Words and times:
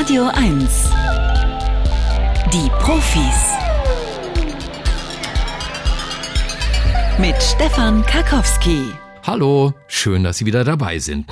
Radio 0.00 0.28
1. 0.34 0.90
Die 2.52 2.70
Profis. 2.80 3.52
Mit 7.18 7.36
Stefan 7.42 8.04
Karkowski. 8.06 8.92
Hallo, 9.26 9.74
schön, 9.88 10.24
dass 10.24 10.38
Sie 10.38 10.46
wieder 10.46 10.64
dabei 10.64 10.98
sind. 10.98 11.26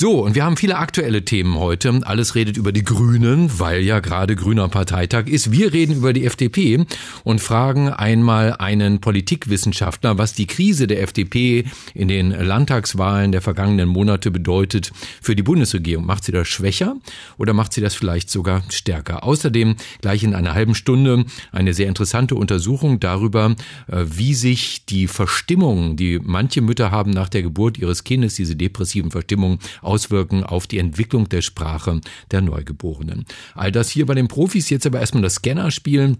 So, 0.00 0.24
und 0.24 0.34
wir 0.34 0.46
haben 0.46 0.56
viele 0.56 0.78
aktuelle 0.78 1.26
Themen 1.26 1.58
heute. 1.58 2.00
Alles 2.04 2.34
redet 2.34 2.56
über 2.56 2.72
die 2.72 2.84
Grünen, 2.84 3.60
weil 3.60 3.82
ja 3.82 4.00
gerade 4.00 4.34
grüner 4.34 4.66
Parteitag 4.70 5.26
ist. 5.26 5.52
Wir 5.52 5.74
reden 5.74 5.96
über 5.96 6.14
die 6.14 6.24
FDP 6.24 6.86
und 7.22 7.42
fragen 7.42 7.90
einmal 7.90 8.54
einen 8.54 9.02
Politikwissenschaftler, 9.02 10.16
was 10.16 10.32
die 10.32 10.46
Krise 10.46 10.86
der 10.86 11.02
FDP 11.02 11.66
in 11.92 12.08
den 12.08 12.30
Landtagswahlen 12.30 13.30
der 13.30 13.42
vergangenen 13.42 13.90
Monate 13.90 14.30
bedeutet 14.30 14.90
für 15.20 15.36
die 15.36 15.42
Bundesregierung. 15.42 16.06
Macht 16.06 16.24
sie 16.24 16.32
das 16.32 16.48
schwächer 16.48 16.96
oder 17.36 17.52
macht 17.52 17.74
sie 17.74 17.82
das 17.82 17.94
vielleicht 17.94 18.30
sogar 18.30 18.62
stärker? 18.70 19.22
Außerdem 19.22 19.76
gleich 20.00 20.22
in 20.22 20.34
einer 20.34 20.54
halben 20.54 20.74
Stunde 20.74 21.26
eine 21.52 21.74
sehr 21.74 21.88
interessante 21.88 22.36
Untersuchung 22.36 23.00
darüber, 23.00 23.54
äh, 23.86 24.06
wie 24.06 24.32
sich 24.32 24.86
die 24.86 25.08
Verstimmung, 25.08 25.96
die 25.96 26.20
manche 26.22 26.62
Mütter 26.62 26.90
haben 26.90 27.10
nach 27.10 27.28
der 27.28 27.42
Geburt 27.42 27.76
ihres 27.76 28.02
Kindes, 28.02 28.36
diese 28.36 28.56
depressiven 28.56 29.10
Verstimmungen, 29.10 29.58
auswirken 29.90 30.44
auf 30.44 30.68
die 30.68 30.78
Entwicklung 30.78 31.28
der 31.28 31.42
Sprache 31.42 32.00
der 32.30 32.40
Neugeborenen. 32.40 33.24
All 33.54 33.72
das 33.72 33.90
hier 33.90 34.06
bei 34.06 34.14
den 34.14 34.28
Profis, 34.28 34.70
jetzt 34.70 34.86
aber 34.86 35.00
erstmal 35.00 35.24
das 35.24 35.34
Scanner 35.34 35.70
spielen. 35.72 36.18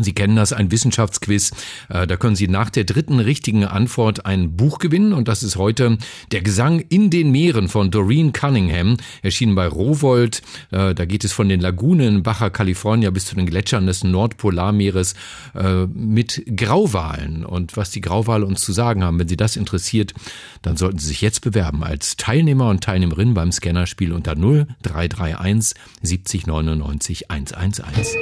Sie 0.00 0.14
kennen 0.14 0.36
das, 0.36 0.52
ein 0.52 0.70
Wissenschaftsquiz. 0.70 1.50
Äh, 1.90 2.06
da 2.06 2.16
können 2.16 2.34
Sie 2.34 2.48
nach 2.48 2.70
der 2.70 2.84
dritten 2.84 3.20
richtigen 3.20 3.64
Antwort 3.64 4.24
ein 4.24 4.56
Buch 4.56 4.78
gewinnen. 4.78 5.12
Und 5.12 5.28
das 5.28 5.42
ist 5.42 5.56
heute 5.56 5.98
Der 6.32 6.40
Gesang 6.40 6.80
in 6.88 7.10
den 7.10 7.30
Meeren 7.30 7.68
von 7.68 7.90
Doreen 7.90 8.32
Cunningham, 8.32 8.96
erschienen 9.22 9.54
bei 9.54 9.66
Rowold. 9.66 10.40
Äh, 10.70 10.94
da 10.94 11.04
geht 11.04 11.24
es 11.24 11.32
von 11.32 11.48
den 11.48 11.60
Lagunen 11.60 12.22
Baja 12.22 12.48
California 12.48 13.10
bis 13.10 13.26
zu 13.26 13.34
den 13.34 13.44
Gletschern 13.44 13.86
des 13.86 14.02
Nordpolarmeeres 14.02 15.14
äh, 15.54 15.86
mit 15.86 16.42
Grauwalen. 16.56 17.44
Und 17.44 17.76
was 17.76 17.90
die 17.90 18.00
Grauwale 18.00 18.46
uns 18.46 18.62
zu 18.62 18.72
sagen 18.72 19.04
haben, 19.04 19.18
wenn 19.18 19.28
Sie 19.28 19.36
das 19.36 19.56
interessiert, 19.56 20.14
dann 20.62 20.78
sollten 20.78 20.98
Sie 20.98 21.08
sich 21.08 21.20
jetzt 21.20 21.42
bewerben 21.42 21.84
als 21.84 22.16
Teilnehmer 22.16 22.70
und 22.70 22.82
Teilnehmerin 22.82 23.34
beim 23.34 23.52
Scannerspiel 23.52 24.12
unter 24.12 24.34
0331 24.34 25.74
70 26.02 26.46
99 26.46 27.30
111. 27.30 28.16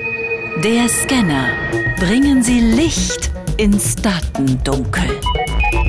Der 0.58 0.88
Scanner. 0.88 1.48
Bringen 1.98 2.42
Sie 2.42 2.60
Licht 2.60 3.30
ins 3.56 3.96
Datendunkel. 3.96 5.08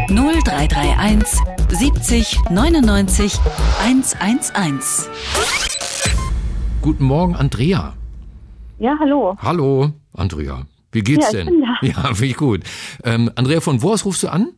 0331 0.09 1.39
70 1.69 2.39
99 2.49 3.33
111. 3.83 5.09
Guten 6.81 7.03
Morgen, 7.03 7.35
Andrea. 7.35 7.93
Ja, 8.79 8.95
hallo. 8.99 9.35
Hallo, 9.39 9.91
Andrea. 10.15 10.63
Wie 10.93 11.01
geht's 11.01 11.31
Ja, 11.31 11.39
ich 11.39 11.45
denn? 11.45 11.53
bin 11.59 11.61
da. 11.61 11.87
Ja, 11.87 12.07
finde 12.13 12.25
ich 12.27 12.37
gut. 12.37 12.61
Ähm, 13.03 13.29
Andrea, 13.35 13.59
von 13.61 13.81
wo 13.81 13.91
aus 13.91 14.05
rufst 14.05 14.23
du 14.23 14.29
an? 14.29 14.49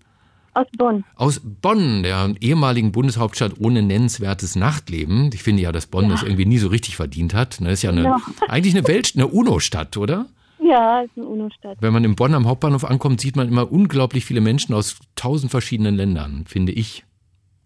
Aus 0.55 0.67
Bonn. 0.77 1.03
Aus 1.15 1.41
Bonn, 1.43 2.03
der 2.03 2.33
ehemaligen 2.39 2.91
Bundeshauptstadt 2.91 3.53
ohne 3.59 3.81
nennenswertes 3.81 4.55
Nachtleben. 4.55 5.31
Ich 5.33 5.41
finde 5.43 5.63
ja, 5.63 5.71
dass 5.71 5.87
Bonn 5.87 6.09
das 6.09 6.21
irgendwie 6.23 6.45
nie 6.45 6.59
so 6.59 6.67
richtig 6.67 6.95
verdient 6.95 7.33
hat. 7.33 7.59
Das 7.61 7.71
ist 7.73 7.81
ja 7.81 7.89
eine, 7.91 8.03
Ja. 8.03 8.17
eigentlich 8.47 8.75
eine 8.75 8.87
Welt, 8.87 9.13
eine 9.15 9.27
UNO-Stadt, 9.27 9.97
oder? 9.97 10.27
Ja, 10.61 11.01
ist 11.01 11.11
eine 11.17 11.25
UNO-Stadt. 11.25 11.77
Wenn 11.81 11.91
man 11.93 12.03
in 12.03 12.15
Bonn 12.15 12.33
am 12.35 12.47
Hauptbahnhof 12.47 12.85
ankommt, 12.85 13.19
sieht 13.19 13.35
man 13.35 13.47
immer 13.47 13.71
unglaublich 13.71 14.25
viele 14.25 14.41
Menschen 14.41 14.73
aus 14.75 14.99
tausend 15.15 15.51
verschiedenen 15.51 15.95
Ländern, 15.95 16.45
finde 16.47 16.71
ich. 16.71 17.03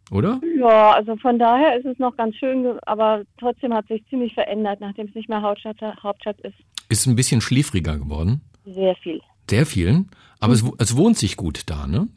Oder? 0.09 0.39
Ja, 0.57 0.91
also 0.93 1.17
von 1.17 1.37
daher 1.37 1.77
ist 1.77 1.85
es 1.85 1.99
noch 1.99 2.15
ganz 2.15 2.35
schön, 2.37 2.79
aber 2.85 3.23
trotzdem 3.37 3.73
hat 3.73 3.87
sich 3.87 4.01
ziemlich 4.09 4.33
verändert, 4.33 4.79
nachdem 4.79 5.07
es 5.07 5.15
nicht 5.15 5.27
mehr 5.27 5.41
Hauptstadt, 5.41 5.77
Hauptstadt 6.01 6.39
ist. 6.41 6.55
Ist 6.87 7.05
ein 7.07 7.15
bisschen 7.17 7.41
schläfriger 7.41 7.97
geworden. 7.97 8.39
Sehr 8.65 8.95
viel. 8.95 9.19
Sehr 9.49 9.65
vielen. 9.65 10.09
Aber 10.39 10.53
es, 10.53 10.63
es 10.77 10.95
wohnt 10.95 11.17
sich 11.17 11.35
gut 11.35 11.63
da, 11.65 11.87
ne? 11.87 12.07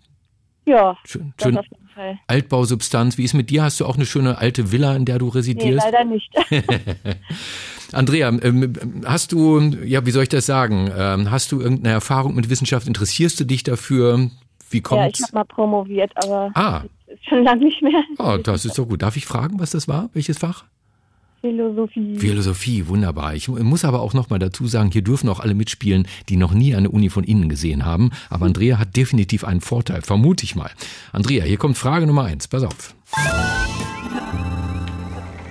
Ja, 0.70 0.96
Schön, 1.04 1.32
schön 1.42 1.58
auf 1.58 1.64
jeden 1.66 1.88
Fall. 1.88 2.18
Altbausubstanz. 2.28 3.18
Wie 3.18 3.24
ist 3.24 3.34
mit 3.34 3.50
dir? 3.50 3.64
Hast 3.64 3.80
du 3.80 3.86
auch 3.86 3.96
eine 3.96 4.06
schöne 4.06 4.38
alte 4.38 4.70
Villa, 4.70 4.94
in 4.94 5.04
der 5.04 5.18
du 5.18 5.26
Nee, 5.26 5.32
residierst? 5.32 5.84
leider 5.84 6.04
nicht. 6.04 6.32
Andrea, 7.92 8.28
ähm, 8.28 8.72
hast 9.04 9.32
du, 9.32 9.58
ja, 9.84 10.06
wie 10.06 10.10
soll 10.12 10.22
ich 10.22 10.28
das 10.28 10.46
sagen? 10.46 10.90
Ähm, 10.96 11.30
hast 11.30 11.50
du 11.50 11.60
irgendeine 11.60 11.94
Erfahrung 11.94 12.34
mit 12.36 12.48
Wissenschaft? 12.48 12.86
Interessierst 12.86 13.40
du 13.40 13.44
dich 13.44 13.64
dafür? 13.64 14.30
Wie 14.70 14.76
ja, 14.76 14.78
ich 14.78 14.82
kommt's? 14.84 15.22
habe 15.24 15.34
mal 15.34 15.44
promoviert, 15.44 16.12
aber 16.22 16.50
ah, 16.54 16.82
ist 17.08 17.28
schon 17.28 17.42
lange 17.42 17.64
nicht 17.64 17.82
mehr. 17.82 18.02
oh, 18.18 18.36
das 18.36 18.64
ist 18.64 18.78
doch 18.78 18.86
gut. 18.86 19.02
Darf 19.02 19.16
ich 19.16 19.26
fragen, 19.26 19.58
was 19.58 19.70
das 19.70 19.88
war? 19.88 20.10
Welches 20.12 20.38
Fach? 20.38 20.64
Philosophie. 21.40 22.18
Philosophie, 22.18 22.86
wunderbar. 22.86 23.34
Ich 23.34 23.48
muss 23.48 23.84
aber 23.84 24.00
auch 24.00 24.12
noch 24.12 24.28
mal 24.30 24.38
dazu 24.38 24.66
sagen, 24.66 24.90
hier 24.92 25.02
dürfen 25.02 25.28
auch 25.28 25.40
alle 25.40 25.54
mitspielen, 25.54 26.06
die 26.28 26.36
noch 26.36 26.52
nie 26.52 26.74
eine 26.74 26.90
Uni 26.90 27.08
von 27.08 27.24
Ihnen 27.24 27.48
gesehen 27.48 27.84
haben. 27.84 28.10
Aber 28.28 28.46
Andrea 28.46 28.78
hat 28.78 28.96
definitiv 28.96 29.44
einen 29.44 29.60
Vorteil, 29.60 30.02
vermute 30.02 30.44
ich 30.44 30.54
mal. 30.54 30.70
Andrea, 31.12 31.44
hier 31.44 31.56
kommt 31.56 31.78
Frage 31.78 32.06
Nummer 32.06 32.24
eins. 32.24 32.46
Pass 32.46 32.62
auf. 32.62 32.94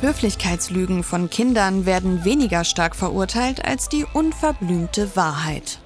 Höflichkeitslügen 0.01 1.03
von 1.03 1.29
Kindern 1.29 1.85
werden 1.85 2.23
weniger 2.23 2.63
stark 2.63 2.95
verurteilt 2.95 3.65
als 3.65 3.89
die 3.89 4.05
unverblümte 4.13 5.15
Wahrheit. 5.15 5.79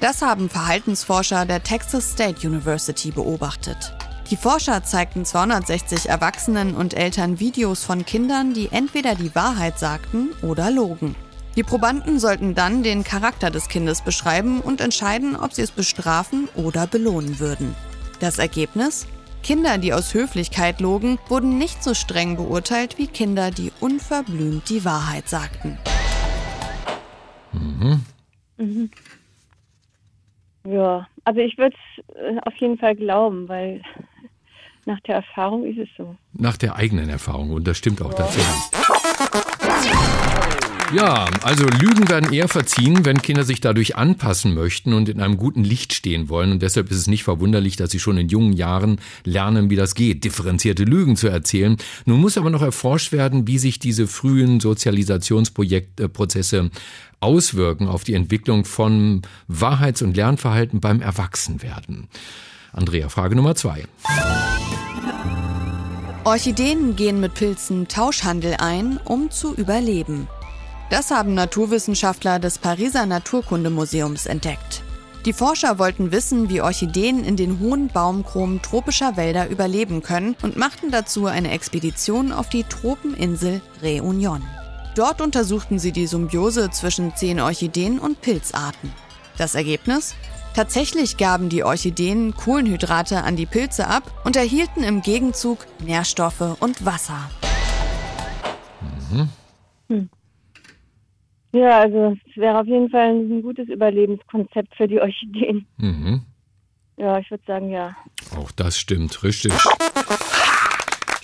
Das 0.00 0.20
haben 0.20 0.50
Verhaltensforscher 0.50 1.46
der 1.46 1.62
Texas 1.62 2.12
State 2.12 2.46
University 2.46 3.10
beobachtet. 3.10 3.93
Die 4.30 4.36
Forscher 4.36 4.82
zeigten 4.82 5.26
260 5.26 6.08
Erwachsenen 6.08 6.74
und 6.74 6.94
Eltern 6.94 7.40
Videos 7.40 7.84
von 7.84 8.06
Kindern, 8.06 8.54
die 8.54 8.68
entweder 8.72 9.14
die 9.14 9.34
Wahrheit 9.34 9.78
sagten 9.78 10.30
oder 10.42 10.70
logen. 10.70 11.14
Die 11.56 11.62
Probanden 11.62 12.18
sollten 12.18 12.54
dann 12.54 12.82
den 12.82 13.04
Charakter 13.04 13.50
des 13.50 13.68
Kindes 13.68 14.00
beschreiben 14.00 14.60
und 14.60 14.80
entscheiden, 14.80 15.36
ob 15.36 15.52
sie 15.52 15.62
es 15.62 15.70
bestrafen 15.70 16.48
oder 16.56 16.86
belohnen 16.86 17.38
würden. 17.38 17.74
Das 18.18 18.38
Ergebnis? 18.38 19.06
Kinder, 19.42 19.76
die 19.76 19.92
aus 19.92 20.14
Höflichkeit 20.14 20.80
logen, 20.80 21.18
wurden 21.28 21.58
nicht 21.58 21.84
so 21.84 21.92
streng 21.92 22.36
beurteilt 22.36 22.96
wie 22.96 23.06
Kinder, 23.06 23.50
die 23.50 23.72
unverblümt 23.80 24.70
die 24.70 24.86
Wahrheit 24.86 25.28
sagten. 25.28 25.78
Ja, 30.64 31.06
also 31.24 31.40
ich 31.40 31.58
würde 31.58 31.76
es 32.08 32.38
auf 32.46 32.54
jeden 32.56 32.78
Fall 32.78 32.96
glauben, 32.96 33.46
weil 33.48 33.82
nach 34.86 35.00
der 35.00 35.16
Erfahrung 35.16 35.64
ist 35.64 35.78
es 35.78 35.88
so. 35.96 36.14
Nach 36.32 36.56
der 36.56 36.76
eigenen 36.76 37.08
Erfahrung. 37.08 37.50
Und 37.50 37.66
das 37.66 37.78
stimmt 37.78 38.02
auch 38.02 38.14
tatsächlich. 38.14 38.54
Ja, 40.92 41.26
also 41.42 41.64
Lügen 41.64 42.08
werden 42.08 42.32
eher 42.32 42.46
verziehen, 42.46 43.04
wenn 43.04 43.20
Kinder 43.20 43.42
sich 43.42 43.60
dadurch 43.60 43.96
anpassen 43.96 44.54
möchten 44.54 44.92
und 44.92 45.08
in 45.08 45.20
einem 45.20 45.38
guten 45.38 45.64
Licht 45.64 45.92
stehen 45.92 46.28
wollen. 46.28 46.52
Und 46.52 46.62
deshalb 46.62 46.88
ist 46.90 46.98
es 46.98 47.06
nicht 47.08 47.24
verwunderlich, 47.24 47.76
dass 47.76 47.90
sie 47.90 47.98
schon 47.98 48.16
in 48.16 48.28
jungen 48.28 48.52
Jahren 48.52 49.00
lernen, 49.24 49.70
wie 49.70 49.76
das 49.76 49.96
geht, 49.96 50.22
differenzierte 50.22 50.84
Lügen 50.84 51.16
zu 51.16 51.26
erzählen. 51.26 51.78
Nun 52.04 52.20
muss 52.20 52.38
aber 52.38 52.50
noch 52.50 52.62
erforscht 52.62 53.10
werden, 53.10 53.48
wie 53.48 53.58
sich 53.58 53.80
diese 53.80 54.06
frühen 54.06 54.60
Sozialisationsprozesse 54.60 56.70
auswirken 57.18 57.88
auf 57.88 58.04
die 58.04 58.14
Entwicklung 58.14 58.64
von 58.64 59.22
Wahrheits- 59.48 60.02
und 60.02 60.16
Lernverhalten 60.16 60.80
beim 60.80 61.00
Erwachsenwerden. 61.00 62.06
Andrea, 62.72 63.08
Frage 63.08 63.34
Nummer 63.34 63.56
zwei. 63.56 63.84
Orchideen 66.26 66.96
gehen 66.96 67.20
mit 67.20 67.34
Pilzen 67.34 67.86
Tauschhandel 67.86 68.56
ein, 68.58 68.98
um 69.04 69.30
zu 69.30 69.54
überleben. 69.54 70.26
Das 70.88 71.10
haben 71.10 71.34
Naturwissenschaftler 71.34 72.38
des 72.38 72.56
Pariser 72.56 73.04
Naturkundemuseums 73.04 74.24
entdeckt. 74.24 74.82
Die 75.26 75.34
Forscher 75.34 75.78
wollten 75.78 76.12
wissen, 76.12 76.48
wie 76.48 76.62
Orchideen 76.62 77.26
in 77.26 77.36
den 77.36 77.60
hohen 77.60 77.88
Baumkronen 77.88 78.62
tropischer 78.62 79.18
Wälder 79.18 79.50
überleben 79.50 80.02
können 80.02 80.34
und 80.40 80.56
machten 80.56 80.90
dazu 80.90 81.26
eine 81.26 81.50
Expedition 81.50 82.32
auf 82.32 82.48
die 82.48 82.64
Tropeninsel 82.64 83.60
Réunion. 83.82 84.40
Dort 84.94 85.20
untersuchten 85.20 85.78
sie 85.78 85.92
die 85.92 86.06
Symbiose 86.06 86.70
zwischen 86.70 87.14
zehn 87.14 87.38
Orchideen 87.38 87.98
und 87.98 88.22
Pilzarten. 88.22 88.90
Das 89.36 89.54
Ergebnis? 89.54 90.14
Tatsächlich 90.54 91.16
gaben 91.16 91.48
die 91.48 91.64
Orchideen 91.64 92.34
Kohlenhydrate 92.34 93.22
an 93.22 93.36
die 93.36 93.46
Pilze 93.46 93.88
ab 93.88 94.04
und 94.24 94.36
erhielten 94.36 94.84
im 94.84 95.02
Gegenzug 95.02 95.66
Nährstoffe 95.84 96.56
und 96.60 96.84
Wasser. 96.84 97.30
Ja, 101.54 101.80
also 101.80 102.16
es 102.28 102.36
wäre 102.36 102.58
auf 102.58 102.66
jeden 102.66 102.90
Fall 102.90 103.10
ein 103.10 103.40
gutes 103.40 103.68
Überlebenskonzept 103.68 104.74
für 104.76 104.88
die 104.88 105.00
Orchideen. 105.00 105.66
Mhm. 105.76 106.22
Ja, 106.96 107.18
ich 107.18 107.30
würde 107.30 107.44
sagen, 107.46 107.70
ja. 107.70 107.96
Auch 108.36 108.50
das 108.50 108.76
stimmt, 108.76 109.22
richtig. 109.22 109.52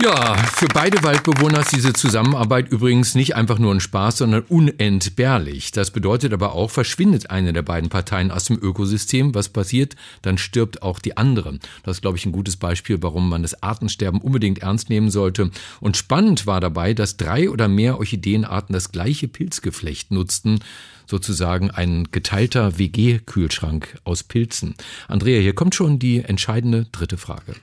Ja, 0.02 0.34
für 0.34 0.66
beide 0.68 1.02
Waldbewohner 1.02 1.60
ist 1.60 1.76
diese 1.76 1.92
Zusammenarbeit 1.92 2.70
übrigens 2.70 3.14
nicht 3.14 3.36
einfach 3.36 3.58
nur 3.58 3.74
ein 3.74 3.80
Spaß, 3.80 4.16
sondern 4.16 4.44
unentbehrlich. 4.48 5.72
Das 5.72 5.90
bedeutet 5.90 6.32
aber 6.32 6.54
auch, 6.54 6.70
verschwindet 6.70 7.28
eine 7.28 7.52
der 7.52 7.60
beiden 7.60 7.90
Parteien 7.90 8.30
aus 8.30 8.46
dem 8.46 8.58
Ökosystem, 8.58 9.34
was 9.34 9.50
passiert, 9.50 9.96
dann 10.22 10.38
stirbt 10.38 10.82
auch 10.82 11.00
die 11.00 11.18
andere. 11.18 11.58
Das 11.82 11.98
ist, 11.98 12.00
glaube 12.00 12.16
ich, 12.16 12.24
ein 12.24 12.32
gutes 12.32 12.56
Beispiel, 12.56 13.02
warum 13.02 13.28
man 13.28 13.42
das 13.42 13.62
Artensterben 13.62 14.22
unbedingt 14.22 14.60
ernst 14.60 14.88
nehmen 14.88 15.10
sollte. 15.10 15.50
Und 15.80 15.98
spannend 15.98 16.46
war 16.46 16.62
dabei, 16.62 16.94
dass 16.94 17.18
drei 17.18 17.50
oder 17.50 17.68
mehr 17.68 17.98
Orchideenarten 17.98 18.72
das 18.72 18.92
gleiche 18.92 19.28
Pilzgeflecht 19.28 20.12
nutzten, 20.12 20.60
sozusagen 21.06 21.70
ein 21.70 22.08
geteilter 22.10 22.78
WG-Kühlschrank 22.78 23.98
aus 24.04 24.22
Pilzen. 24.22 24.76
Andrea, 25.08 25.42
hier 25.42 25.54
kommt 25.54 25.74
schon 25.74 25.98
die 25.98 26.20
entscheidende 26.24 26.86
dritte 26.90 27.18
Frage. 27.18 27.54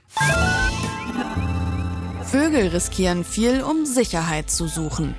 Vögel 2.27 2.67
riskieren 2.67 3.23
viel, 3.23 3.63
um 3.63 3.85
Sicherheit 3.85 4.51
zu 4.51 4.67
suchen. 4.67 5.15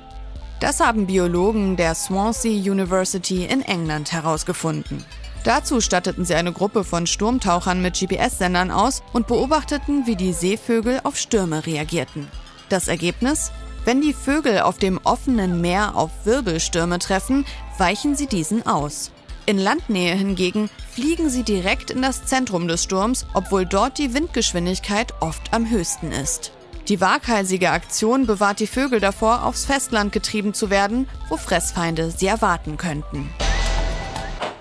Das 0.59 0.79
haben 0.79 1.07
Biologen 1.07 1.75
der 1.75 1.95
Swansea 1.95 2.51
University 2.51 3.45
in 3.45 3.63
England 3.63 4.11
herausgefunden. 4.11 5.03
Dazu 5.43 5.81
statteten 5.81 6.23
sie 6.23 6.35
eine 6.35 6.53
Gruppe 6.53 6.83
von 6.83 7.07
Sturmtauchern 7.07 7.81
mit 7.81 7.97
GPS-Sendern 7.97 8.69
aus 8.69 9.01
und 9.11 9.25
beobachteten, 9.25 10.05
wie 10.05 10.15
die 10.15 10.33
Seevögel 10.33 10.99
auf 11.03 11.17
Stürme 11.17 11.65
reagierten. 11.65 12.27
Das 12.69 12.87
Ergebnis? 12.87 13.51
Wenn 13.85 14.01
die 14.01 14.13
Vögel 14.13 14.59
auf 14.59 14.77
dem 14.77 14.99
offenen 15.03 15.61
Meer 15.61 15.95
auf 15.95 16.11
Wirbelstürme 16.25 16.99
treffen, 16.99 17.43
weichen 17.79 18.15
sie 18.15 18.27
diesen 18.27 18.67
aus. 18.67 19.09
In 19.47 19.57
Landnähe 19.57 20.13
hingegen 20.13 20.69
fliegen 20.91 21.31
sie 21.31 21.41
direkt 21.41 21.89
in 21.89 22.03
das 22.03 22.27
Zentrum 22.27 22.67
des 22.67 22.83
Sturms, 22.83 23.25
obwohl 23.33 23.65
dort 23.65 23.97
die 23.97 24.13
Windgeschwindigkeit 24.13 25.11
oft 25.21 25.51
am 25.51 25.67
höchsten 25.71 26.11
ist. 26.11 26.51
Die 26.89 26.99
waghalsige 27.01 27.69
Aktion 27.69 28.25
bewahrt 28.25 28.59
die 28.59 28.65
Vögel 28.65 28.99
davor, 28.99 29.45
aufs 29.45 29.65
Festland 29.65 30.11
getrieben 30.11 30.55
zu 30.55 30.71
werden, 30.71 31.07
wo 31.29 31.37
Fressfeinde 31.37 32.09
sie 32.09 32.25
erwarten 32.25 32.77
könnten. 32.77 33.29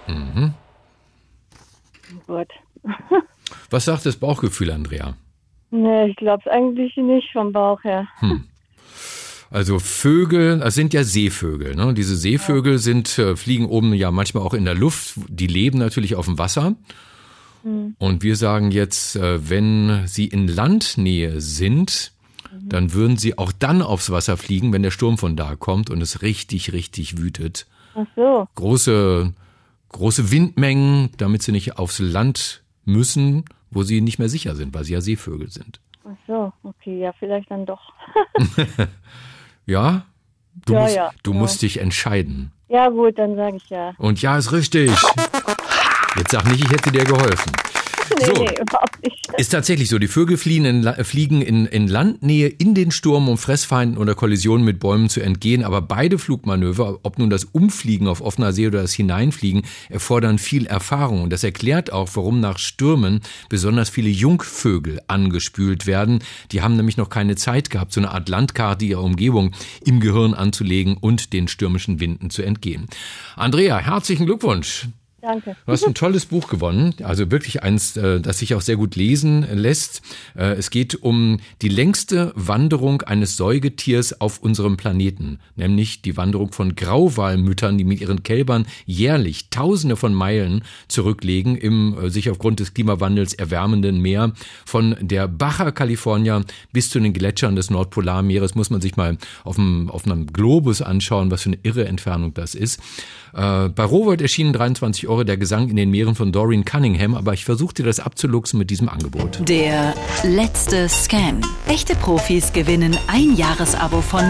Mhm. 0.06 0.52
Gut. 2.26 2.48
Was 3.70 3.86
sagt 3.86 4.04
das 4.04 4.16
Bauchgefühl, 4.16 4.70
Andrea? 4.70 5.16
Nee, 5.70 6.08
ich 6.08 6.16
glaube 6.16 6.42
es 6.44 6.52
eigentlich 6.52 6.94
nicht 6.98 7.32
vom 7.32 7.52
Bauch 7.52 7.82
her. 7.82 8.06
Also 9.50 9.78
Vögel, 9.78 10.58
das 10.58 10.74
sind 10.74 10.92
ja 10.92 11.04
Seevögel. 11.04 11.74
Ne? 11.74 11.94
Diese 11.94 12.14
Seevögel 12.14 12.78
sind, 12.78 13.18
äh, 13.18 13.36
fliegen 13.36 13.64
oben 13.64 13.94
ja 13.94 14.10
manchmal 14.10 14.42
auch 14.42 14.52
in 14.52 14.66
der 14.66 14.74
Luft. 14.74 15.14
Die 15.28 15.46
leben 15.46 15.78
natürlich 15.78 16.16
auf 16.16 16.26
dem 16.26 16.38
Wasser. 16.38 16.74
Und 17.98 18.22
wir 18.22 18.36
sagen 18.36 18.70
jetzt, 18.70 19.16
äh, 19.16 19.50
wenn 19.50 20.06
sie 20.06 20.26
in 20.26 20.46
Landnähe 20.46 21.40
sind, 21.40 22.12
dann 22.52 22.92
würden 22.92 23.16
sie 23.16 23.36
auch 23.38 23.52
dann 23.52 23.82
aufs 23.82 24.10
Wasser 24.10 24.36
fliegen, 24.36 24.72
wenn 24.72 24.82
der 24.82 24.90
Sturm 24.90 25.18
von 25.18 25.36
da 25.36 25.56
kommt 25.56 25.90
und 25.90 26.00
es 26.00 26.22
richtig, 26.22 26.72
richtig 26.72 27.18
wütet. 27.18 27.66
Ach 27.94 28.06
so. 28.16 28.48
Große, 28.54 29.32
große 29.90 30.30
Windmengen, 30.30 31.10
damit 31.16 31.42
sie 31.42 31.52
nicht 31.52 31.78
aufs 31.78 31.98
Land 31.98 32.62
müssen, 32.84 33.44
wo 33.70 33.82
sie 33.82 34.00
nicht 34.00 34.18
mehr 34.18 34.28
sicher 34.28 34.54
sind, 34.54 34.74
weil 34.74 34.84
sie 34.84 34.94
ja 34.94 35.00
Seevögel 35.00 35.50
sind. 35.50 35.80
Ach 36.04 36.16
so, 36.26 36.52
okay, 36.62 37.00
ja, 37.00 37.12
vielleicht 37.18 37.50
dann 37.50 37.66
doch. 37.66 37.92
Ja? 39.66 40.06
Du, 40.64 40.72
Ja, 40.72 40.80
musst, 40.80 40.96
ja, 40.96 41.10
du 41.22 41.32
ja. 41.32 41.38
musst 41.38 41.62
dich 41.62 41.78
entscheiden. 41.80 42.50
Ja, 42.68 42.88
gut, 42.88 43.18
dann 43.18 43.36
sage 43.36 43.56
ich 43.56 43.68
ja. 43.70 43.92
Und 43.98 44.20
ja, 44.22 44.36
ist 44.38 44.52
richtig. 44.52 44.90
Jetzt 46.16 46.32
sag 46.32 46.44
nicht, 46.50 46.64
ich 46.64 46.70
hätte 46.70 46.90
dir 46.90 47.04
geholfen. 47.04 47.52
Nee, 48.18 48.24
So. 48.26 48.32
nee, 48.42 48.54
überhaupt 48.60 49.02
nicht. 49.04 49.28
Ist 49.36 49.50
tatsächlich 49.50 49.88
so. 49.88 49.98
Die 49.98 50.08
Vögel 50.08 50.36
fliehen 50.36 50.64
in, 50.64 50.94
fliegen 51.04 51.42
in, 51.42 51.66
in 51.66 51.86
Landnähe 51.86 52.48
in 52.48 52.74
den 52.74 52.90
Sturm, 52.90 53.28
um 53.28 53.38
Fressfeinden 53.38 53.98
oder 53.98 54.14
Kollisionen 54.14 54.64
mit 54.64 54.80
Bäumen 54.80 55.08
zu 55.08 55.20
entgehen. 55.20 55.62
Aber 55.62 55.82
beide 55.82 56.18
Flugmanöver, 56.18 57.00
ob 57.02 57.18
nun 57.18 57.30
das 57.30 57.44
Umfliegen 57.44 58.08
auf 58.08 58.20
offener 58.20 58.52
See 58.52 58.66
oder 58.66 58.82
das 58.82 58.94
Hineinfliegen, 58.94 59.62
erfordern 59.90 60.38
viel 60.38 60.66
Erfahrung. 60.66 61.22
Und 61.22 61.30
das 61.32 61.44
erklärt 61.44 61.92
auch, 61.92 62.08
warum 62.14 62.40
nach 62.40 62.58
Stürmen 62.58 63.20
besonders 63.48 63.90
viele 63.90 64.08
Jungvögel 64.08 65.00
angespült 65.06 65.86
werden. 65.86 66.20
Die 66.50 66.62
haben 66.62 66.76
nämlich 66.76 66.96
noch 66.96 67.10
keine 67.10 67.36
Zeit 67.36 67.70
gehabt, 67.70 67.92
so 67.92 68.00
eine 68.00 68.10
Art 68.10 68.28
Landkarte 68.28 68.84
ihrer 68.86 69.04
Umgebung 69.04 69.52
im 69.84 70.00
Gehirn 70.00 70.34
anzulegen 70.34 70.96
und 70.96 71.32
den 71.32 71.46
stürmischen 71.46 72.00
Winden 72.00 72.30
zu 72.30 72.42
entgehen. 72.42 72.86
Andrea, 73.36 73.78
herzlichen 73.78 74.26
Glückwunsch. 74.26 74.88
Danke. 75.20 75.56
Du 75.66 75.72
hast 75.72 75.84
ein 75.84 75.94
tolles 75.94 76.26
Buch 76.26 76.48
gewonnen, 76.48 76.94
also 77.02 77.28
wirklich 77.32 77.64
eins, 77.64 77.96
äh, 77.96 78.20
das 78.20 78.38
sich 78.38 78.54
auch 78.54 78.60
sehr 78.60 78.76
gut 78.76 78.94
lesen 78.94 79.44
lässt. 79.52 80.00
Äh, 80.36 80.52
Es 80.52 80.70
geht 80.70 80.94
um 81.02 81.40
die 81.60 81.68
längste 81.68 82.32
Wanderung 82.36 83.02
eines 83.02 83.36
Säugetiers 83.36 84.20
auf 84.20 84.38
unserem 84.38 84.76
Planeten, 84.76 85.40
nämlich 85.56 86.02
die 86.02 86.16
Wanderung 86.16 86.52
von 86.52 86.76
Grauwalmüttern, 86.76 87.76
die 87.78 87.84
mit 87.84 88.00
ihren 88.00 88.22
Kälbern 88.22 88.66
jährlich 88.86 89.50
Tausende 89.50 89.96
von 89.96 90.14
Meilen 90.14 90.62
zurücklegen 90.86 91.56
im 91.56 91.98
äh, 91.98 92.10
sich 92.10 92.30
aufgrund 92.30 92.60
des 92.60 92.72
Klimawandels 92.72 93.34
erwärmenden 93.34 94.00
Meer. 94.00 94.32
Von 94.66 94.94
der 95.00 95.26
Baja 95.26 95.72
California 95.72 96.42
bis 96.72 96.90
zu 96.90 97.00
den 97.00 97.12
Gletschern 97.12 97.56
des 97.56 97.70
Nordpolarmeeres 97.70 98.54
muss 98.54 98.70
man 98.70 98.80
sich 98.80 98.96
mal 98.96 99.18
auf 99.42 99.58
einem, 99.58 99.90
auf 99.90 100.06
einem 100.06 100.28
Globus 100.28 100.80
anschauen, 100.80 101.32
was 101.32 101.42
für 101.42 101.48
eine 101.50 101.58
irre 101.64 101.86
Entfernung 101.86 102.34
das 102.34 102.54
ist. 102.54 102.80
Bei 103.32 103.84
Rowold 103.84 104.22
erschienen 104.22 104.52
23 104.54 105.07
Euro 105.08 105.24
der 105.24 105.36
Gesang 105.36 105.68
in 105.68 105.76
den 105.76 105.90
Meeren 105.90 106.14
von 106.14 106.32
Doreen 106.32 106.64
Cunningham, 106.64 107.14
aber 107.14 107.32
ich 107.32 107.44
versuchte 107.44 107.82
das 107.82 108.00
abzuluxen 108.00 108.58
mit 108.58 108.70
diesem 108.70 108.88
Angebot. 108.88 109.48
Der 109.48 109.94
letzte 110.22 110.88
Scan. 110.88 111.40
Echte 111.66 111.94
Profis 111.94 112.52
gewinnen 112.52 112.96
ein 113.08 113.34
Jahresabo 113.34 114.00
von 114.00 114.24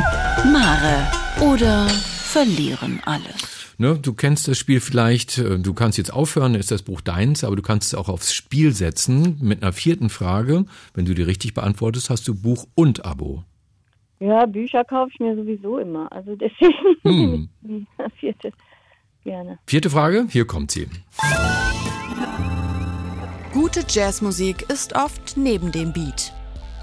Mare 0.52 1.10
oder 1.40 1.88
verlieren 1.88 3.00
alles. 3.04 3.58
Ne, 3.80 3.96
du 3.96 4.12
kennst 4.12 4.48
das 4.48 4.58
Spiel 4.58 4.80
vielleicht, 4.80 5.38
äh, 5.38 5.58
du 5.58 5.72
kannst 5.72 5.98
jetzt 5.98 6.12
aufhören, 6.12 6.56
ist 6.56 6.72
das 6.72 6.82
Buch 6.82 7.00
deins, 7.00 7.44
aber 7.44 7.54
du 7.54 7.62
kannst 7.62 7.92
es 7.92 7.94
auch 7.98 8.08
aufs 8.08 8.34
Spiel 8.34 8.72
setzen 8.72 9.38
mit 9.40 9.62
einer 9.62 9.72
vierten 9.72 10.08
Frage. 10.10 10.64
Wenn 10.94 11.04
du 11.04 11.14
die 11.14 11.22
richtig 11.22 11.54
beantwortest, 11.54 12.10
hast 12.10 12.26
du 12.26 12.34
Buch 12.34 12.66
und 12.74 13.04
Abo. 13.04 13.44
Ja, 14.20 14.46
Bücher 14.46 14.84
kaufe 14.84 15.12
ich 15.14 15.20
mir 15.20 15.36
sowieso 15.36 15.78
immer. 15.78 16.10
Also 16.10 16.34
deswegen 16.34 16.98
Hm. 17.04 17.48
vierte 18.18 18.52
gerne. 19.24 19.58
Vierte 19.66 19.90
Frage, 19.90 20.26
hier 20.30 20.46
kommt 20.46 20.70
sie. 20.70 20.88
Gute 23.52 23.84
Jazzmusik 23.88 24.70
ist 24.70 24.94
oft 24.94 25.36
neben 25.36 25.72
dem 25.72 25.92
Beat. 25.92 26.32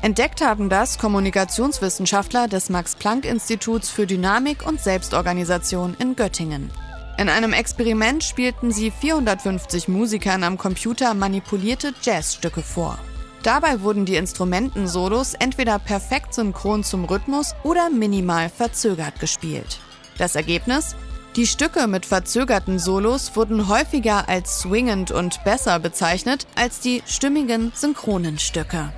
Entdeckt 0.02 0.42
haben 0.42 0.70
das 0.70 1.00
Kommunikationswissenschaftler 1.00 2.48
des 2.48 2.70
Max-Planck-Instituts 2.70 3.90
für 3.90 4.06
Dynamik 4.06 4.68
und 4.68 4.80
Selbstorganisation 4.80 5.96
in 6.00 6.16
Göttingen. 6.16 6.70
In 7.18 7.30
einem 7.30 7.54
Experiment 7.54 8.24
spielten 8.24 8.72
sie 8.72 8.92
450 8.92 9.88
Musikern 9.88 10.44
am 10.44 10.58
Computer 10.58 11.14
manipulierte 11.14 11.94
Jazzstücke 12.04 12.62
vor. 12.62 13.00
Dabei 13.42 13.82
wurden 13.82 14.06
die 14.06 14.16
Instrumentensolos 14.16 15.34
entweder 15.36 15.80
perfekt 15.80 16.34
synchron 16.34 16.84
zum 16.84 17.06
Rhythmus 17.06 17.56
oder 17.64 17.90
minimal 17.90 18.50
verzögert 18.50 19.20
gespielt. 19.20 19.80
Das 20.18 20.36
Ergebnis? 20.36 20.96
Die 21.36 21.46
Stücke 21.48 21.88
mit 21.88 22.06
verzögerten 22.06 22.80
Solos 22.80 23.36
wurden 23.36 23.68
häufiger 23.68 24.30
als 24.30 24.60
swingend 24.62 25.12
und 25.12 25.44
besser 25.44 25.80
bezeichnet 25.80 26.48
als 26.56 26.80
die 26.80 27.04
stimmigen 27.06 27.74
synchronen 27.76 28.40
Stücke. 28.40 28.94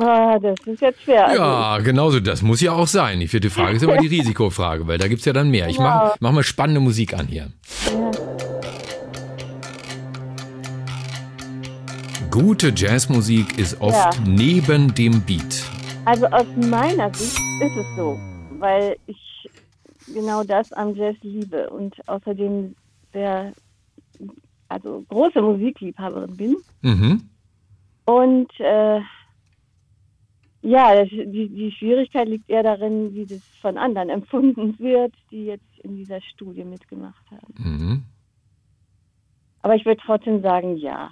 Ah, 0.00 0.38
das 0.38 0.54
ist 0.66 0.80
jetzt 0.80 1.02
schwer. 1.02 1.34
Ja, 1.34 1.78
genauso, 1.78 2.20
das 2.20 2.42
muss 2.42 2.60
ja 2.60 2.72
auch 2.72 2.86
sein. 2.86 3.18
Die 3.18 3.26
vierte 3.26 3.50
Frage 3.50 3.76
ist 3.76 3.82
immer 3.82 3.96
die 3.96 4.06
Risikofrage, 4.06 4.86
weil 4.86 4.98
da 4.98 5.08
gibt's 5.08 5.24
ja 5.24 5.32
dann 5.32 5.50
mehr. 5.50 5.68
Ich 5.68 5.78
mach, 5.80 6.14
mach 6.20 6.30
mal 6.30 6.44
spannende 6.44 6.80
Musik 6.80 7.14
an 7.14 7.26
hier. 7.26 7.50
Gute 12.30 12.72
Jazzmusik 12.74 13.58
ist 13.58 13.80
oft 13.80 14.14
Ja. 14.14 14.20
neben 14.24 14.94
dem 14.94 15.22
Beat. 15.22 15.64
Also 16.04 16.26
aus 16.26 16.46
meiner 16.56 17.12
Sicht 17.14 17.36
ist 17.36 17.76
es 17.76 17.96
so, 17.96 18.16
weil 18.60 18.96
ich 19.06 19.50
genau 20.12 20.44
das 20.44 20.72
am 20.72 20.94
Jazz 20.94 21.16
liebe 21.22 21.70
und 21.70 21.96
außerdem 22.08 22.74
sehr, 23.12 23.52
also 24.68 25.04
große 25.08 25.40
Musikliebhaberin 25.40 26.36
bin. 26.36 26.56
Mhm. 26.82 27.22
Und 28.04 28.50
äh, 28.58 29.00
ja, 30.62 30.94
das, 30.94 31.08
die, 31.10 31.48
die 31.48 31.72
Schwierigkeit 31.78 32.28
liegt 32.28 32.48
eher 32.48 32.62
darin, 32.62 33.14
wie 33.14 33.26
das 33.26 33.40
von 33.60 33.78
anderen 33.78 34.10
empfunden 34.10 34.78
wird, 34.78 35.14
die 35.30 35.46
jetzt 35.46 35.78
in 35.82 35.96
dieser 35.96 36.20
Studie 36.22 36.64
mitgemacht 36.64 37.24
haben. 37.30 37.54
Mhm. 37.56 38.04
Aber 39.62 39.74
ich 39.74 39.84
würde 39.84 40.00
trotzdem 40.04 40.40
sagen, 40.42 40.76
ja. 40.76 41.10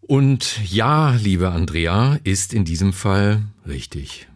Und 0.00 0.60
ja, 0.72 1.16
liebe 1.16 1.50
Andrea, 1.50 2.18
ist 2.22 2.54
in 2.54 2.64
diesem 2.64 2.92
Fall 2.92 3.42
richtig. 3.66 4.28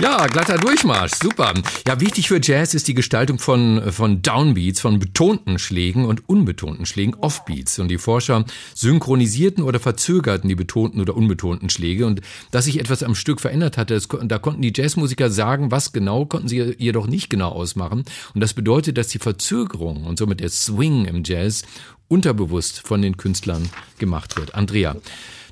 Ja, 0.00 0.26
glatter 0.26 0.58
Durchmarsch, 0.58 1.12
super. 1.22 1.54
Ja, 1.86 2.00
wichtig 2.00 2.28
für 2.28 2.40
Jazz 2.42 2.74
ist 2.74 2.88
die 2.88 2.94
Gestaltung 2.94 3.38
von, 3.38 3.92
von 3.92 4.22
Downbeats, 4.22 4.80
von 4.80 4.98
betonten 4.98 5.58
Schlägen 5.58 6.04
und 6.04 6.28
unbetonten 6.28 6.86
Schlägen, 6.86 7.14
Offbeats. 7.14 7.78
Und 7.78 7.88
die 7.88 7.98
Forscher 7.98 8.44
synchronisierten 8.74 9.64
oder 9.64 9.80
verzögerten 9.80 10.48
die 10.48 10.54
betonten 10.54 11.00
oder 11.00 11.16
unbetonten 11.16 11.70
Schläge. 11.70 12.06
Und 12.06 12.20
dass 12.50 12.66
sich 12.66 12.80
etwas 12.80 13.02
am 13.02 13.14
Stück 13.14 13.40
verändert 13.40 13.76
hatte, 13.76 13.94
das, 13.94 14.08
da 14.08 14.38
konnten 14.38 14.62
die 14.62 14.72
Jazzmusiker 14.74 15.30
sagen, 15.30 15.70
was 15.70 15.92
genau, 15.92 16.26
konnten 16.26 16.48
sie 16.48 16.74
jedoch 16.78 17.06
nicht 17.06 17.30
genau 17.30 17.50
ausmachen. 17.50 18.04
Und 18.34 18.40
das 18.40 18.54
bedeutet, 18.54 18.98
dass 18.98 19.08
die 19.08 19.18
Verzögerung 19.18 20.04
und 20.04 20.18
somit 20.18 20.40
der 20.40 20.50
Swing 20.50 21.04
im 21.06 21.22
Jazz 21.24 21.64
unterbewusst 22.08 22.86
von 22.86 23.02
den 23.02 23.16
Künstlern 23.16 23.68
gemacht 23.98 24.36
wird. 24.36 24.54
Andrea. 24.54 24.96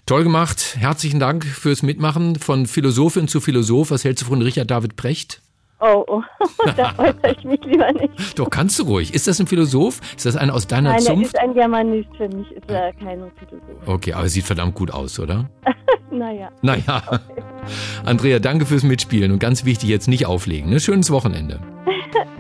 Toll 0.07 0.23
gemacht. 0.25 0.77
Herzlichen 0.79 1.19
Dank 1.19 1.47
fürs 1.47 1.83
Mitmachen. 1.83 2.37
Von 2.37 2.67
Philosophin 2.67 3.27
zu 3.27 3.41
Philosoph. 3.41 3.91
Was 3.91 4.05
hältst 4.05 4.23
du 4.23 4.27
von 4.29 4.43
Richard 4.43 4.71
David 4.71 4.97
Brecht? 4.97 5.41
Oh, 5.81 6.05
oh. 6.07 6.23
da 6.77 6.93
äußere 6.99 7.35
ich 7.39 7.45
mich 7.45 7.61
lieber 7.65 7.91
nicht. 7.93 8.39
Doch, 8.39 8.51
kannst 8.51 8.79
du 8.79 8.85
ruhig. 8.85 9.15
Ist 9.15 9.27
das 9.27 9.41
ein 9.41 9.47
Philosoph? 9.47 10.01
Ist 10.15 10.27
das 10.27 10.37
einer 10.37 10.55
aus 10.55 10.67
deiner 10.67 10.91
Nein, 10.91 11.01
Zunft? 11.01 11.35
er 11.35 11.41
ist 11.41 11.49
ein 11.49 11.55
Germanist. 11.55 12.09
Für 12.17 12.29
mich 12.29 12.51
ist 12.53 12.71
er 12.71 12.93
kein 12.93 13.21
Philosoph. 13.39 13.87
Okay, 13.87 14.13
aber 14.13 14.25
er 14.25 14.29
sieht 14.29 14.45
verdammt 14.45 14.75
gut 14.75 14.91
aus, 14.91 15.19
oder? 15.19 15.49
naja. 16.11 16.51
Naja. 16.61 17.21
Andrea, 18.05 18.41
danke 18.41 18.67
fürs 18.67 18.83
Mitspielen 18.83 19.33
und 19.33 19.39
ganz 19.39 19.65
wichtig, 19.65 19.89
jetzt 19.89 20.09
nicht 20.09 20.27
auflegen. 20.27 20.69
Ne? 20.69 20.81
Schönes 20.81 21.11
Wochenende. 21.11 21.61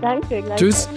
Danke, 0.02 0.42
gleich. 0.42 0.58
Tschüss. 0.58 0.88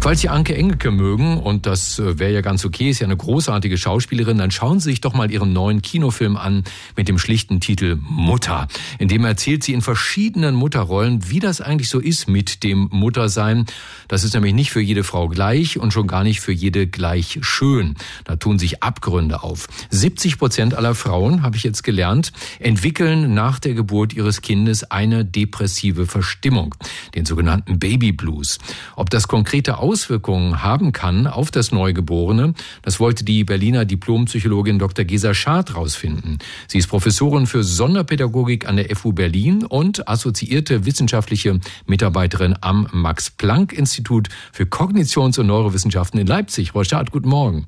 Falls 0.00 0.20
Sie 0.20 0.28
Anke 0.28 0.54
Engelke 0.54 0.92
mögen, 0.92 1.38
und 1.38 1.66
das 1.66 1.98
äh, 1.98 2.20
wäre 2.20 2.32
ja 2.32 2.40
ganz 2.40 2.64
okay, 2.64 2.90
ist 2.90 3.00
ja 3.00 3.06
eine 3.06 3.16
großartige 3.16 3.76
Schauspielerin, 3.76 4.38
dann 4.38 4.52
schauen 4.52 4.78
Sie 4.78 4.90
sich 4.90 5.00
doch 5.00 5.14
mal 5.14 5.32
ihren 5.32 5.52
neuen 5.52 5.82
Kinofilm 5.82 6.36
an 6.36 6.62
mit 6.96 7.08
dem 7.08 7.18
schlichten 7.18 7.58
Titel 7.58 7.98
Mutter. 8.00 8.68
In 9.00 9.08
dem 9.08 9.24
erzählt 9.24 9.64
sie 9.64 9.72
in 9.72 9.82
verschiedenen 9.82 10.54
Mutterrollen, 10.54 11.28
wie 11.28 11.40
das 11.40 11.60
eigentlich 11.60 11.88
so 11.88 11.98
ist 11.98 12.28
mit 12.28 12.62
dem 12.62 12.88
Muttersein. 12.92 13.66
Das 14.06 14.22
ist 14.22 14.34
nämlich 14.34 14.54
nicht 14.54 14.70
für 14.70 14.80
jede 14.80 15.02
Frau 15.02 15.26
gleich 15.26 15.76
und 15.76 15.92
schon 15.92 16.06
gar 16.06 16.22
nicht 16.22 16.40
für 16.40 16.52
jede 16.52 16.86
gleich 16.86 17.38
schön. 17.40 17.96
Da 18.22 18.36
tun 18.36 18.60
sich 18.60 18.84
Abgründe 18.84 19.42
auf. 19.42 19.66
70 19.90 20.38
Prozent 20.38 20.74
aller 20.74 20.94
Frauen, 20.94 21.42
habe 21.42 21.56
ich 21.56 21.64
jetzt 21.64 21.82
gelernt, 21.82 22.32
entwickeln 22.60 23.34
nach 23.34 23.58
der 23.58 23.74
Geburt 23.74 24.12
ihres 24.12 24.40
Kindes 24.40 24.84
eine 24.84 25.24
depressive 25.24 26.06
Verstimmung, 26.06 26.76
den 27.16 27.26
sogenannten 27.26 27.80
Baby 27.80 28.12
Blues. 28.12 28.58
Ob 28.94 29.10
das 29.10 29.26
konkrete 29.26 29.78
Aus 29.78 29.95
Auswirkungen 29.96 30.62
haben 30.62 30.92
kann 30.92 31.26
auf 31.26 31.50
das 31.50 31.72
Neugeborene, 31.72 32.52
das 32.82 33.00
wollte 33.00 33.24
die 33.24 33.44
Berliner 33.44 33.86
Diplompsychologin 33.86 34.78
Dr. 34.78 35.06
Gesa 35.06 35.32
Schad 35.32 35.74
rausfinden. 35.74 36.38
Sie 36.68 36.76
ist 36.76 36.88
Professorin 36.88 37.46
für 37.46 37.64
Sonderpädagogik 37.64 38.68
an 38.68 38.76
der 38.76 38.94
FU 38.94 39.12
Berlin 39.12 39.64
und 39.64 40.06
assoziierte 40.06 40.84
wissenschaftliche 40.84 41.60
Mitarbeiterin 41.86 42.56
am 42.60 42.86
Max-Planck-Institut 42.92 44.28
für 44.52 44.64
Kognitions- 44.64 45.40
und 45.40 45.46
Neurowissenschaften 45.46 46.20
in 46.20 46.26
Leipzig. 46.26 46.72
Frau 46.72 46.84
Schad, 46.84 47.10
guten 47.10 47.30
Morgen. 47.30 47.64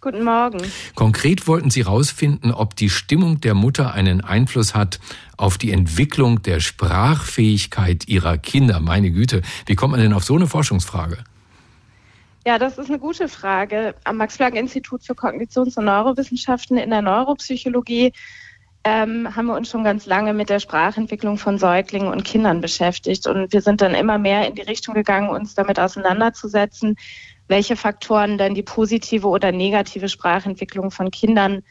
Guten 0.00 0.24
Morgen. 0.24 0.62
Konkret 0.94 1.46
wollten 1.46 1.70
Sie 1.70 1.84
herausfinden, 1.84 2.52
ob 2.52 2.74
die 2.74 2.88
Stimmung 2.88 3.42
der 3.42 3.52
Mutter 3.52 3.92
einen 3.92 4.22
Einfluss 4.22 4.74
hat 4.74 4.98
auf 5.36 5.58
die 5.58 5.72
Entwicklung 5.72 6.40
der 6.40 6.60
Sprachfähigkeit 6.60 8.08
ihrer 8.08 8.38
Kinder. 8.38 8.80
Meine 8.80 9.10
Güte, 9.10 9.42
wie 9.66 9.74
kommt 9.74 9.92
man 9.92 10.00
denn 10.00 10.14
auf 10.14 10.24
so 10.24 10.36
eine 10.36 10.46
Forschungsfrage? 10.46 11.24
Ja, 12.46 12.58
das 12.58 12.76
ist 12.76 12.90
eine 12.90 12.98
gute 12.98 13.28
Frage. 13.28 13.94
Am 14.04 14.18
Max-Planck-Institut 14.18 15.02
für 15.02 15.14
Kognitions- 15.14 15.78
und 15.78 15.86
Neurowissenschaften 15.86 16.76
in 16.76 16.90
der 16.90 17.00
Neuropsychologie 17.00 18.12
ähm, 18.84 19.34
haben 19.34 19.46
wir 19.46 19.56
uns 19.56 19.70
schon 19.70 19.82
ganz 19.82 20.04
lange 20.04 20.34
mit 20.34 20.50
der 20.50 20.60
Sprachentwicklung 20.60 21.38
von 21.38 21.56
Säuglingen 21.56 22.12
und 22.12 22.24
Kindern 22.24 22.60
beschäftigt. 22.60 23.26
Und 23.26 23.54
wir 23.54 23.62
sind 23.62 23.80
dann 23.80 23.94
immer 23.94 24.18
mehr 24.18 24.46
in 24.46 24.54
die 24.54 24.62
Richtung 24.62 24.94
gegangen, 24.94 25.30
uns 25.30 25.54
damit 25.54 25.80
auseinanderzusetzen, 25.80 26.96
welche 27.48 27.76
Faktoren 27.76 28.36
dann 28.36 28.54
die 28.54 28.62
positive 28.62 29.26
oder 29.26 29.50
negative 29.50 30.10
Sprachentwicklung 30.10 30.90
von 30.90 31.10
Kindern 31.10 31.62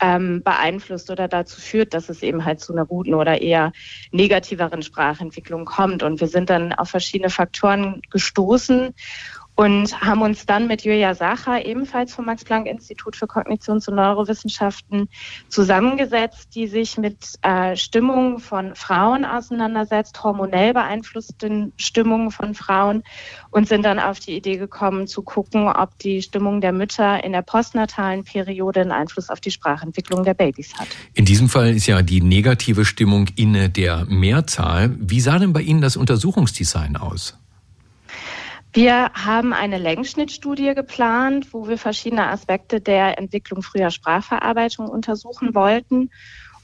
ähm, 0.00 0.42
beeinflusst 0.44 1.10
oder 1.10 1.26
dazu 1.26 1.60
führt, 1.60 1.92
dass 1.92 2.08
es 2.08 2.22
eben 2.22 2.44
halt 2.44 2.60
zu 2.60 2.72
einer 2.72 2.86
guten 2.86 3.14
oder 3.14 3.42
eher 3.42 3.72
negativeren 4.12 4.82
Sprachentwicklung 4.82 5.64
kommt. 5.64 6.04
Und 6.04 6.20
wir 6.20 6.28
sind 6.28 6.50
dann 6.50 6.72
auf 6.72 6.88
verschiedene 6.88 7.30
Faktoren 7.30 8.00
gestoßen 8.10 8.94
und 9.60 10.00
haben 10.00 10.22
uns 10.22 10.46
dann 10.46 10.68
mit 10.68 10.86
Julia 10.86 11.14
Sacher, 11.14 11.66
ebenfalls 11.66 12.14
vom 12.14 12.24
Max-Planck-Institut 12.24 13.14
für 13.14 13.26
Kognitions- 13.26 13.90
und 13.90 13.96
Neurowissenschaften, 13.96 15.10
zusammengesetzt, 15.50 16.54
die 16.54 16.66
sich 16.66 16.96
mit 16.96 17.34
äh, 17.42 17.76
Stimmungen 17.76 18.38
von 18.38 18.74
Frauen 18.74 19.26
auseinandersetzt, 19.26 20.24
hormonell 20.24 20.72
beeinflussten 20.72 21.74
Stimmungen 21.76 22.30
von 22.30 22.54
Frauen 22.54 23.02
und 23.50 23.68
sind 23.68 23.84
dann 23.84 23.98
auf 23.98 24.18
die 24.18 24.34
Idee 24.34 24.56
gekommen, 24.56 25.06
zu 25.06 25.20
gucken, 25.20 25.68
ob 25.68 25.98
die 25.98 26.22
Stimmung 26.22 26.62
der 26.62 26.72
Mütter 26.72 27.22
in 27.22 27.32
der 27.32 27.42
postnatalen 27.42 28.24
Periode 28.24 28.80
einen 28.80 28.92
Einfluss 28.92 29.28
auf 29.28 29.42
die 29.42 29.50
Sprachentwicklung 29.50 30.24
der 30.24 30.32
Babys 30.32 30.72
hat. 30.78 30.88
In 31.12 31.26
diesem 31.26 31.50
Fall 31.50 31.76
ist 31.76 31.86
ja 31.86 32.00
die 32.00 32.22
negative 32.22 32.86
Stimmung 32.86 33.26
in 33.36 33.70
der 33.74 34.06
Mehrzahl. 34.06 34.96
Wie 34.98 35.20
sah 35.20 35.38
denn 35.38 35.52
bei 35.52 35.60
Ihnen 35.60 35.82
das 35.82 35.98
Untersuchungsdesign 35.98 36.96
aus? 36.96 37.39
Wir 38.72 39.10
haben 39.14 39.52
eine 39.52 39.78
Längsschnittstudie 39.78 40.74
geplant, 40.74 41.52
wo 41.52 41.66
wir 41.66 41.76
verschiedene 41.76 42.28
Aspekte 42.28 42.80
der 42.80 43.18
Entwicklung 43.18 43.62
früher 43.62 43.90
Sprachverarbeitung 43.90 44.88
untersuchen 44.88 45.54
wollten 45.54 46.10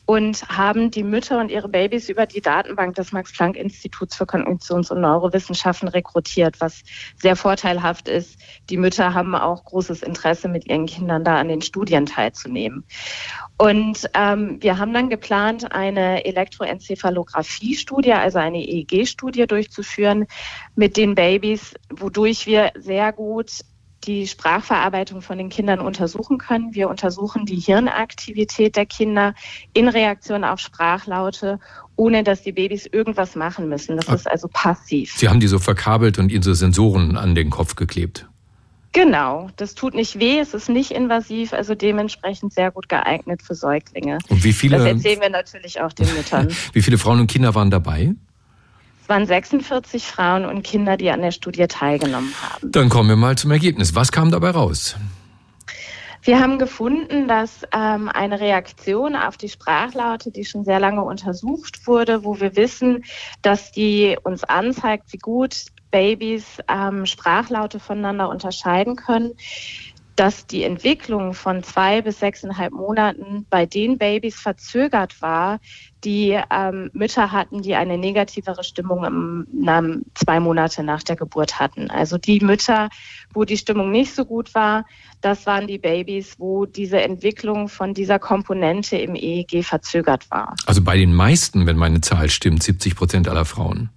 und 0.07 0.49
haben 0.49 0.93
die 0.93 1.03
Mütter 1.03 1.41
und 1.41 1.51
ihre 1.51 1.69
Babys 1.69 2.09
über 2.09 2.27
die 2.27 2.41
Datenbank 2.41 2.95
des 2.95 3.11
Max-Planck-Instituts 3.11 4.15
für 4.15 4.25
Kognitions- 4.25 4.93
und 4.93 5.01
Neurowissenschaften 5.01 5.89
rekrutiert, 5.89 6.61
was 6.61 6.83
sehr 7.17 7.35
vorteilhaft 7.35 8.09
ist. 8.09 8.39
Die 8.71 8.77
Mütter 8.77 9.15
haben 9.15 9.35
auch 9.35 9.65
großes 9.65 10.03
Interesse, 10.03 10.49
mit 10.49 10.69
ihren 10.69 10.87
Kindern 10.87 11.25
da 11.25 11.39
an 11.39 11.49
den 11.49 11.61
Studien 11.61 12.07
teilzunehmen. 12.07 12.85
Und 13.59 14.09
ähm, 14.15 14.59
wir 14.61 14.79
haben 14.79 14.95
dann 14.95 15.11
geplant, 15.11 15.73
eine 15.73 16.25
Elektroenzephalographie-Studie, 16.25 18.13
also 18.13 18.39
eine 18.39 18.59
EEG-Studie 18.59 19.47
durchzuführen 19.47 20.27
mit 20.77 20.97
den 20.97 21.17
Babys, 21.17 21.75
wodurch 21.91 22.47
wir 22.47 22.71
sehr 22.77 23.13
gut 23.13 23.63
die 24.07 24.27
Sprachverarbeitung 24.27 25.23
von 25.23 25.39
den 25.39 25.49
Kindern 25.49 25.81
untersuchen 25.81 26.39
können. 26.39 26.75
Wir 26.75 26.89
untersuchen 26.89 27.47
die 27.47 27.57
Hirnaktivität 27.57 28.77
der 28.77 28.87
Kinder 28.87 29.35
in 29.73 29.89
Reaktion 29.89 30.45
auf 30.45 30.61
Sprachlaute, 30.61 31.59
ohne 31.97 32.23
dass 32.23 32.43
die 32.43 32.53
Babys 32.53 32.87
irgendwas 32.87 33.35
machen 33.35 33.69
müssen. 33.69 33.97
Das 33.97 34.09
ist 34.09 34.31
also 34.31 34.49
passiv. 34.49 35.15
Sie 35.17 35.29
haben 35.29 35.41
die 35.41 35.49
so 35.49 35.59
verkabelt 35.59 36.19
und 36.19 36.31
ihnen 36.31 36.43
so 36.43 36.55
Sensoren 36.55 37.17
an 37.17 37.35
den 37.35 37.51
Kopf 37.51 37.75
geklebt. 37.75 38.27
Genau, 38.93 39.51
das 39.57 39.75
tut 39.75 39.95
nicht 39.95 40.19
weh, 40.19 40.39
es 40.39 40.55
ist 40.55 40.71
nicht 40.71 40.91
invasiv, 40.91 41.53
also 41.53 41.75
dementsprechend 41.75 42.55
sehr 42.55 42.71
gut 42.71 42.89
geeignet 42.89 43.43
für 43.43 43.55
Säuglinge. 43.55 44.19
Und 44.29 44.43
wie 44.43 44.55
viele? 44.55 44.79
Das 44.79 44.87
erzählen 44.87 45.21
wir 45.21 45.29
natürlich 45.29 45.83
auch 45.83 45.93
den 45.93 46.07
Müttern. 46.15 46.49
wie 46.73 46.81
viele 46.81 46.97
Frauen 46.97 47.21
und 47.21 47.27
Kinder 47.27 47.55
waren 47.55 47.71
dabei? 47.71 48.15
Es 49.07 49.11
waren 49.11 49.25
46 49.25 50.05
Frauen 50.05 50.45
und 50.45 50.65
Kinder, 50.65 50.97
die 50.97 51.13
an 51.13 51.23
der 51.23 51.31
Studie 51.31 51.69
teilgenommen 51.69 52.35
haben. 52.43 52.73
Dann 52.73 52.89
kommen 52.89 53.09
wir 53.09 53.15
mal 53.15 53.39
zum 53.39 53.53
Ergebnis. 53.53 53.95
Was 53.95 54.11
kam 54.11 54.33
dabei 54.33 54.51
raus? 54.51 54.97
Wir 56.23 56.41
haben 56.41 56.59
gefunden, 56.59 57.29
dass 57.29 57.63
ähm, 57.73 58.09
eine 58.09 58.41
Reaktion 58.41 59.15
auf 59.15 59.37
die 59.37 59.49
Sprachlaute, 59.49 60.33
die 60.33 60.45
schon 60.45 60.65
sehr 60.65 60.81
lange 60.81 61.05
untersucht 61.05 61.87
wurde, 61.87 62.25
wo 62.25 62.41
wir 62.41 62.57
wissen, 62.57 63.05
dass 63.43 63.71
die 63.71 64.17
uns 64.25 64.43
anzeigt, 64.43 65.13
wie 65.13 65.19
gut 65.19 65.67
Babys 65.93 66.59
ähm, 66.67 67.07
Sprachlaute 67.07 67.79
voneinander 67.79 68.29
unterscheiden 68.29 68.97
können, 68.97 69.35
dass 70.17 70.47
die 70.47 70.65
Entwicklung 70.65 71.35
von 71.35 71.63
zwei 71.63 72.01
bis 72.01 72.19
sechseinhalb 72.21 72.73
Monaten 72.73 73.47
bei 73.51 73.67
den 73.67 73.99
Babys 73.99 74.37
verzögert 74.37 75.21
war, 75.21 75.61
die 76.05 76.41
ähm, 76.51 76.91
Mütter 76.95 77.33
hatten, 77.33 77.61
die 77.61 77.75
eine 77.75 77.99
negativere 77.99 78.65
Stimmung 78.65 79.05
im, 79.05 79.47
na, 79.53 79.83
zwei 80.15 80.41
Monate 80.41 80.83
nach 80.83 81.03
der 81.03 81.17
Geburt 81.17 81.61
hatten. 81.61 81.91
Also 81.91 82.17
die 82.17 82.41
Mütter, 82.41 82.89
wo 83.35 83.45
die 83.45 83.59
Stimmung 83.59 83.91
nicht 83.91 84.15
so 84.15 84.25
gut 84.25 84.55
war, 84.55 84.87
das 85.21 85.45
waren 85.47 85.67
die 85.67 85.79
Babys, 85.79 86.37
wo 86.39 86.65
diese 86.65 87.03
Entwicklung 87.03 87.69
von 87.69 87.93
dieser 87.93 88.19
Komponente 88.19 88.97
im 88.97 89.15
EEG 89.15 89.65
verzögert 89.65 90.31
war. 90.31 90.55
Also 90.65 90.83
bei 90.83 90.97
den 90.97 91.13
meisten, 91.13 91.67
wenn 91.67 91.77
meine 91.77 92.01
Zahl 92.01 92.31
stimmt, 92.31 92.63
70 92.63 92.97
Prozent 92.97 93.29
aller 93.29 93.45
Frauen. 93.45 93.91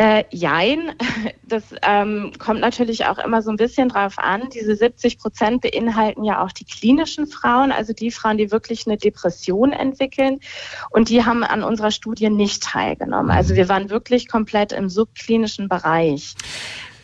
Äh, 0.00 0.24
jein, 0.30 0.92
das 1.42 1.62
ähm, 1.82 2.32
kommt 2.38 2.60
natürlich 2.60 3.04
auch 3.04 3.18
immer 3.18 3.42
so 3.42 3.50
ein 3.50 3.56
bisschen 3.56 3.90
drauf 3.90 4.18
an. 4.18 4.48
Diese 4.48 4.74
70 4.74 5.18
Prozent 5.18 5.60
beinhalten 5.60 6.24
ja 6.24 6.42
auch 6.42 6.52
die 6.52 6.64
klinischen 6.64 7.26
Frauen, 7.26 7.70
also 7.70 7.92
die 7.92 8.10
Frauen, 8.10 8.38
die 8.38 8.50
wirklich 8.50 8.86
eine 8.86 8.96
Depression 8.96 9.72
entwickeln. 9.72 10.40
Und 10.88 11.10
die 11.10 11.26
haben 11.26 11.44
an 11.44 11.62
unserer 11.62 11.90
Studie 11.90 12.30
nicht 12.30 12.62
teilgenommen. 12.62 13.30
Also 13.30 13.54
wir 13.56 13.68
waren 13.68 13.90
wirklich 13.90 14.26
komplett 14.26 14.72
im 14.72 14.88
subklinischen 14.88 15.68
Bereich. 15.68 16.34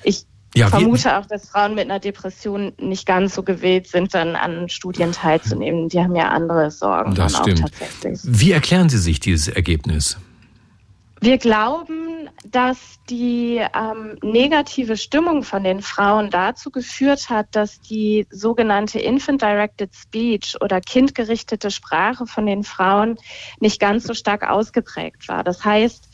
Ich 0.03 0.25
Ja, 0.55 0.69
ich 0.69 0.71
vermute 0.71 1.19
auch, 1.19 1.27
dass 1.27 1.51
Frauen 1.51 1.75
mit 1.75 1.85
einer 1.85 2.01
Depression 2.01 2.73
nicht 2.81 3.05
ganz 3.05 3.35
so 3.35 3.43
gewillt 3.43 3.89
sind, 3.89 4.15
dann 4.15 4.37
an 4.37 4.71
Studien 4.71 5.13
teilzunehmen. 5.13 5.91
Die 5.91 6.01
haben 6.01 6.17
ja 6.17 6.31
andere 6.31 6.71
Sorgen. 6.71 7.15
Das 7.15 7.37
stimmt. 7.37 7.71
Wie 8.23 8.53
erklären 8.53 8.89
Sie 8.89 8.97
sich 8.97 9.21
dieses 9.21 9.49
Ergebnis? 9.49 10.17
Wir 11.21 11.39
glauben, 11.39 12.29
dass 12.45 12.99
die 13.09 13.57
ähm, 13.75 14.19
negative 14.23 14.97
Stimmung 14.97 15.43
von 15.43 15.65
den 15.65 15.81
Frauen 15.81 16.31
dazu 16.31 16.71
geführt 16.71 17.31
hat, 17.31 17.47
dass 17.53 17.81
die 17.81 18.27
sogenannte 18.31 18.99
Infant-Directed 18.99 19.95
Speech 19.95 20.57
oder 20.61 20.81
kindgerichtete 20.81 21.71
Sprache 21.71 22.27
von 22.27 22.47
den 22.47 22.65
Frauen 22.65 23.17
nicht 23.61 23.81
ganz 23.81 24.05
so 24.05 24.15
stark 24.15 24.49
ausgeprägt 24.49 25.29
war. 25.29 25.43
Das 25.43 25.65
heißt, 25.65 26.09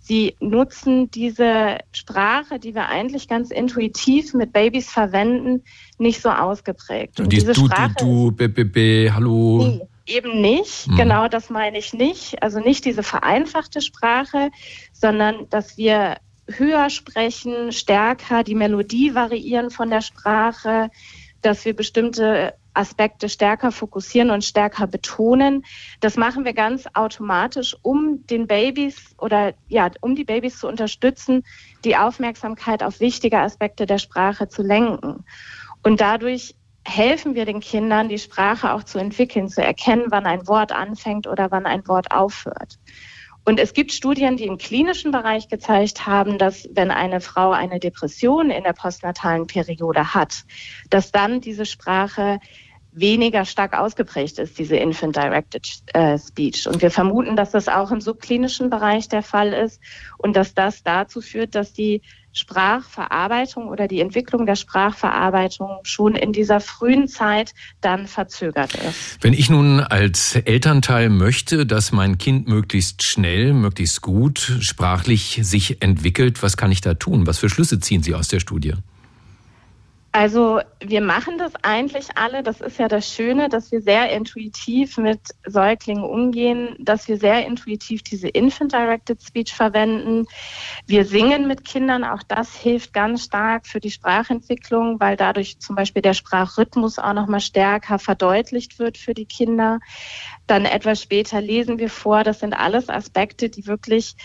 sie 0.00 0.34
nutzen 0.40 1.10
diese 1.10 1.78
Sprache, 1.92 2.58
die 2.58 2.74
wir 2.74 2.88
eigentlich 2.88 3.28
ganz 3.28 3.50
intuitiv 3.50 4.34
mit 4.34 4.52
Babys 4.52 4.90
verwenden, 4.90 5.62
nicht 5.98 6.20
so 6.20 6.30
ausgeprägt. 6.30 7.20
Und, 7.20 7.32
diese 7.32 7.52
du, 7.52 7.66
Sprache 7.66 7.94
du, 7.98 8.30
du, 8.32 8.48
be, 8.48 8.64
be, 8.64 9.14
hallo. 9.14 9.58
Nee 9.58 9.88
eben 10.08 10.40
nicht. 10.40 10.88
Mhm. 10.88 10.96
Genau 10.96 11.28
das 11.28 11.50
meine 11.50 11.78
ich 11.78 11.92
nicht. 11.92 12.42
Also 12.42 12.60
nicht 12.60 12.84
diese 12.84 13.02
vereinfachte 13.02 13.80
Sprache, 13.80 14.50
sondern 14.92 15.48
dass 15.50 15.76
wir 15.76 16.16
höher 16.46 16.90
sprechen, 16.90 17.72
stärker 17.72 18.42
die 18.42 18.54
Melodie 18.54 19.14
variieren 19.14 19.70
von 19.70 19.90
der 19.90 20.00
Sprache, 20.00 20.90
dass 21.42 21.64
wir 21.64 21.76
bestimmte 21.76 22.54
Aspekte 22.74 23.28
stärker 23.28 23.72
fokussieren 23.72 24.30
und 24.30 24.44
stärker 24.44 24.86
betonen. 24.86 25.64
Das 26.00 26.16
machen 26.16 26.44
wir 26.44 26.52
ganz 26.52 26.84
automatisch, 26.94 27.76
um 27.82 28.24
den 28.26 28.46
Babys 28.46 29.14
oder 29.18 29.54
ja, 29.68 29.90
um 30.00 30.14
die 30.14 30.24
Babys 30.24 30.60
zu 30.60 30.68
unterstützen, 30.68 31.44
die 31.84 31.96
Aufmerksamkeit 31.96 32.82
auf 32.82 33.00
wichtige 33.00 33.40
Aspekte 33.40 33.84
der 33.84 33.98
Sprache 33.98 34.48
zu 34.48 34.62
lenken. 34.62 35.24
Und 35.82 36.00
dadurch 36.00 36.54
helfen 36.88 37.34
wir 37.34 37.44
den 37.44 37.60
Kindern, 37.60 38.08
die 38.08 38.18
Sprache 38.18 38.72
auch 38.72 38.82
zu 38.82 38.98
entwickeln, 38.98 39.48
zu 39.48 39.62
erkennen, 39.62 40.06
wann 40.08 40.26
ein 40.26 40.48
Wort 40.48 40.72
anfängt 40.72 41.26
oder 41.26 41.50
wann 41.50 41.66
ein 41.66 41.86
Wort 41.86 42.10
aufhört. 42.10 42.78
Und 43.44 43.58
es 43.58 43.72
gibt 43.72 43.92
Studien, 43.92 44.36
die 44.36 44.44
im 44.44 44.58
klinischen 44.58 45.10
Bereich 45.10 45.48
gezeigt 45.48 46.06
haben, 46.06 46.36
dass 46.36 46.68
wenn 46.72 46.90
eine 46.90 47.20
Frau 47.20 47.50
eine 47.52 47.78
Depression 47.78 48.50
in 48.50 48.64
der 48.64 48.74
postnatalen 48.74 49.46
Periode 49.46 50.12
hat, 50.12 50.44
dass 50.90 51.12
dann 51.12 51.40
diese 51.40 51.64
Sprache 51.64 52.40
weniger 52.92 53.44
stark 53.44 53.78
ausgeprägt 53.78 54.38
ist, 54.38 54.58
diese 54.58 54.76
Infant-Directed 54.76 55.66
äh, 55.94 56.18
Speech. 56.18 56.66
Und 56.66 56.82
wir 56.82 56.90
vermuten, 56.90 57.36
dass 57.36 57.52
das 57.52 57.68
auch 57.68 57.90
im 57.90 58.00
subklinischen 58.00 58.70
Bereich 58.70 59.08
der 59.08 59.22
Fall 59.22 59.52
ist 59.52 59.80
und 60.18 60.36
dass 60.36 60.54
das 60.54 60.82
dazu 60.82 61.20
führt, 61.20 61.54
dass 61.54 61.72
die 61.72 62.02
Sprachverarbeitung 62.38 63.68
oder 63.68 63.88
die 63.88 64.00
Entwicklung 64.00 64.46
der 64.46 64.56
Sprachverarbeitung 64.56 65.80
schon 65.82 66.14
in 66.14 66.32
dieser 66.32 66.60
frühen 66.60 67.08
Zeit 67.08 67.54
dann 67.80 68.06
verzögert 68.06 68.74
ist. 68.74 69.18
Wenn 69.20 69.32
ich 69.32 69.50
nun 69.50 69.80
als 69.80 70.36
Elternteil 70.36 71.08
möchte, 71.08 71.66
dass 71.66 71.92
mein 71.92 72.18
Kind 72.18 72.48
möglichst 72.48 73.02
schnell, 73.02 73.52
möglichst 73.52 74.02
gut 74.02 74.38
sprachlich 74.60 75.40
sich 75.42 75.82
entwickelt, 75.82 76.42
was 76.42 76.56
kann 76.56 76.72
ich 76.72 76.80
da 76.80 76.94
tun? 76.94 77.26
Was 77.26 77.38
für 77.38 77.50
Schlüsse 77.50 77.80
ziehen 77.80 78.02
Sie 78.02 78.14
aus 78.14 78.28
der 78.28 78.40
Studie? 78.40 78.74
Also 80.10 80.60
wir 80.80 81.02
machen 81.02 81.36
das 81.36 81.52
eigentlich 81.62 82.16
alle. 82.16 82.42
Das 82.42 82.62
ist 82.62 82.78
ja 82.78 82.88
das 82.88 83.12
Schöne, 83.12 83.50
dass 83.50 83.70
wir 83.70 83.82
sehr 83.82 84.10
intuitiv 84.10 84.96
mit 84.96 85.20
Säuglingen 85.46 86.02
umgehen, 86.02 86.76
dass 86.78 87.08
wir 87.08 87.18
sehr 87.18 87.46
intuitiv 87.46 88.02
diese 88.02 88.28
Infant-Directed 88.28 89.22
Speech 89.22 89.52
verwenden. 89.52 90.26
Wir 90.86 91.04
singen 91.04 91.46
mit 91.46 91.64
Kindern. 91.66 92.04
Auch 92.04 92.22
das 92.22 92.56
hilft 92.56 92.94
ganz 92.94 93.24
stark 93.24 93.66
für 93.66 93.80
die 93.80 93.90
Sprachentwicklung, 93.90 94.98
weil 94.98 95.16
dadurch 95.16 95.58
zum 95.58 95.76
Beispiel 95.76 96.00
der 96.00 96.14
Sprachrhythmus 96.14 96.98
auch 96.98 97.12
nochmal 97.12 97.40
stärker 97.40 97.98
verdeutlicht 97.98 98.78
wird 98.78 98.96
für 98.96 99.12
die 99.12 99.26
Kinder. 99.26 99.78
Dann 100.46 100.64
etwas 100.64 101.02
später 101.02 101.42
lesen 101.42 101.78
wir 101.78 101.90
vor. 101.90 102.24
Das 102.24 102.40
sind 102.40 102.54
alles 102.54 102.88
Aspekte, 102.88 103.50
die 103.50 103.66
wirklich 103.66 104.16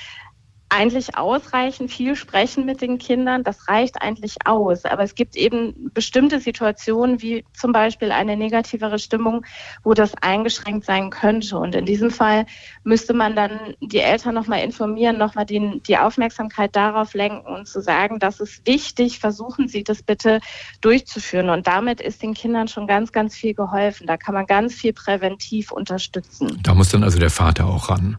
eigentlich 0.73 1.15
ausreichen, 1.15 1.87
viel 1.87 2.15
sprechen 2.15 2.65
mit 2.65 2.81
den 2.81 2.97
Kindern, 2.97 3.43
das 3.43 3.67
reicht 3.67 4.01
eigentlich 4.01 4.37
aus. 4.45 4.85
Aber 4.85 5.03
es 5.03 5.13
gibt 5.13 5.35
eben 5.35 5.91
bestimmte 5.93 6.39
Situationen, 6.39 7.21
wie 7.21 7.45
zum 7.53 7.71
Beispiel 7.71 8.11
eine 8.11 8.35
negativere 8.35 8.97
Stimmung, 8.97 9.45
wo 9.83 9.93
das 9.93 10.15
eingeschränkt 10.15 10.85
sein 10.85 11.11
könnte. 11.11 11.57
Und 11.57 11.75
in 11.75 11.85
diesem 11.85 12.09
Fall 12.09 12.47
müsste 12.83 13.13
man 13.13 13.35
dann 13.35 13.75
die 13.81 13.99
Eltern 13.99 14.33
nochmal 14.33 14.63
informieren, 14.63 15.17
nochmal 15.17 15.45
die, 15.45 15.93
Aufmerksamkeit 15.93 16.75
darauf 16.75 17.13
lenken 17.13 17.53
und 17.53 17.67
zu 17.67 17.79
sagen, 17.79 18.17
das 18.17 18.39
ist 18.39 18.65
wichtig, 18.65 19.19
versuchen 19.19 19.67
Sie 19.67 19.83
das 19.83 20.01
bitte 20.01 20.39
durchzuführen. 20.81 21.49
Und 21.49 21.67
damit 21.67 22.01
ist 22.01 22.23
den 22.23 22.33
Kindern 22.33 22.67
schon 22.67 22.87
ganz, 22.87 23.11
ganz 23.11 23.35
viel 23.35 23.53
geholfen. 23.53 24.07
Da 24.07 24.17
kann 24.17 24.33
man 24.33 24.47
ganz 24.47 24.73
viel 24.73 24.91
präventiv 24.91 25.71
unterstützen. 25.71 26.59
Da 26.63 26.73
muss 26.73 26.89
dann 26.89 27.03
also 27.03 27.19
der 27.19 27.29
Vater 27.29 27.67
auch 27.67 27.89
ran. 27.89 28.17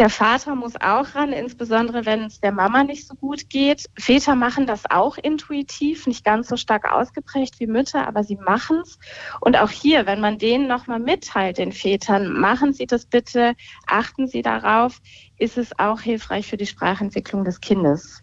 Der 0.00 0.08
Vater 0.08 0.54
muss 0.54 0.76
auch 0.76 1.14
ran, 1.14 1.34
insbesondere 1.34 2.06
wenn 2.06 2.22
es 2.22 2.40
der 2.40 2.52
Mama 2.52 2.84
nicht 2.84 3.06
so 3.06 3.14
gut 3.16 3.50
geht. 3.50 3.84
Väter 3.98 4.34
machen 4.34 4.66
das 4.66 4.90
auch 4.90 5.18
intuitiv, 5.18 6.06
nicht 6.06 6.24
ganz 6.24 6.48
so 6.48 6.56
stark 6.56 6.90
ausgeprägt 6.90 7.60
wie 7.60 7.66
Mütter, 7.66 8.08
aber 8.08 8.24
sie 8.24 8.36
machen 8.36 8.80
es. 8.82 8.98
Und 9.42 9.58
auch 9.58 9.68
hier, 9.68 10.06
wenn 10.06 10.22
man 10.22 10.38
denen 10.38 10.68
nochmal 10.68 11.00
mitteilt, 11.00 11.58
den 11.58 11.70
Vätern, 11.70 12.32
machen 12.32 12.72
Sie 12.72 12.86
das 12.86 13.04
bitte, 13.04 13.54
achten 13.86 14.26
Sie 14.26 14.40
darauf, 14.40 15.02
ist 15.36 15.58
es 15.58 15.78
auch 15.78 16.00
hilfreich 16.00 16.46
für 16.46 16.56
die 16.56 16.64
Sprachentwicklung 16.64 17.44
des 17.44 17.60
Kindes. 17.60 18.22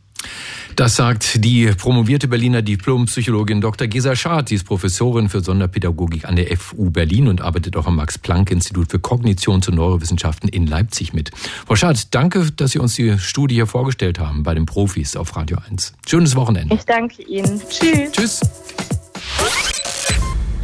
Das 0.75 0.95
sagt 0.95 1.43
die 1.43 1.67
promovierte 1.75 2.27
Berliner 2.27 2.61
Diplompsychologin 2.61 3.61
Dr. 3.61 3.87
Gesa 3.87 4.15
Schad. 4.15 4.49
Sie 4.49 4.55
ist 4.55 4.65
Professorin 4.65 5.27
für 5.27 5.41
Sonderpädagogik 5.41 6.25
an 6.25 6.35
der 6.35 6.55
FU 6.57 6.91
Berlin 6.91 7.27
und 7.27 7.41
arbeitet 7.41 7.75
auch 7.75 7.87
am 7.87 7.95
Max-Planck-Institut 7.95 8.91
für 8.91 8.97
Kognitions- 8.97 9.67
und 9.67 9.75
Neurowissenschaften 9.75 10.49
in 10.49 10.67
Leipzig 10.67 11.13
mit. 11.13 11.31
Frau 11.65 11.75
Schad, 11.75 12.13
danke, 12.13 12.51
dass 12.51 12.71
Sie 12.71 12.79
uns 12.79 12.93
die 12.93 13.17
Studie 13.17 13.55
hier 13.55 13.67
vorgestellt 13.67 14.19
haben 14.19 14.43
bei 14.43 14.53
den 14.53 14.65
Profis 14.65 15.15
auf 15.15 15.35
Radio 15.35 15.57
1. 15.69 15.93
Schönes 16.07 16.35
Wochenende. 16.35 16.75
Ich 16.75 16.83
danke 16.83 17.23
Ihnen. 17.23 17.59
Tschüss. 17.69 18.11
Tschüss. 18.11 18.41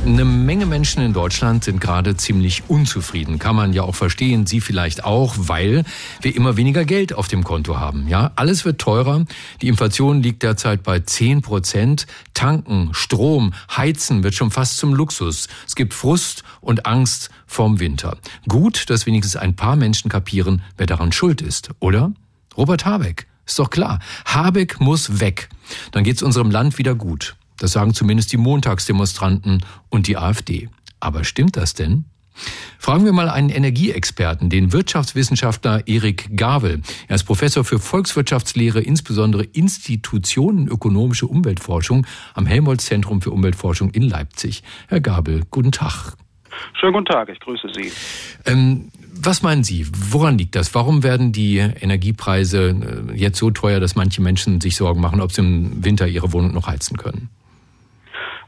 Eine 0.05 0.25
Menge 0.25 0.65
Menschen 0.65 1.01
in 1.01 1.13
Deutschland 1.13 1.63
sind 1.63 1.79
gerade 1.79 2.17
ziemlich 2.17 2.63
unzufrieden. 2.67 3.39
Kann 3.39 3.55
man 3.55 3.71
ja 3.71 3.83
auch 3.83 3.95
verstehen, 3.95 4.45
Sie 4.45 4.59
vielleicht 4.59 5.05
auch, 5.05 5.33
weil 5.37 5.85
wir 6.21 6.35
immer 6.35 6.57
weniger 6.57 6.83
Geld 6.83 7.13
auf 7.13 7.29
dem 7.29 7.45
Konto 7.45 7.79
haben. 7.79 8.09
Ja, 8.09 8.31
alles 8.35 8.65
wird 8.65 8.81
teurer. 8.81 9.23
Die 9.61 9.69
Inflation 9.69 10.21
liegt 10.21 10.43
derzeit 10.43 10.83
bei 10.83 10.99
10 10.99 11.41
Prozent. 11.41 12.05
Tanken, 12.33 12.89
Strom, 12.91 13.53
Heizen 13.75 14.23
wird 14.23 14.35
schon 14.35 14.51
fast 14.51 14.75
zum 14.75 14.93
Luxus. 14.93 15.47
Es 15.65 15.73
gibt 15.73 15.93
Frust 15.93 16.43
und 16.59 16.85
Angst 16.85 17.29
vorm 17.47 17.79
Winter. 17.79 18.17
Gut, 18.49 18.89
dass 18.89 19.05
wenigstens 19.05 19.37
ein 19.37 19.55
paar 19.55 19.77
Menschen 19.77 20.09
kapieren, 20.09 20.63
wer 20.75 20.85
daran 20.85 21.13
schuld 21.13 21.41
ist, 21.41 21.69
oder? 21.79 22.11
Robert 22.57 22.85
Habeck. 22.85 23.25
Ist 23.45 23.57
doch 23.57 23.69
klar. 23.69 23.99
Habeck 24.25 24.81
muss 24.81 25.21
weg. 25.21 25.47
Dann 25.91 26.03
geht's 26.03 26.23
unserem 26.23 26.51
Land 26.51 26.77
wieder 26.77 26.93
gut. 26.93 27.37
Das 27.63 27.71
sagen 27.71 27.93
zumindest 27.93 28.33
die 28.33 28.37
Montagsdemonstranten 28.37 29.63
und 29.87 30.07
die 30.07 30.17
AfD. 30.17 30.67
Aber 30.99 31.23
stimmt 31.23 31.55
das 31.55 31.73
denn? 31.73 32.03
Fragen 32.77 33.05
wir 33.05 33.13
mal 33.13 33.29
einen 33.29 33.47
Energieexperten, 33.47 34.49
den 34.49 34.73
Wirtschaftswissenschaftler 34.73 35.87
Erik 35.87 36.35
Gavel. 36.35 36.81
Er 37.07 37.15
ist 37.15 37.23
Professor 37.23 37.63
für 37.63 37.79
Volkswirtschaftslehre, 37.79 38.81
insbesondere 38.81 39.43
institutionenökonomische 39.45 41.25
Umweltforschung 41.25 42.05
am 42.33 42.45
Helmholtz-Zentrum 42.45 43.21
für 43.21 43.31
Umweltforschung 43.31 43.91
in 43.91 44.09
Leipzig. 44.09 44.61
Herr 44.89 44.99
Gabel, 44.99 45.43
guten 45.49 45.71
Tag. 45.71 46.17
Schönen 46.77 46.91
guten 46.91 47.05
Tag, 47.05 47.29
ich 47.29 47.39
grüße 47.39 47.69
Sie. 47.73 47.93
Ähm, 48.45 48.91
was 49.15 49.41
meinen 49.41 49.63
Sie? 49.63 49.87
Woran 50.11 50.37
liegt 50.37 50.55
das? 50.55 50.75
Warum 50.75 51.01
werden 51.01 51.31
die 51.31 51.59
Energiepreise 51.59 52.75
äh, 53.09 53.17
jetzt 53.17 53.39
so 53.39 53.51
teuer, 53.51 53.79
dass 53.79 53.95
manche 53.95 54.21
Menschen 54.21 54.59
sich 54.59 54.75
Sorgen 54.75 54.99
machen, 54.99 55.21
ob 55.21 55.31
sie 55.31 55.39
im 55.39 55.85
Winter 55.85 56.07
ihre 56.09 56.33
Wohnung 56.33 56.53
noch 56.53 56.67
heizen 56.67 56.97
können? 56.97 57.29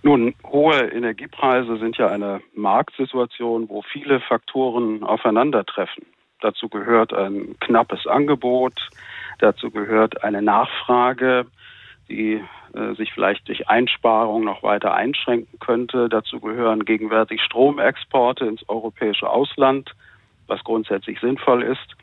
Nun, 0.05 0.35
hohe 0.45 0.91
Energiepreise 0.91 1.77
sind 1.77 1.97
ja 1.97 2.09
eine 2.09 2.39
Marktsituation, 2.53 3.67
wo 3.69 3.81
viele 3.81 4.19
Faktoren 4.19 5.03
aufeinandertreffen. 5.03 6.05
Dazu 6.41 6.69
gehört 6.69 7.11
ein 7.11 7.55
knappes 7.59 8.05
Angebot, 8.05 8.87
dazu 9.39 9.71
gehört 9.71 10.23
eine 10.23 10.43
Nachfrage, 10.43 11.47
die 12.07 12.39
äh, 12.75 12.93
sich 12.93 13.13
vielleicht 13.13 13.47
durch 13.47 13.67
Einsparung 13.67 14.43
noch 14.43 14.61
weiter 14.61 14.93
einschränken 14.93 15.57
könnte. 15.57 16.07
Dazu 16.07 16.39
gehören 16.39 16.85
gegenwärtig 16.85 17.41
Stromexporte 17.41 18.45
ins 18.45 18.61
europäische 18.69 19.27
Ausland, 19.27 19.89
was 20.45 20.63
grundsätzlich 20.63 21.19
sinnvoll 21.19 21.63
ist. 21.63 21.95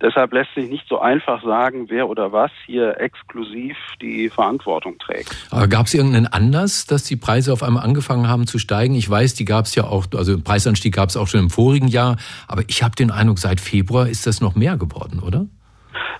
Deshalb 0.00 0.32
lässt 0.32 0.54
sich 0.54 0.68
nicht 0.68 0.86
so 0.88 0.98
einfach 0.98 1.42
sagen, 1.42 1.86
wer 1.88 2.08
oder 2.08 2.32
was 2.32 2.50
hier 2.66 3.00
exklusiv 3.00 3.76
die 4.00 4.28
Verantwortung 4.28 4.98
trägt. 4.98 5.34
Aber 5.50 5.68
gab 5.68 5.86
es 5.86 5.94
irgendeinen 5.94 6.26
Anlass, 6.26 6.86
dass 6.86 7.04
die 7.04 7.16
Preise 7.16 7.52
auf 7.52 7.62
einmal 7.62 7.84
angefangen 7.84 8.28
haben 8.28 8.46
zu 8.46 8.58
steigen? 8.58 8.94
Ich 8.94 9.08
weiß, 9.08 9.34
die 9.34 9.44
gab 9.44 9.66
es 9.66 9.74
ja 9.74 9.84
auch, 9.84 10.06
also 10.14 10.40
Preisanstieg 10.40 10.94
gab 10.94 11.08
es 11.08 11.16
auch 11.16 11.28
schon 11.28 11.40
im 11.40 11.50
vorigen 11.50 11.88
Jahr, 11.88 12.16
aber 12.48 12.62
ich 12.68 12.82
habe 12.82 12.94
den 12.96 13.10
Eindruck, 13.10 13.38
seit 13.38 13.60
Februar 13.60 14.08
ist 14.08 14.26
das 14.26 14.40
noch 14.40 14.54
mehr 14.54 14.76
geworden, 14.76 15.20
oder? 15.24 15.46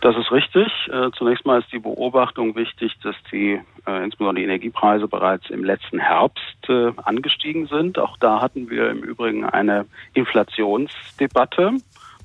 Das 0.01 0.17
ist 0.17 0.31
richtig. 0.31 0.69
Äh, 0.93 1.11
zunächst 1.17 1.47
mal 1.47 1.61
ist 1.61 1.73
die 1.73 1.79
Beobachtung 1.79 2.55
wichtig, 2.57 2.93
dass 3.03 3.17
die 3.33 3.59
äh, 3.87 4.05
insbesondere 4.05 4.35
die 4.35 4.45
Energiepreise 4.45 5.09
bereits 5.09 5.49
im 5.49 5.65
letzten 5.65 5.99
Herbst 5.99 6.69
äh, 6.69 6.93
angestiegen 7.05 7.67
sind. 7.69 7.99
Auch 7.99 8.19
da 8.19 8.41
hatten 8.43 8.69
wir 8.69 8.91
im 8.91 9.03
Übrigen 9.03 9.45
eine 9.45 9.87
Inflationsdebatte 10.13 11.73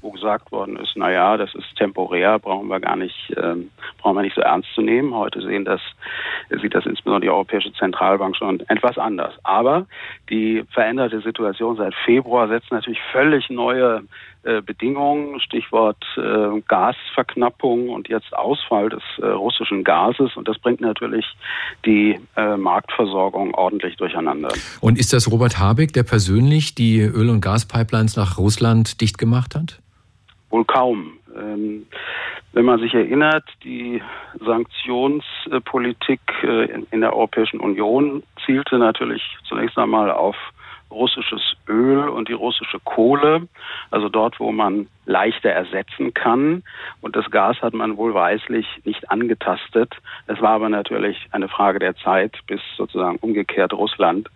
wo 0.02 0.12
gesagt 0.12 0.52
worden 0.52 0.78
ist, 0.78 0.94
na 0.96 1.12
ja, 1.12 1.38
das 1.38 1.54
ist 1.56 1.76
temporär, 1.76 2.40
brauchen 2.40 2.68
wir 2.68 2.80
gar 2.80 2.96
nicht, 2.96 3.34
ähm, 3.38 3.72
brauchen 3.98 4.16
wir 4.16 4.22
nicht 4.22 4.36
so 4.36 4.42
ernst 4.42 4.70
zu 4.74 4.82
nehmen. 4.82 5.14
Heute 5.14 5.42
sehen 5.42 5.66
das, 5.66 5.82
sieht 6.62 6.74
das 6.74 6.86
insbesondere 6.86 7.22
die 7.22 7.30
Europäische 7.30 7.74
Zentralbank 7.74 8.36
schon 8.36 8.62
etwas 8.62 8.98
anders. 8.98 9.34
Aber 9.44 9.86
die 10.30 10.64
veränderte 10.72 11.22
Situation 11.22 11.76
seit 11.78 11.94
Februar 12.06 12.48
setzt 12.48 12.72
natürlich 12.72 13.02
völlig 13.12 13.50
neue 13.50 14.04
äh, 14.44 14.62
Bedingungen, 14.62 15.42
Stichwort 15.42 16.02
äh, 16.16 16.62
Gasverknappung 16.68 17.90
und 17.90 18.08
jetzt 18.08 18.34
Ausfall 18.34 18.88
des 18.88 19.04
äh, 19.18 19.26
russischen 19.26 19.84
Gases. 19.84 20.38
Und 20.38 20.48
das 20.48 20.58
bringt 20.60 20.80
natürlich 20.80 21.26
die 21.86 22.18
äh, 22.38 22.56
Marktversorgung 22.56 23.54
ordentlich 23.54 23.98
durcheinander. 23.98 24.50
Und 24.80 24.98
ist 24.98 25.12
das 25.12 25.30
Robert 25.30 25.60
Habeck, 25.60 25.92
der 25.92 26.04
persönlich 26.04 26.74
die 26.74 27.02
Öl- 27.02 27.30
und 27.30 27.42
Gaspipelines 27.42 28.16
nach 28.16 28.38
Russland 28.38 29.02
dicht 29.02 29.18
gemacht 29.18 29.56
hat? 29.56 29.82
Wohl 30.50 30.66
kaum. 30.66 31.20
Ähm, 31.36 31.86
wenn 32.54 32.66
man 32.66 32.80
sich 32.80 32.94
erinnert, 32.94 33.46
die 33.64 34.02
Sanktionspolitik 34.44 36.22
äh, 36.44 36.82
in 36.92 37.02
der 37.02 37.14
Europäischen 37.14 37.60
Union 37.60 38.24
zielte 38.46 38.80
natürlich 38.80 39.22
zunächst 39.48 39.78
einmal 39.78 40.12
auf 40.12 40.36
russisches 40.92 41.42
Öl 41.68 42.10
und 42.10 42.30
die 42.30 42.34
russische 42.34 42.80
Kohle, 42.80 43.48
also 43.92 44.10
dort, 44.10 44.40
wo 44.40 44.52
man 44.52 44.88
leichter 45.06 45.50
ersetzen 45.50 46.14
kann. 46.14 46.64
Und 47.02 47.16
das 47.16 47.30
Gas 47.30 47.62
hat 47.62 47.74
man 47.74 47.98
wohlweislich 47.98 48.66
nicht 48.86 49.10
angetastet. 49.12 49.94
Es 50.28 50.42
war 50.42 50.52
aber 50.52 50.70
natürlich 50.70 51.28
eine 51.32 51.48
Frage 51.48 51.80
der 51.80 51.96
Zeit, 51.98 52.38
bis 52.48 52.62
sozusagen 52.76 53.18
umgekehrt 53.18 53.74
Russland 53.74 54.30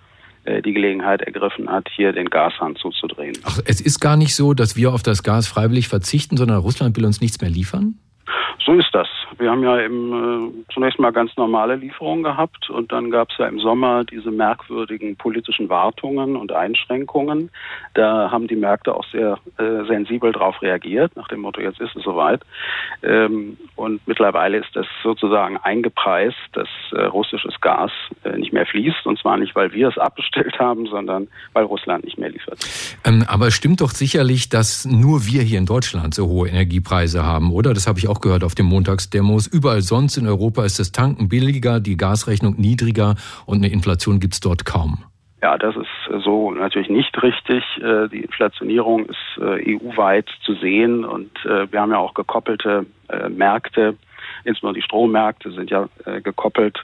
die 0.46 0.74
Gelegenheit 0.74 1.22
ergriffen 1.22 1.70
hat, 1.70 1.88
hier 1.96 2.12
den 2.12 2.30
Gashahn 2.30 2.76
zuzudrehen. 2.76 3.38
Ach, 3.44 3.60
es 3.66 3.80
ist 3.80 4.00
gar 4.00 4.18
nicht 4.18 4.36
so, 4.36 4.54
dass 4.54 4.76
wir 4.76 4.94
auf 4.94 5.04
das 5.04 5.24
Gas 5.24 5.48
freiwillig 5.48 5.88
verzichten, 5.88 6.36
sondern 6.38 6.58
Russland 6.60 6.98
will 6.98 7.06
uns 7.06 7.22
nichts 7.22 7.40
mehr 7.40 7.50
liefern? 7.50 7.96
So 8.66 8.74
ist 8.74 8.90
das. 8.94 9.08
Wir 9.44 9.52
haben 9.52 9.62
ja 9.62 9.78
im, 9.80 10.14
äh, 10.14 10.74
zunächst 10.74 11.00
mal 11.00 11.12
ganz 11.12 11.36
normale 11.36 11.76
Lieferungen 11.76 12.24
gehabt 12.24 12.70
und 12.70 12.94
dann 12.94 13.12
gab 13.12 13.30
es 13.30 13.38
ja 13.38 13.46
im 13.46 13.60
Sommer 13.60 14.06
diese 14.06 14.32
merkwürdigen 14.32 15.18
politischen 15.18 15.68
Wartungen 15.68 16.38
und 16.38 16.54
Einschränkungen. 16.54 17.50
Da 17.94 18.32
haben 18.32 18.48
die 18.48 18.56
Märkte 18.56 18.96
auch 18.96 19.04
sehr 19.12 19.38
äh, 19.58 19.84
sensibel 19.86 20.32
darauf 20.32 20.62
reagiert, 20.62 21.18
nach 21.18 21.28
dem 21.28 21.42
Motto, 21.42 21.60
jetzt 21.60 21.82
ist 21.82 21.94
es 21.94 22.04
soweit. 22.04 22.42
Ähm, 23.02 23.58
und 23.76 24.08
mittlerweile 24.08 24.60
ist 24.60 24.74
das 24.76 24.86
sozusagen 25.04 25.58
eingepreist, 25.58 26.38
dass 26.54 26.70
äh, 26.94 27.02
russisches 27.04 27.60
Gas 27.60 27.92
äh, 28.24 28.38
nicht 28.38 28.54
mehr 28.54 28.66
fließt. 28.66 29.06
Und 29.06 29.20
zwar 29.20 29.36
nicht, 29.36 29.56
weil 29.56 29.74
wir 29.74 29.90
es 29.90 29.98
abbestellt 29.98 30.58
haben, 30.58 30.86
sondern 30.88 31.28
weil 31.52 31.66
Russland 31.66 32.06
nicht 32.06 32.18
mehr 32.18 32.30
liefert. 32.30 32.60
Ähm, 33.04 33.26
aber 33.28 33.52
stimmt 33.52 33.82
doch 33.82 33.92
sicherlich, 33.92 34.48
dass 34.48 34.86
nur 34.86 35.26
wir 35.26 35.42
hier 35.42 35.58
in 35.58 35.66
Deutschland 35.66 36.14
so 36.14 36.28
hohe 36.28 36.48
Energiepreise 36.48 37.26
haben, 37.26 37.52
oder? 37.52 37.74
Das 37.74 37.88
habe 37.88 38.00
ich 38.00 38.08
auch 38.08 38.22
gehört 38.22 38.46
auf 38.46 38.56
dem 38.56 38.68
Montagsdemos. 39.34 39.48
Überall 39.48 39.82
sonst 39.82 40.18
in 40.18 40.28
Europa 40.28 40.64
ist 40.64 40.80
das 40.80 40.92
Tanken 40.92 41.30
billiger, 41.30 41.80
die 41.80 41.98
Gasrechnung 41.98 42.56
niedriger 42.58 43.16
und 43.46 43.58
eine 43.58 43.72
Inflation 43.72 44.20
gibt 44.20 44.34
es 44.34 44.40
dort 44.40 44.66
kaum. 44.66 45.04
Ja, 45.42 45.58
das 45.58 45.76
ist 45.76 46.24
so 46.24 46.52
natürlich 46.52 46.90
nicht 46.90 47.22
richtig. 47.22 47.64
Äh, 47.82 48.08
die 48.08 48.22
Inflationierung 48.22 49.08
ist 49.08 49.18
äh, 49.40 49.76
EU-weit 49.76 50.30
zu 50.46 50.56
sehen 50.56 51.04
und 51.04 51.32
äh, 51.46 51.70
wir 51.72 51.82
haben 51.82 51.92
ja 51.92 51.98
auch 51.98 52.14
gekoppelte 52.14 52.86
Märkte. 53.30 53.96
Insbesondere 54.44 54.82
die 54.82 54.86
Strommärkte 54.86 55.52
sind 55.52 55.70
ja 55.70 55.88
gekoppelt 56.24 56.84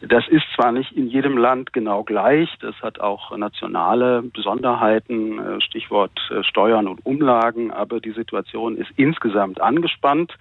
das 0.00 0.26
ist 0.28 0.44
zwar 0.54 0.72
nicht 0.72 0.92
in 0.92 1.08
jedem 1.08 1.36
Land 1.36 1.72
genau 1.72 2.04
gleich, 2.04 2.48
das 2.60 2.74
hat 2.82 3.00
auch 3.00 3.36
nationale 3.36 4.22
Besonderheiten, 4.22 5.38
äh, 5.38 5.60
Stichwort 5.60 6.12
äh, 6.30 6.42
Steuern 6.44 6.86
und 6.86 7.04
Umlagen, 7.04 7.70
aber 7.70 8.00
die 8.00 8.12
Situation 8.12 8.76
ist 8.76 8.90
insgesamt 8.96 9.60
angespannt. 9.60 10.32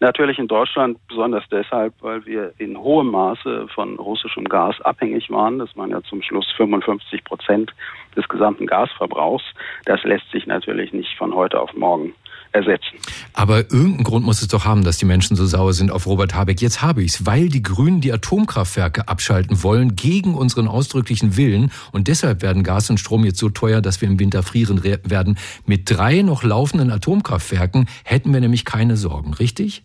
Natürlich 0.00 0.38
in 0.38 0.48
Deutschland 0.48 0.98
besonders 1.08 1.44
deshalb, 1.50 1.94
weil 2.00 2.26
wir 2.26 2.52
in 2.58 2.76
hohem 2.76 3.10
Maße 3.10 3.68
von 3.68 3.96
russischem 3.96 4.44
Gas 4.44 4.80
abhängig 4.82 5.30
waren. 5.30 5.58
Das 5.58 5.74
waren 5.76 5.90
ja 5.90 6.02
zum 6.02 6.22
Schluss 6.22 6.50
55 6.56 7.24
Prozent 7.24 7.72
des 8.16 8.28
gesamten 8.28 8.66
Gasverbrauchs. 8.66 9.44
Das 9.84 10.02
lässt 10.04 10.30
sich 10.30 10.46
natürlich 10.46 10.92
nicht 10.92 11.16
von 11.16 11.34
heute 11.34 11.60
auf 11.60 11.74
morgen 11.74 12.14
ersetzen. 12.52 12.96
Aber 13.34 13.58
irgendeinen 13.58 14.04
Grund 14.04 14.24
muss 14.24 14.42
es 14.42 14.48
doch 14.48 14.64
haben, 14.64 14.84
dass 14.84 14.98
die 14.98 15.04
Menschen 15.04 15.36
so 15.36 15.44
sauer 15.46 15.72
sind 15.72 15.90
auf 15.90 16.06
Robert 16.06 16.34
Habeck. 16.34 16.60
Jetzt 16.60 16.82
habe 16.82 17.02
ich 17.02 17.12
es, 17.12 17.26
weil 17.26 17.48
die 17.48 17.62
Grünen 17.62 18.00
die 18.00 18.12
Atomkraftwerke 18.12 19.08
abschalten 19.08 19.62
wollen, 19.62 19.96
gegen 19.96 20.34
unseren 20.34 20.68
ausdrücklichen 20.68 21.36
Willen. 21.36 21.70
Und 21.92 22.08
deshalb 22.08 22.42
werden 22.42 22.62
Gas 22.62 22.90
und 22.90 22.98
Strom 22.98 23.24
jetzt 23.24 23.38
so 23.38 23.48
teuer, 23.48 23.80
dass 23.80 24.00
wir 24.00 24.08
im 24.08 24.18
Winter 24.18 24.42
frieren 24.42 24.82
werden. 24.84 25.38
Mit 25.66 25.90
drei 25.90 26.22
noch 26.22 26.42
laufenden 26.42 26.90
Atomkraftwerken 26.90 27.88
hätten 28.04 28.32
wir 28.32 28.40
nämlich 28.40 28.64
keine 28.64 28.96
Sorgen, 28.96 29.34
richtig? 29.34 29.84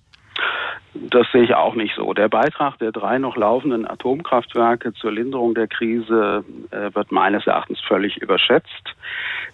Das 0.93 1.25
sehe 1.31 1.43
ich 1.43 1.55
auch 1.55 1.75
nicht 1.75 1.95
so. 1.95 2.13
Der 2.13 2.27
Beitrag 2.27 2.77
der 2.79 2.91
drei 2.91 3.17
noch 3.17 3.37
laufenden 3.37 3.87
Atomkraftwerke 3.87 4.93
zur 4.93 5.11
Linderung 5.11 5.55
der 5.55 5.67
Krise 5.67 6.43
äh, 6.71 6.93
wird 6.93 7.11
meines 7.11 7.47
Erachtens 7.47 7.79
völlig 7.87 8.17
überschätzt. 8.17 8.95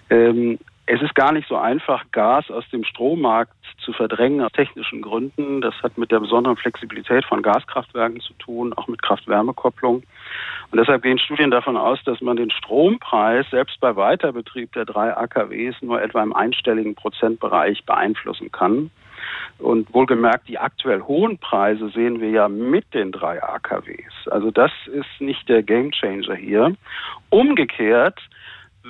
Ähm, 0.09 0.57
es 0.89 1.01
ist 1.01 1.15
gar 1.15 1.33
nicht 1.33 1.49
so 1.49 1.57
einfach, 1.57 2.05
Gas 2.13 2.49
aus 2.49 2.63
dem 2.69 2.85
Strommarkt 2.85 3.51
zu 3.83 3.91
verdrängen 3.91 4.41
aus 4.41 4.53
technischen 4.53 5.01
Gründen. 5.01 5.59
Das 5.59 5.75
hat 5.83 5.97
mit 5.97 6.11
der 6.11 6.21
besonderen 6.21 6.55
Flexibilität 6.55 7.25
von 7.25 7.41
Gaskraftwerken 7.41 8.21
zu 8.21 8.33
tun, 8.35 8.71
auch 8.73 8.87
mit 8.87 9.01
Kraft-Wärme-Kopplung. 9.01 10.03
Und 10.71 10.77
deshalb 10.77 11.03
gehen 11.03 11.19
Studien 11.19 11.51
davon 11.51 11.75
aus, 11.75 12.01
dass 12.05 12.21
man 12.21 12.37
den 12.37 12.51
Strompreis 12.51 13.45
selbst 13.51 13.81
bei 13.81 13.97
Weiterbetrieb 13.97 14.71
der 14.73 14.85
drei 14.85 15.15
AKWs 15.15 15.75
nur 15.81 16.01
etwa 16.01 16.23
im 16.23 16.33
einstelligen 16.33 16.95
Prozentbereich 16.95 17.85
beeinflussen 17.85 18.49
kann. 18.53 18.89
Und 19.57 19.93
wohlgemerkt, 19.93 20.47
die 20.47 20.57
aktuell 20.57 21.01
hohen 21.01 21.37
Preise 21.37 21.89
sehen 21.89 22.21
wir 22.21 22.29
ja 22.29 22.47
mit 22.47 22.93
den 22.93 23.11
drei 23.11 23.43
AKWs. 23.43 24.29
Also 24.29 24.51
das 24.51 24.71
ist 24.85 25.19
nicht 25.19 25.49
der 25.49 25.63
Gamechanger 25.63 26.35
hier. 26.35 26.75
Umgekehrt 27.29 28.21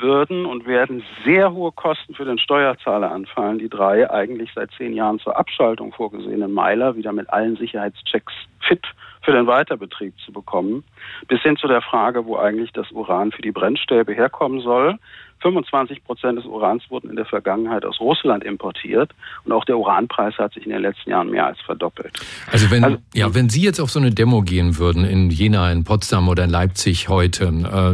würden 0.02 0.46
und 0.46 0.66
werden 0.66 1.04
sehr 1.26 1.54
hohe 1.54 1.72
Kosten 1.72 2.14
für 2.14 2.26
den 2.26 2.40
Steuerzahler 2.40 3.12
anfallen, 3.12 3.60
die 3.60 3.70
drei 3.70 4.10
eigentlich 4.10 4.52
seit 4.54 4.72
zehn 4.72 4.94
Jahren 4.94 5.20
zur 5.20 5.38
Abschaltung 5.38 5.94
vorgesehenen 5.94 6.54
Meiler 6.54 6.96
wieder 6.96 7.14
mit 7.14 7.30
allen 7.32 7.56
Sicherheitschecks 7.58 8.34
fit 8.60 8.86
für 9.22 9.34
den 9.34 9.48
Weiterbetrieb 9.48 10.14
zu 10.24 10.32
bekommen, 10.32 10.84
bis 11.28 11.42
hin 11.42 11.58
zu 11.58 11.68
der 11.68 11.82
Frage, 11.82 12.26
wo 12.26 12.38
eigentlich 12.38 12.72
das 12.72 12.92
Uran 12.92 13.32
für 13.32 13.42
die 13.42 13.52
Brennstäbe 13.52 14.14
herkommen 14.14 14.62
soll. 14.62 14.98
25 15.42 16.04
Prozent 16.04 16.38
des 16.38 16.46
Urans 16.46 16.84
wurden 16.90 17.10
in 17.10 17.16
der 17.16 17.26
Vergangenheit 17.26 17.86
aus 17.86 18.00
Russland 18.00 18.44
importiert 18.44 19.12
und 19.46 19.52
auch 19.52 19.66
der 19.66 19.78
Uranpreis 19.78 20.38
hat 20.38 20.54
sich 20.54 20.66
in 20.66 20.72
den 20.72 20.82
letzten 20.82 21.10
Jahren 21.10 21.30
mehr 21.30 21.46
als 21.46 21.60
verdoppelt. 21.62 22.20
Also 22.52 22.72
wenn, 22.72 22.84
also, 22.84 22.98
ja, 23.14 23.34
wenn 23.34 23.50
Sie 23.50 23.62
jetzt 23.62 23.80
auf 23.80 23.90
so 23.90 24.00
eine 24.00 24.12
Demo 24.12 24.42
gehen 24.42 24.78
würden 24.78 25.06
in 25.06 25.30
Jena, 25.30 25.72
in 25.72 25.84
Potsdam 25.84 26.28
oder 26.28 26.44
in 26.44 26.50
Leipzig 26.50 27.10
heute, 27.10 27.46
äh, 27.46 27.94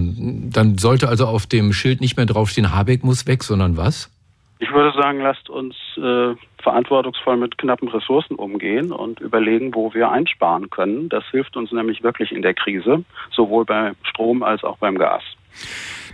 dann 0.52 0.78
sollte 0.78 1.10
also 1.10 1.28
auf 1.28 1.46
dem 1.46 1.74
Schild 1.74 2.02
nicht 2.02 2.18
mehr 2.18 2.26
draufstehen, 2.26 2.74
Habeck 2.74 3.04
muss 3.04 3.28
weg, 3.28 3.44
sondern 3.44 3.78
was? 3.78 4.10
Ich 4.60 4.72
würde 4.72 4.98
sagen, 4.98 5.20
lasst 5.20 5.50
uns 5.50 5.76
äh, 5.98 6.36
verantwortungsvoll 6.62 7.36
mit 7.36 7.58
knappen 7.58 7.90
Ressourcen 7.90 8.36
umgehen 8.36 8.94
und 8.94 9.20
überlegen, 9.20 9.76
wo 9.76 9.94
wir 9.94 10.10
einsparen 10.10 10.70
können. 10.70 11.10
Das 11.10 11.26
hilft 11.32 11.58
uns 11.58 11.72
nämlich 11.74 12.02
wirklich 12.02 12.32
in 12.32 12.42
der 12.42 12.54
Krise, 12.54 13.04
sowohl 13.32 13.66
beim 13.66 13.96
Strom 14.04 14.42
als 14.42 14.64
auch 14.64 14.78
beim 14.78 14.98
Gas. 14.98 15.24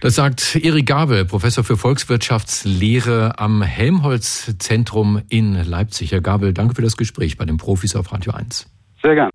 Das 0.01 0.15
sagt 0.15 0.55
Erik 0.55 0.85
Gabel, 0.85 1.25
Professor 1.25 1.65
für 1.65 1.75
Volkswirtschaftslehre 1.75 3.37
am 3.37 3.61
Helmholtz-Zentrum 3.61 5.21
in 5.27 5.55
Leipzig. 5.55 6.13
Herr 6.13 6.21
Gabel, 6.21 6.53
danke 6.53 6.73
für 6.73 6.81
das 6.81 6.95
Gespräch 6.95 7.37
bei 7.37 7.43
den 7.43 7.57
Profis 7.57 7.97
auf 7.97 8.13
Radio 8.13 8.31
1. 8.31 8.65
Sehr 9.03 9.15
gern. 9.15 9.29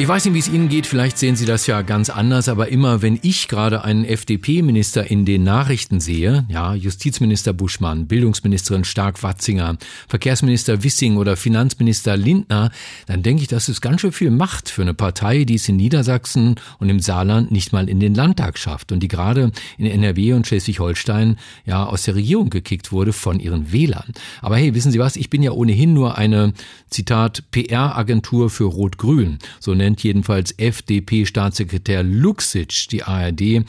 Ich 0.00 0.08
weiß 0.08 0.24
nicht, 0.24 0.32
wie 0.32 0.38
es 0.38 0.48
Ihnen 0.48 0.70
geht, 0.70 0.86
vielleicht 0.86 1.18
sehen 1.18 1.36
Sie 1.36 1.44
das 1.44 1.66
ja 1.66 1.82
ganz 1.82 2.08
anders, 2.08 2.48
aber 2.48 2.68
immer 2.68 3.02
wenn 3.02 3.18
ich 3.20 3.48
gerade 3.48 3.84
einen 3.84 4.06
FDP-Minister 4.06 5.10
in 5.10 5.26
den 5.26 5.42
Nachrichten 5.42 6.00
sehe, 6.00 6.46
ja, 6.48 6.74
Justizminister 6.74 7.52
Buschmann, 7.52 8.06
Bildungsministerin 8.06 8.84
Stark-Watzinger, 8.84 9.76
Verkehrsminister 10.08 10.82
Wissing 10.82 11.18
oder 11.18 11.36
Finanzminister 11.36 12.16
Lindner, 12.16 12.70
dann 13.08 13.22
denke 13.22 13.42
ich, 13.42 13.48
das 13.48 13.68
ist 13.68 13.82
ganz 13.82 14.00
schön 14.00 14.12
viel 14.12 14.30
Macht 14.30 14.70
für 14.70 14.80
eine 14.80 14.94
Partei, 14.94 15.44
die 15.44 15.56
es 15.56 15.68
in 15.68 15.76
Niedersachsen 15.76 16.54
und 16.78 16.88
im 16.88 17.00
Saarland 17.00 17.50
nicht 17.50 17.74
mal 17.74 17.86
in 17.86 18.00
den 18.00 18.14
Landtag 18.14 18.56
schafft 18.56 18.92
und 18.92 19.00
die 19.00 19.08
gerade 19.08 19.52
in 19.76 19.84
NRW 19.84 20.32
und 20.32 20.46
Schleswig-Holstein 20.46 21.36
ja 21.66 21.84
aus 21.84 22.04
der 22.04 22.14
Regierung 22.14 22.48
gekickt 22.48 22.90
wurde 22.90 23.12
von 23.12 23.38
ihren 23.38 23.70
Wählern. 23.70 24.14
Aber 24.40 24.56
hey, 24.56 24.74
wissen 24.74 24.92
Sie 24.92 24.98
was, 24.98 25.16
ich 25.16 25.28
bin 25.28 25.42
ja 25.42 25.50
ohnehin 25.50 25.92
nur 25.92 26.16
eine, 26.16 26.54
Zitat, 26.88 27.44
PR-Agentur 27.52 28.50
für 28.50 28.64
Rot-Grün, 28.64 29.38
so 29.60 29.74
nennt 29.74 29.89
nennt 29.90 30.02
jedenfalls 30.02 30.52
FDP-Staatssekretär 30.56 32.02
Luxic 32.02 32.86
die 32.90 33.02
ARD, 33.02 33.64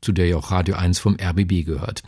zu 0.00 0.12
der 0.12 0.26
ja 0.26 0.36
auch 0.36 0.50
Radio 0.50 0.76
1 0.76 0.98
vom 0.98 1.16
RBB 1.20 1.64
gehört. 1.64 2.02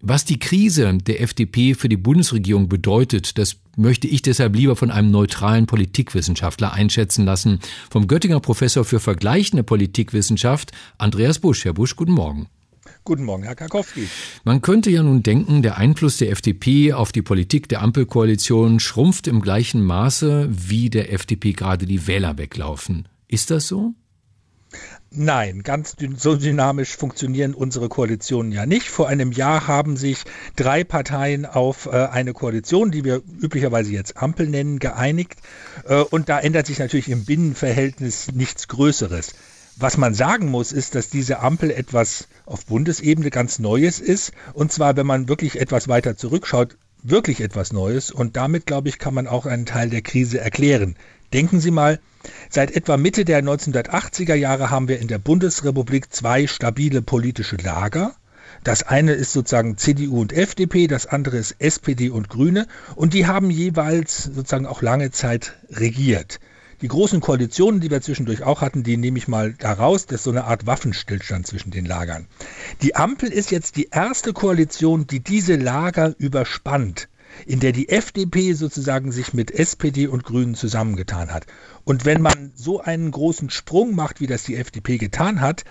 Was 0.00 0.24
die 0.24 0.38
Krise 0.38 0.98
der 0.98 1.22
FDP 1.22 1.74
für 1.74 1.88
die 1.88 1.96
Bundesregierung 1.96 2.68
bedeutet, 2.68 3.38
das 3.38 3.56
möchte 3.76 4.06
ich 4.06 4.20
deshalb 4.20 4.54
lieber 4.54 4.76
von 4.76 4.90
einem 4.90 5.10
neutralen 5.10 5.66
Politikwissenschaftler 5.66 6.72
einschätzen 6.72 7.24
lassen, 7.24 7.60
vom 7.90 8.06
Göttinger 8.06 8.40
Professor 8.40 8.84
für 8.84 9.00
vergleichende 9.00 9.62
Politikwissenschaft, 9.62 10.72
Andreas 10.98 11.38
Busch. 11.38 11.64
Herr 11.64 11.72
Busch, 11.72 11.96
guten 11.96 12.12
Morgen. 12.12 12.48
Guten 13.04 13.24
Morgen, 13.24 13.42
Herr 13.42 13.54
Karkowski. 13.54 14.08
Man 14.44 14.62
könnte 14.62 14.90
ja 14.90 15.02
nun 15.02 15.22
denken, 15.22 15.60
der 15.60 15.76
Einfluss 15.76 16.16
der 16.16 16.30
FDP 16.30 16.94
auf 16.94 17.12
die 17.12 17.20
Politik 17.20 17.68
der 17.68 17.82
Ampelkoalition 17.82 18.80
schrumpft 18.80 19.26
im 19.26 19.42
gleichen 19.42 19.84
Maße, 19.84 20.48
wie 20.50 20.88
der 20.88 21.12
FDP 21.12 21.52
gerade 21.52 21.84
die 21.84 22.06
Wähler 22.06 22.38
weglaufen. 22.38 23.06
Ist 23.28 23.50
das 23.50 23.68
so? 23.68 23.92
Nein, 25.10 25.62
ganz 25.62 25.96
so 26.16 26.34
dynamisch 26.34 26.96
funktionieren 26.96 27.54
unsere 27.54 27.90
Koalitionen 27.90 28.52
ja 28.52 28.64
nicht. 28.64 28.88
Vor 28.88 29.06
einem 29.06 29.32
Jahr 29.32 29.68
haben 29.68 29.98
sich 29.98 30.24
drei 30.56 30.82
Parteien 30.82 31.44
auf 31.44 31.86
äh, 31.86 31.90
eine 31.90 32.32
Koalition, 32.32 32.90
die 32.90 33.04
wir 33.04 33.22
üblicherweise 33.40 33.92
jetzt 33.92 34.16
Ampel 34.16 34.48
nennen, 34.48 34.78
geeinigt. 34.78 35.40
Äh, 35.86 36.00
und 36.00 36.30
da 36.30 36.40
ändert 36.40 36.66
sich 36.66 36.78
natürlich 36.78 37.10
im 37.10 37.26
Binnenverhältnis 37.26 38.32
nichts 38.32 38.66
Größeres. 38.66 39.34
Was 39.76 39.96
man 39.96 40.14
sagen 40.14 40.50
muss, 40.50 40.70
ist, 40.70 40.94
dass 40.94 41.10
diese 41.10 41.40
Ampel 41.40 41.70
etwas 41.70 42.28
auf 42.46 42.66
Bundesebene 42.66 43.30
ganz 43.30 43.58
Neues 43.58 43.98
ist. 43.98 44.32
Und 44.52 44.72
zwar, 44.72 44.96
wenn 44.96 45.06
man 45.06 45.28
wirklich 45.28 45.60
etwas 45.60 45.88
weiter 45.88 46.16
zurückschaut, 46.16 46.76
wirklich 47.02 47.40
etwas 47.40 47.72
Neues. 47.72 48.10
Und 48.12 48.36
damit, 48.36 48.66
glaube 48.66 48.88
ich, 48.88 48.98
kann 48.98 49.14
man 49.14 49.26
auch 49.26 49.46
einen 49.46 49.66
Teil 49.66 49.90
der 49.90 50.02
Krise 50.02 50.40
erklären. 50.40 50.96
Denken 51.32 51.58
Sie 51.58 51.72
mal, 51.72 51.98
seit 52.50 52.70
etwa 52.76 52.96
Mitte 52.96 53.24
der 53.24 53.42
1980er 53.42 54.34
Jahre 54.34 54.70
haben 54.70 54.86
wir 54.86 55.00
in 55.00 55.08
der 55.08 55.18
Bundesrepublik 55.18 56.12
zwei 56.12 56.46
stabile 56.46 57.02
politische 57.02 57.56
Lager. 57.56 58.14
Das 58.62 58.84
eine 58.84 59.12
ist 59.12 59.32
sozusagen 59.32 59.76
CDU 59.76 60.20
und 60.20 60.32
FDP, 60.32 60.86
das 60.86 61.06
andere 61.06 61.36
ist 61.36 61.56
SPD 61.58 62.10
und 62.10 62.28
Grüne 62.28 62.66
und 62.94 63.12
die 63.12 63.26
haben 63.26 63.50
jeweils 63.50 64.24
sozusagen 64.24 64.66
auch 64.66 64.80
lange 64.80 65.10
Zeit 65.10 65.54
regiert. 65.70 66.38
Die 66.80 66.88
großen 66.88 67.20
Koalitionen, 67.20 67.80
die 67.80 67.90
wir 67.90 68.00
zwischendurch 68.00 68.42
auch 68.42 68.60
hatten, 68.60 68.82
die 68.82 68.96
nehme 68.96 69.18
ich 69.18 69.28
mal 69.28 69.52
da 69.54 69.72
raus. 69.72 70.06
Das 70.06 70.16
ist 70.16 70.24
so 70.24 70.30
eine 70.30 70.44
Art 70.44 70.66
Waffenstillstand 70.66 71.46
zwischen 71.46 71.70
den 71.70 71.86
Lagern. 71.86 72.26
Die 72.82 72.96
Ampel 72.96 73.32
ist 73.32 73.50
jetzt 73.50 73.76
die 73.76 73.88
erste 73.90 74.32
Koalition, 74.32 75.06
die 75.06 75.20
diese 75.20 75.56
Lager 75.56 76.14
überspannt 76.18 77.08
in 77.46 77.60
der 77.60 77.72
die 77.72 77.88
FDP 77.88 78.52
sozusagen 78.52 79.12
sich 79.12 79.34
mit 79.34 79.50
SPD 79.50 80.06
und 80.06 80.24
Grünen 80.24 80.54
zusammengetan 80.54 81.32
hat. 81.32 81.46
Und 81.84 82.04
wenn 82.04 82.22
man 82.22 82.52
so 82.54 82.80
einen 82.80 83.10
großen 83.10 83.50
Sprung 83.50 83.94
macht, 83.94 84.20
wie 84.20 84.26
das 84.26 84.44
die 84.44 84.56
FDP 84.56 84.98
getan 84.98 85.40
hat, 85.40 85.64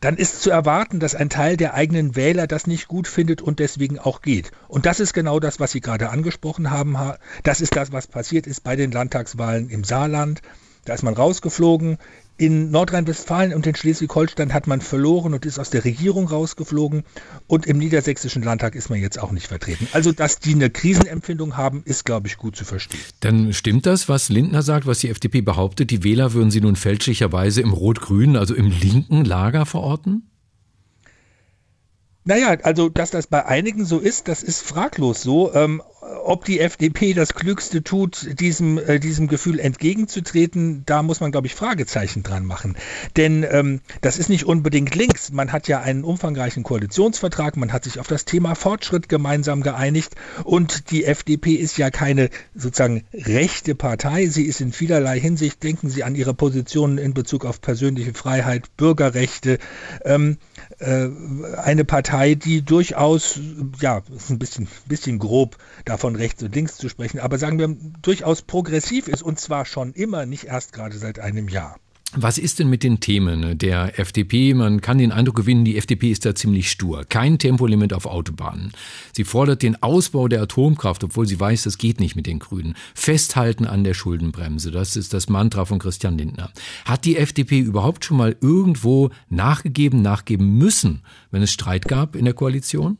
dann 0.00 0.16
ist 0.16 0.42
zu 0.42 0.50
erwarten, 0.50 1.00
dass 1.00 1.14
ein 1.14 1.28
Teil 1.28 1.56
der 1.56 1.74
eigenen 1.74 2.14
Wähler 2.14 2.46
das 2.46 2.66
nicht 2.66 2.86
gut 2.86 3.08
findet 3.08 3.42
und 3.42 3.58
deswegen 3.58 3.98
auch 3.98 4.22
geht. 4.22 4.52
Und 4.68 4.86
das 4.86 5.00
ist 5.00 5.12
genau 5.12 5.40
das, 5.40 5.58
was 5.58 5.72
Sie 5.72 5.80
gerade 5.80 6.10
angesprochen 6.10 6.70
haben. 6.70 6.96
Das 7.42 7.60
ist 7.60 7.74
das, 7.74 7.90
was 7.90 8.06
passiert 8.06 8.46
ist 8.46 8.62
bei 8.62 8.76
den 8.76 8.92
Landtagswahlen 8.92 9.70
im 9.70 9.82
Saarland. 9.82 10.40
Da 10.84 10.94
ist 10.94 11.02
man 11.02 11.14
rausgeflogen. 11.14 11.98
In 12.40 12.70
Nordrhein-Westfalen 12.70 13.52
und 13.52 13.66
in 13.66 13.74
Schleswig-Holstein 13.74 14.54
hat 14.54 14.68
man 14.68 14.80
verloren 14.80 15.34
und 15.34 15.44
ist 15.44 15.58
aus 15.58 15.70
der 15.70 15.84
Regierung 15.84 16.28
rausgeflogen. 16.28 17.02
Und 17.48 17.66
im 17.66 17.78
Niedersächsischen 17.78 18.44
Landtag 18.44 18.76
ist 18.76 18.90
man 18.90 19.00
jetzt 19.00 19.18
auch 19.18 19.32
nicht 19.32 19.48
vertreten. 19.48 19.88
Also, 19.92 20.12
dass 20.12 20.38
die 20.38 20.54
eine 20.54 20.70
Krisenempfindung 20.70 21.56
haben, 21.56 21.82
ist, 21.84 22.04
glaube 22.04 22.28
ich, 22.28 22.36
gut 22.36 22.54
zu 22.54 22.64
verstehen. 22.64 23.00
Dann 23.18 23.52
stimmt 23.52 23.86
das, 23.86 24.08
was 24.08 24.28
Lindner 24.28 24.62
sagt, 24.62 24.86
was 24.86 25.00
die 25.00 25.08
FDP 25.08 25.40
behauptet. 25.40 25.90
Die 25.90 26.04
Wähler 26.04 26.32
würden 26.32 26.52
sie 26.52 26.60
nun 26.60 26.76
fälschlicherweise 26.76 27.60
im 27.60 27.72
rot-grünen, 27.72 28.36
also 28.36 28.54
im 28.54 28.70
linken 28.70 29.24
Lager 29.24 29.66
verorten? 29.66 30.30
Naja, 32.28 32.58
also 32.62 32.90
dass 32.90 33.10
das 33.10 33.26
bei 33.26 33.46
einigen 33.46 33.86
so 33.86 34.00
ist, 34.00 34.28
das 34.28 34.42
ist 34.42 34.60
fraglos 34.60 35.22
so. 35.22 35.54
Ähm, 35.54 35.82
ob 36.24 36.44
die 36.44 36.60
FDP 36.60 37.14
das 37.14 37.34
Klügste 37.34 37.82
tut, 37.82 38.38
diesem, 38.38 38.78
äh, 38.78 39.00
diesem 39.00 39.28
Gefühl 39.28 39.58
entgegenzutreten, 39.58 40.82
da 40.84 41.02
muss 41.02 41.20
man, 41.20 41.32
glaube 41.32 41.46
ich, 41.46 41.54
Fragezeichen 41.54 42.22
dran 42.22 42.44
machen. 42.44 42.76
Denn 43.16 43.46
ähm, 43.50 43.80
das 44.00 44.18
ist 44.18 44.28
nicht 44.28 44.44
unbedingt 44.44 44.94
links. 44.94 45.32
Man 45.32 45.52
hat 45.52 45.68
ja 45.68 45.80
einen 45.80 46.04
umfangreichen 46.04 46.64
Koalitionsvertrag, 46.64 47.56
man 47.56 47.72
hat 47.72 47.84
sich 47.84 47.98
auf 47.98 48.06
das 48.06 48.24
Thema 48.24 48.54
Fortschritt 48.54 49.08
gemeinsam 49.08 49.62
geeinigt 49.62 50.14
und 50.44 50.90
die 50.90 51.04
FDP 51.04 51.54
ist 51.54 51.78
ja 51.78 51.90
keine 51.90 52.30
sozusagen 52.54 53.04
rechte 53.12 53.74
Partei. 53.74 54.26
Sie 54.26 54.44
ist 54.44 54.60
in 54.60 54.72
vielerlei 54.72 55.18
Hinsicht, 55.18 55.62
denken 55.62 55.88
Sie 55.88 56.04
an 56.04 56.14
ihre 56.14 56.34
Positionen 56.34 56.98
in 56.98 57.14
Bezug 57.14 57.44
auf 57.44 57.60
persönliche 57.60 58.12
Freiheit, 58.12 58.76
Bürgerrechte, 58.76 59.58
ähm, 60.04 60.36
äh, 60.78 61.08
eine 61.56 61.84
Partei, 61.84 62.17
die 62.26 62.62
durchaus, 62.62 63.38
ja, 63.80 64.02
ist 64.14 64.30
ein 64.30 64.38
bisschen, 64.38 64.68
bisschen 64.86 65.18
grob, 65.18 65.56
davon 65.84 66.16
rechts 66.16 66.42
und 66.42 66.54
links 66.54 66.76
zu 66.76 66.88
sprechen, 66.88 67.20
aber 67.20 67.38
sagen 67.38 67.58
wir 67.58 67.76
durchaus 68.02 68.42
progressiv 68.42 69.08
ist 69.08 69.22
und 69.22 69.38
zwar 69.38 69.64
schon 69.64 69.92
immer, 69.92 70.26
nicht 70.26 70.44
erst 70.44 70.72
gerade 70.72 70.96
seit 70.96 71.18
einem 71.18 71.48
Jahr. 71.48 71.78
Was 72.16 72.38
ist 72.38 72.58
denn 72.58 72.70
mit 72.70 72.84
den 72.84 73.00
Themen 73.00 73.58
der 73.58 73.98
FDP? 73.98 74.54
Man 74.54 74.80
kann 74.80 74.96
den 74.96 75.12
Eindruck 75.12 75.36
gewinnen, 75.36 75.66
die 75.66 75.76
FDP 75.76 76.10
ist 76.10 76.24
da 76.24 76.34
ziemlich 76.34 76.70
stur. 76.70 77.04
Kein 77.04 77.38
Tempolimit 77.38 77.92
auf 77.92 78.06
Autobahnen. 78.06 78.72
Sie 79.12 79.24
fordert 79.24 79.62
den 79.62 79.82
Ausbau 79.82 80.26
der 80.26 80.40
Atomkraft, 80.40 81.04
obwohl 81.04 81.26
sie 81.26 81.38
weiß, 81.38 81.64
das 81.64 81.76
geht 81.76 82.00
nicht 82.00 82.16
mit 82.16 82.26
den 82.26 82.38
Grünen. 82.38 82.76
Festhalten 82.94 83.66
an 83.66 83.84
der 83.84 83.92
Schuldenbremse. 83.92 84.70
Das 84.70 84.96
ist 84.96 85.12
das 85.12 85.28
Mantra 85.28 85.66
von 85.66 85.78
Christian 85.78 86.16
Lindner. 86.16 86.50
Hat 86.86 87.04
die 87.04 87.18
FDP 87.18 87.58
überhaupt 87.58 88.06
schon 88.06 88.16
mal 88.16 88.36
irgendwo 88.40 89.10
nachgegeben, 89.28 90.00
nachgeben 90.00 90.56
müssen, 90.56 91.02
wenn 91.30 91.42
es 91.42 91.52
Streit 91.52 91.88
gab 91.88 92.16
in 92.16 92.24
der 92.24 92.34
Koalition? 92.34 92.96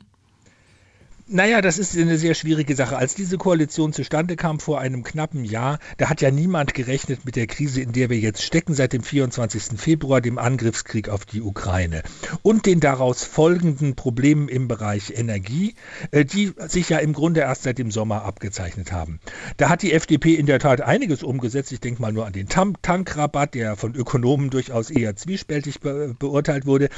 Naja, 1.30 1.60
das 1.60 1.76
ist 1.76 1.94
eine 1.94 2.16
sehr 2.16 2.32
schwierige 2.32 2.74
Sache. 2.74 2.96
Als 2.96 3.14
diese 3.14 3.36
Koalition 3.36 3.92
zustande 3.92 4.34
kam 4.34 4.60
vor 4.60 4.80
einem 4.80 5.02
knappen 5.02 5.44
Jahr, 5.44 5.78
da 5.98 6.08
hat 6.08 6.22
ja 6.22 6.30
niemand 6.30 6.72
gerechnet 6.72 7.26
mit 7.26 7.36
der 7.36 7.46
Krise, 7.46 7.82
in 7.82 7.92
der 7.92 8.08
wir 8.08 8.18
jetzt 8.18 8.42
stecken, 8.42 8.72
seit 8.72 8.94
dem 8.94 9.02
24. 9.02 9.78
Februar, 9.78 10.22
dem 10.22 10.38
Angriffskrieg 10.38 11.10
auf 11.10 11.26
die 11.26 11.42
Ukraine 11.42 12.02
und 12.40 12.64
den 12.64 12.80
daraus 12.80 13.24
folgenden 13.24 13.94
Problemen 13.94 14.48
im 14.48 14.68
Bereich 14.68 15.12
Energie, 15.14 15.74
äh, 16.12 16.24
die 16.24 16.54
sich 16.66 16.88
ja 16.88 16.96
im 16.96 17.12
Grunde 17.12 17.40
erst 17.40 17.64
seit 17.64 17.76
dem 17.76 17.90
Sommer 17.90 18.22
abgezeichnet 18.24 18.92
haben. 18.92 19.20
Da 19.58 19.68
hat 19.68 19.82
die 19.82 19.92
FDP 19.92 20.34
in 20.34 20.46
der 20.46 20.60
Tat 20.60 20.80
einiges 20.80 21.22
umgesetzt. 21.22 21.72
Ich 21.72 21.80
denke 21.80 22.00
mal 22.00 22.10
nur 22.12 22.24
an 22.24 22.32
den 22.32 22.48
Tankrabatt, 22.48 23.52
der 23.52 23.76
von 23.76 23.94
Ökonomen 23.94 24.48
durchaus 24.48 24.88
eher 24.88 25.14
zwiespältig 25.14 25.80
be 25.80 26.16
beurteilt 26.18 26.64
wurde. 26.64 26.88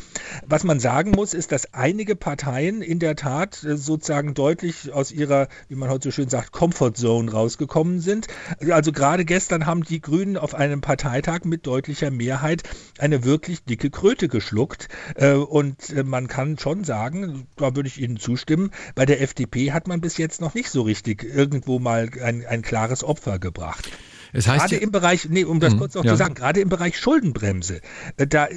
Was 0.46 0.62
man 0.62 0.78
sagen 0.78 1.10
muss, 1.10 1.34
ist, 1.34 1.50
dass 1.50 1.74
einige 1.74 2.14
Parteien 2.14 2.80
in 2.80 3.00
der 3.00 3.16
Tat 3.16 3.64
äh, 3.64 3.76
sozusagen 3.76 4.19
sozusagen 4.20 4.34
deutlich 4.34 4.92
aus 4.92 5.12
ihrer, 5.12 5.48
wie 5.68 5.74
man 5.74 5.88
heute 5.88 6.08
so 6.08 6.10
schön 6.10 6.28
sagt, 6.28 6.52
Comfort 6.52 6.92
Zone 6.94 7.30
rausgekommen 7.30 8.00
sind. 8.00 8.26
Also 8.70 8.92
gerade 8.92 9.24
gestern 9.24 9.66
haben 9.66 9.82
die 9.82 10.00
Grünen 10.00 10.36
auf 10.36 10.54
einem 10.54 10.80
Parteitag 10.80 11.44
mit 11.44 11.66
deutlicher 11.66 12.10
Mehrheit 12.10 12.62
eine 12.98 13.24
wirklich 13.24 13.64
dicke 13.64 13.90
Kröte 13.90 14.28
geschluckt. 14.28 14.88
Äh, 15.14 15.32
und 15.32 15.90
äh, 15.90 16.02
man 16.02 16.28
kann 16.28 16.58
schon 16.58 16.84
sagen, 16.84 17.46
da 17.56 17.74
würde 17.74 17.88
ich 17.88 18.00
Ihnen 18.00 18.18
zustimmen, 18.18 18.70
bei 18.94 19.06
der 19.06 19.22
FDP 19.22 19.72
hat 19.72 19.88
man 19.88 20.00
bis 20.00 20.18
jetzt 20.18 20.40
noch 20.40 20.54
nicht 20.54 20.70
so 20.70 20.82
richtig 20.82 21.24
irgendwo 21.24 21.78
mal 21.78 22.10
ein, 22.22 22.44
ein 22.46 22.62
klares 22.62 23.02
Opfer 23.02 23.38
gebracht. 23.38 23.90
Es 24.32 24.46
heißt 24.46 24.60
gerade 24.60 24.76
ja, 24.76 24.80
im 24.80 24.92
Bereich, 24.92 25.28
nee, 25.28 25.44
um 25.44 25.60
das 25.60 25.72
mh, 25.72 25.78
kurz 25.78 25.94
noch 25.94 26.04
ja. 26.04 26.12
zu 26.12 26.16
sagen, 26.16 26.34
gerade 26.34 26.60
im 26.60 26.68
Bereich 26.68 26.98
Schuldenbremse, 26.98 27.80
äh, 28.16 28.26
da 28.26 28.48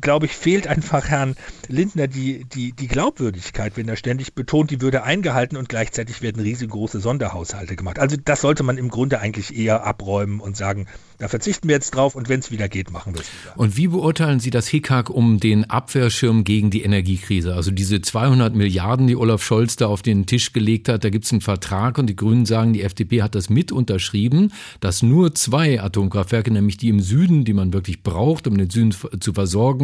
glaube 0.00 0.26
ich, 0.26 0.32
fehlt 0.32 0.66
einfach 0.66 1.08
Herrn 1.08 1.36
Lindner 1.68 2.08
die, 2.08 2.44
die, 2.44 2.72
die 2.72 2.88
Glaubwürdigkeit, 2.88 3.76
wenn 3.76 3.88
er 3.88 3.96
ständig 3.96 4.34
betont, 4.34 4.70
die 4.70 4.80
würde 4.80 5.02
eingehalten 5.02 5.56
und 5.56 5.68
gleichzeitig 5.68 6.22
werden 6.22 6.40
riesengroße 6.42 7.00
Sonderhaushalte 7.00 7.76
gemacht. 7.76 7.98
Also 7.98 8.16
das 8.22 8.40
sollte 8.40 8.62
man 8.62 8.78
im 8.78 8.88
Grunde 8.88 9.20
eigentlich 9.20 9.56
eher 9.56 9.84
abräumen 9.84 10.40
und 10.40 10.56
sagen, 10.56 10.86
da 11.18 11.28
verzichten 11.28 11.68
wir 11.68 11.76
jetzt 11.76 11.92
drauf 11.92 12.16
und 12.16 12.28
wenn 12.28 12.40
es 12.40 12.50
wieder 12.50 12.68
geht, 12.68 12.90
machen 12.90 13.14
wir 13.14 13.20
es. 13.20 13.30
Und 13.56 13.76
wie 13.76 13.86
beurteilen 13.86 14.40
Sie 14.40 14.50
das 14.50 14.66
Hickhack 14.66 15.08
um 15.08 15.38
den 15.38 15.70
Abwehrschirm 15.70 16.42
gegen 16.42 16.70
die 16.70 16.82
Energiekrise? 16.82 17.54
Also 17.54 17.70
diese 17.70 18.00
200 18.00 18.56
Milliarden, 18.56 19.06
die 19.06 19.14
Olaf 19.14 19.42
Scholz 19.42 19.76
da 19.76 19.86
auf 19.86 20.02
den 20.02 20.26
Tisch 20.26 20.52
gelegt 20.52 20.88
hat, 20.88 21.04
da 21.04 21.10
gibt 21.10 21.24
es 21.24 21.32
einen 21.32 21.40
Vertrag 21.40 21.98
und 21.98 22.08
die 22.08 22.16
Grünen 22.16 22.44
sagen, 22.44 22.72
die 22.72 22.82
FDP 22.82 23.22
hat 23.22 23.34
das 23.34 23.50
mit 23.50 23.70
unterschrieben, 23.70 24.52
dass 24.80 25.02
nur 25.02 25.34
zwei 25.34 25.80
Atomkraftwerke, 25.80 26.50
nämlich 26.50 26.76
die 26.76 26.88
im 26.88 27.00
Süden, 27.00 27.44
die 27.44 27.52
man 27.52 27.72
wirklich 27.72 28.02
braucht, 28.02 28.46
um 28.46 28.58
den 28.58 28.70
Süden 28.70 28.92
zu 29.20 29.32
versorgen, 29.32 29.81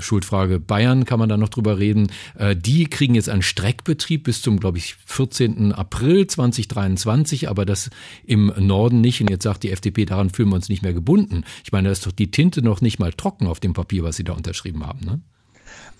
Schuldfrage 0.00 0.58
Bayern 0.58 1.04
kann 1.04 1.20
man 1.20 1.28
da 1.28 1.36
noch 1.36 1.50
drüber 1.50 1.78
reden, 1.78 2.08
äh, 2.36 2.56
die 2.56 2.86
kriegen 2.86 3.14
jetzt 3.14 3.28
einen 3.28 3.42
Streckbetrieb 3.42 4.24
bis 4.24 4.42
zum, 4.42 4.58
glaube 4.58 4.78
ich, 4.78 4.96
14. 5.06 5.72
April 5.72 6.26
2023, 6.26 7.48
aber 7.48 7.64
das 7.64 7.90
im 8.24 8.52
Norden 8.58 9.00
nicht. 9.00 9.20
Und 9.20 9.30
jetzt 9.30 9.44
sagt 9.44 9.62
die 9.62 9.70
FDP, 9.70 10.04
daran 10.04 10.30
fühlen 10.30 10.48
wir 10.48 10.56
uns 10.56 10.64
uns 10.64 10.68
nicht 10.70 10.82
mehr 10.82 10.94
gebunden. 10.94 11.44
Ich 11.62 11.72
meine, 11.72 11.88
da 11.88 11.92
ist 11.92 12.06
doch 12.06 12.12
die 12.12 12.30
Tinte 12.30 12.62
noch 12.62 12.80
nicht 12.80 12.98
mal 12.98 13.12
trocken 13.12 13.46
auf 13.46 13.60
dem 13.60 13.74
Papier, 13.74 14.02
was 14.02 14.16
Sie 14.16 14.24
da 14.24 14.32
unterschrieben 14.32 14.86
haben. 14.86 15.00
Ne? 15.04 15.20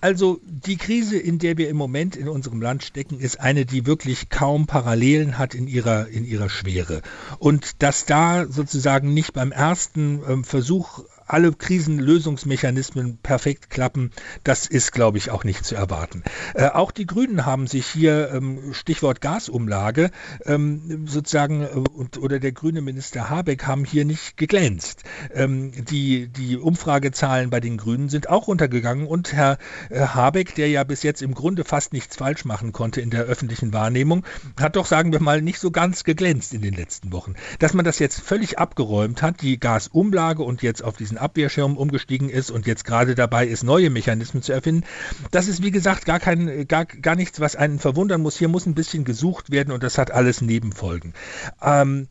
Also 0.01 0.39
die 0.43 0.77
Krise, 0.77 1.17
in 1.17 1.39
der 1.39 1.57
wir 1.57 1.69
im 1.69 1.77
Moment 1.77 2.15
in 2.15 2.27
unserem 2.27 2.61
Land 2.61 2.83
stecken, 2.83 3.19
ist 3.19 3.39
eine, 3.39 3.65
die 3.65 3.85
wirklich 3.85 4.29
kaum 4.29 4.67
Parallelen 4.67 5.37
hat 5.37 5.55
in 5.55 5.67
ihrer, 5.67 6.07
in 6.07 6.25
ihrer 6.25 6.49
Schwere. 6.49 7.01
Und 7.39 7.81
dass 7.81 8.05
da 8.05 8.45
sozusagen 8.47 9.13
nicht 9.13 9.33
beim 9.33 9.51
ersten 9.51 10.21
ähm, 10.27 10.43
Versuch 10.43 11.03
alle 11.27 11.51
Krisenlösungsmechanismen 11.51 13.17
perfekt 13.17 13.69
klappen, 13.69 14.11
das 14.43 14.67
ist, 14.67 14.91
glaube 14.91 15.17
ich, 15.17 15.31
auch 15.31 15.43
nicht 15.43 15.65
zu 15.65 15.75
erwarten. 15.75 16.23
Äh, 16.53 16.67
auch 16.67 16.91
die 16.91 17.05
Grünen 17.05 17.45
haben 17.45 17.67
sich 17.67 17.85
hier, 17.85 18.31
ähm, 18.33 18.73
Stichwort 18.73 19.21
Gasumlage, 19.21 20.11
ähm, 20.45 21.05
sozusagen, 21.07 21.63
äh, 21.63 21.67
und, 21.67 22.17
oder 22.17 22.39
der 22.39 22.51
grüne 22.51 22.81
Minister 22.81 23.29
Habeck 23.29 23.65
haben 23.65 23.85
hier 23.85 24.05
nicht 24.05 24.37
geglänzt. 24.37 25.03
Ähm, 25.33 25.71
die, 25.71 26.27
die 26.27 26.57
Umfragezahlen 26.57 27.49
bei 27.49 27.59
den 27.59 27.77
Grünen 27.77 28.09
sind 28.09 28.29
auch 28.29 28.47
runtergegangen 28.47 29.07
und 29.07 29.33
Herr 29.33 29.57
äh, 29.89 30.01
Habeck, 30.01 30.55
der 30.55 30.69
ja 30.69 30.83
bis 30.83 31.03
jetzt 31.03 31.21
im 31.21 31.33
Grunde 31.33 31.63
fast 31.63 31.93
nichts 31.93 32.15
falsch 32.17 32.45
machen 32.45 32.71
konnte 32.71 33.01
in 33.01 33.09
der 33.09 33.23
öffentlichen 33.23 33.73
Wahrnehmung, 33.73 34.25
hat 34.59 34.75
doch, 34.75 34.85
sagen 34.85 35.11
wir 35.11 35.21
mal, 35.21 35.41
nicht 35.41 35.59
so 35.59 35.71
ganz 35.71 36.03
geglänzt 36.03 36.53
in 36.53 36.61
den 36.61 36.73
letzten 36.73 37.11
Wochen. 37.11 37.35
Dass 37.59 37.73
man 37.73 37.85
das 37.85 37.99
jetzt 37.99 38.21
völlig 38.21 38.59
abgeräumt 38.59 39.21
hat, 39.21 39.41
die 39.41 39.59
Gasumlage 39.59 40.43
und 40.43 40.61
jetzt 40.61 40.83
auf 40.83 40.97
diesen 40.97 41.14
Abwehrschirm 41.17 41.77
umgestiegen 41.77 42.29
ist 42.29 42.51
und 42.51 42.67
jetzt 42.67 42.85
gerade 42.85 43.15
dabei 43.15 43.47
ist, 43.47 43.63
neue 43.63 43.89
Mechanismen 43.89 44.41
zu 44.41 44.53
erfinden, 44.53 44.85
das 45.31 45.47
ist 45.47 45.63
wie 45.63 45.71
gesagt 45.71 46.05
gar 46.05 46.19
kein, 46.19 46.67
gar, 46.67 46.85
gar 46.85 47.15
nichts, 47.15 47.39
was 47.39 47.55
einen 47.55 47.79
verwundern 47.79 48.21
muss. 48.21 48.37
Hier 48.37 48.47
muss 48.47 48.65
ein 48.65 48.75
bisschen 48.75 49.03
gesucht 49.03 49.51
werden 49.51 49.71
und 49.71 49.83
das 49.83 49.97
hat 49.97 50.11
alles 50.11 50.41
Nebenfolgen. 50.41 51.13
Ähm, 51.61 52.07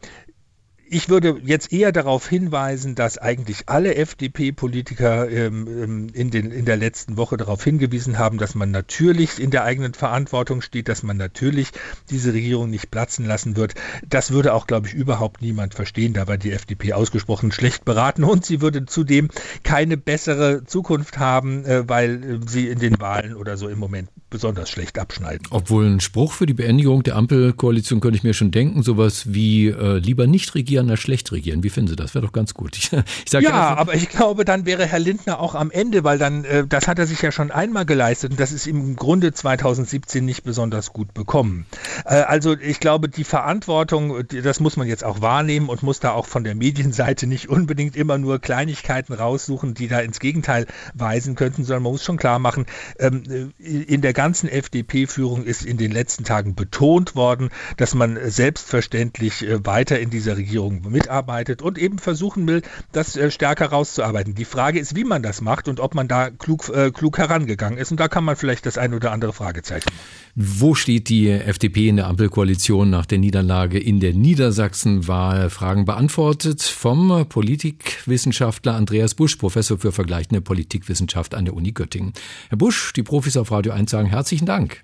ich 0.88 1.09
würde 1.09 1.40
jetzt 1.44 1.73
eher 1.73 1.92
darauf 1.92 2.29
hinweisen, 2.29 2.94
dass 2.94 3.18
eigentlich 3.18 3.68
alle 3.68 3.94
FDP-Politiker 3.94 5.31
ähm, 5.31 5.66
ähm, 5.66 6.07
in, 6.12 6.31
in 6.33 6.64
der 6.64 6.77
letzten 6.77 7.16
Woche 7.16 7.37
darauf 7.37 7.62
hingewiesen 7.62 8.18
haben, 8.18 8.38
dass 8.38 8.55
man 8.55 8.70
natürlich 8.70 9.40
in 9.40 9.51
der 9.51 9.64
eigenen 9.64 9.94
Verantwortung 9.94 10.61
steht, 10.61 10.88
dass 10.88 11.03
man 11.03 11.16
natürlich 11.16 11.70
diese 12.11 12.33
Regierung 12.33 12.70
nicht 12.70 12.90
platzen 12.90 13.27
lassen 13.27 13.57
wird. 13.57 13.75
Das 14.09 14.31
würde 14.31 14.55
auch, 14.55 14.66
glaube 14.66 14.88
ich, 14.88 14.94
überhaupt 14.94 15.42
niemand 15.42 15.75
verstehen. 15.75 16.12
Da 16.12 16.29
war 16.29 16.38
die 16.38 16.53
FDP 16.53 16.92
ausgesprochen 16.92 17.53
schlecht 17.53 17.85
beraten 17.85 18.25
und 18.25 18.44
sie 18.44 18.61
würde 18.61 18.85
zudem 18.87 19.29
keine 19.62 19.97
bessere 19.97 20.64
Zukunft 20.64 21.18
haben, 21.18 21.64
äh, 21.64 21.88
weil 21.88 22.25
äh, 22.25 22.40
sie 22.47 22.68
in 22.68 22.79
den 22.79 23.01
Wahlen 23.01 23.35
oder 23.35 23.57
so 23.57 23.68
im 23.68 23.79
Moment 23.79 24.11
besonders 24.35 24.68
schlecht 24.68 24.99
abschneiden. 24.99 25.47
Obwohl 25.51 25.87
ein 25.87 26.01
Spruch 26.01 26.33
für 26.33 26.44
die 26.44 26.55
Beendigung 26.55 27.05
der 27.05 27.14
Ampelkoalition 27.14 28.01
könnte 28.01 28.16
ich 28.18 28.25
mir 28.25 28.35
schon 28.35 28.51
denken, 28.51 28.83
sowas 28.83 29.33
wie 29.33 29.68
äh, 29.68 29.99
lieber 29.99 30.27
nicht 30.27 30.57
regieren 30.57 30.90
als 30.90 30.99
schlecht 30.99 31.31
regieren. 31.31 31.62
Wie 31.62 31.70
finden 31.70 31.90
Sie 31.90 31.97
das? 31.97 32.16
Wäre 32.16 32.27
doch 32.27 32.33
ganz 32.33 32.53
gut. 32.53 32.75
Ich, 32.85 32.92
ich 32.92 33.33
ja, 33.33 33.40
ja 33.40 33.77
aber 33.77 33.94
ich 33.94 34.09
glaube, 34.09 34.44
dann 34.44 34.66
wäre 34.66 34.87
Herr 34.87 34.99
Lindner 34.99 35.38
auch 35.38 35.55
am 35.55 35.70
Ende, 35.70 36.03
weil 36.03 36.18
dann, 36.18 36.44
äh, 36.44 36.66
das 36.66 36.88
hat 36.88 36.99
er 36.99 37.07
sich 37.07 37.23
ja 37.23 37.31
schon 37.31 37.53
einmal 37.53 37.87
geleistet 37.87 38.33
und 38.33 38.40
das 38.40 38.51
ist 38.51 38.66
im 38.66 38.97
Grunde 38.97 39.33
2017 39.33 40.25
nicht 40.25 40.42
besonders 40.42 40.92
gut 40.92 41.14
bekommen. 41.14 41.66
Äh, 42.05 42.23
also 42.23 42.57
ich 42.59 42.81
glaube, 42.81 43.09
die 43.09 43.25
Verantwortung, 43.25 44.27
das 44.42 44.59
muss 44.59 44.77
man 44.77 44.88
jetzt 44.88 45.05
auch 45.05 45.20
wahrnehmen 45.20 45.68
und 45.68 45.83
muss 45.85 46.01
da 46.01 46.12
auch 46.12 46.27
von 46.27 46.42
der 46.42 46.57
Medienseite 46.57 47.27
nicht 47.27 47.49
unbedingt 47.49 47.94
immer 47.94 48.18
nur 48.18 48.40
Kleinigkeiten 48.40 49.12
raussuchen, 49.12 49.75
die 49.75 49.87
da 49.87 50.01
ins 50.01 50.18
Gegenteil 50.18 50.66
weisen 50.94 51.37
könnten, 51.37 51.64
sondern 51.64 51.85
man 51.85 51.92
muss 51.92 52.05
schon 52.05 52.16
klar 52.16 52.40
machen, 52.40 52.66
ähm, 52.99 53.53
in 53.59 54.01
der 54.01 54.12
ganzen 54.12 54.24
FDP-Führung 54.33 55.45
ist 55.45 55.65
in 55.65 55.77
den 55.77 55.93
letzten 55.93 56.25
Tagen 56.25 56.55
betont 56.55 57.15
worden, 57.15 57.51
dass 57.77 57.95
man 57.95 58.19
selbstverständlich 58.31 59.43
äh, 59.43 59.65
weiter 59.67 60.01
in 60.01 60.11
dieser 60.11 60.37
Regierung 60.37 60.83
mitarbeitet 60.89 61.61
und 61.61 61.79
eben 61.79 61.99
versuchen 61.99 62.47
will, 62.47 62.63
das 62.93 63.17
äh, 63.17 63.31
stärker 63.31 63.67
rauszuarbeiten. 63.67 64.35
Die 64.35 64.45
Frage 64.45 64.79
ist, 64.79 64.97
wie 64.97 65.05
man 65.05 65.23
das 65.23 65.41
macht 65.41 65.69
und 65.69 65.81
ob 65.81 65.95
man 65.95 66.09
da 66.09 66.31
klug, 66.31 66.71
äh, 66.71 66.91
klug 66.91 67.19
herangegangen 67.19 67.79
ist. 67.79 67.91
Und 67.91 68.01
da 68.01 68.09
kann 68.09 68.25
man 68.25 68.37
vielleicht 68.37 68.67
das 68.67 68.79
ein 68.79 68.95
oder 68.95 69.13
andere 69.13 69.33
Fragezeichen. 69.33 69.91
Wo 70.37 70.75
steht 70.75 71.09
die 71.09 71.31
FDP 71.31 71.89
in 71.89 71.97
der 71.97 72.09
Ampelkoalition 72.09 72.91
nach 72.91 73.07
der 73.07 73.19
Niederlage 73.19 73.79
in 73.79 74.01
der 74.01 74.15
Niedersachsenwahl? 74.15 75.51
Fragen 75.51 75.85
beantwortet 75.85 76.63
vom 76.63 77.27
Politikwissenschaftler 77.29 78.75
Andreas 78.75 79.15
Busch, 79.15 79.37
Professor 79.37 79.79
für 79.79 79.93
vergleichende 79.93 80.41
Politikwissenschaft 80.41 81.35
an 81.35 81.45
der 81.45 81.55
Uni 81.55 81.73
Göttingen. 81.73 82.13
Herr 82.49 82.59
Busch, 82.59 82.93
die 82.95 83.03
Profis 83.03 83.37
auf 83.37 83.53
Radio 83.53 83.73
1 83.73 83.91
sagen 83.91 84.11
herzlichen 84.14 84.46
Dank. 84.46 84.83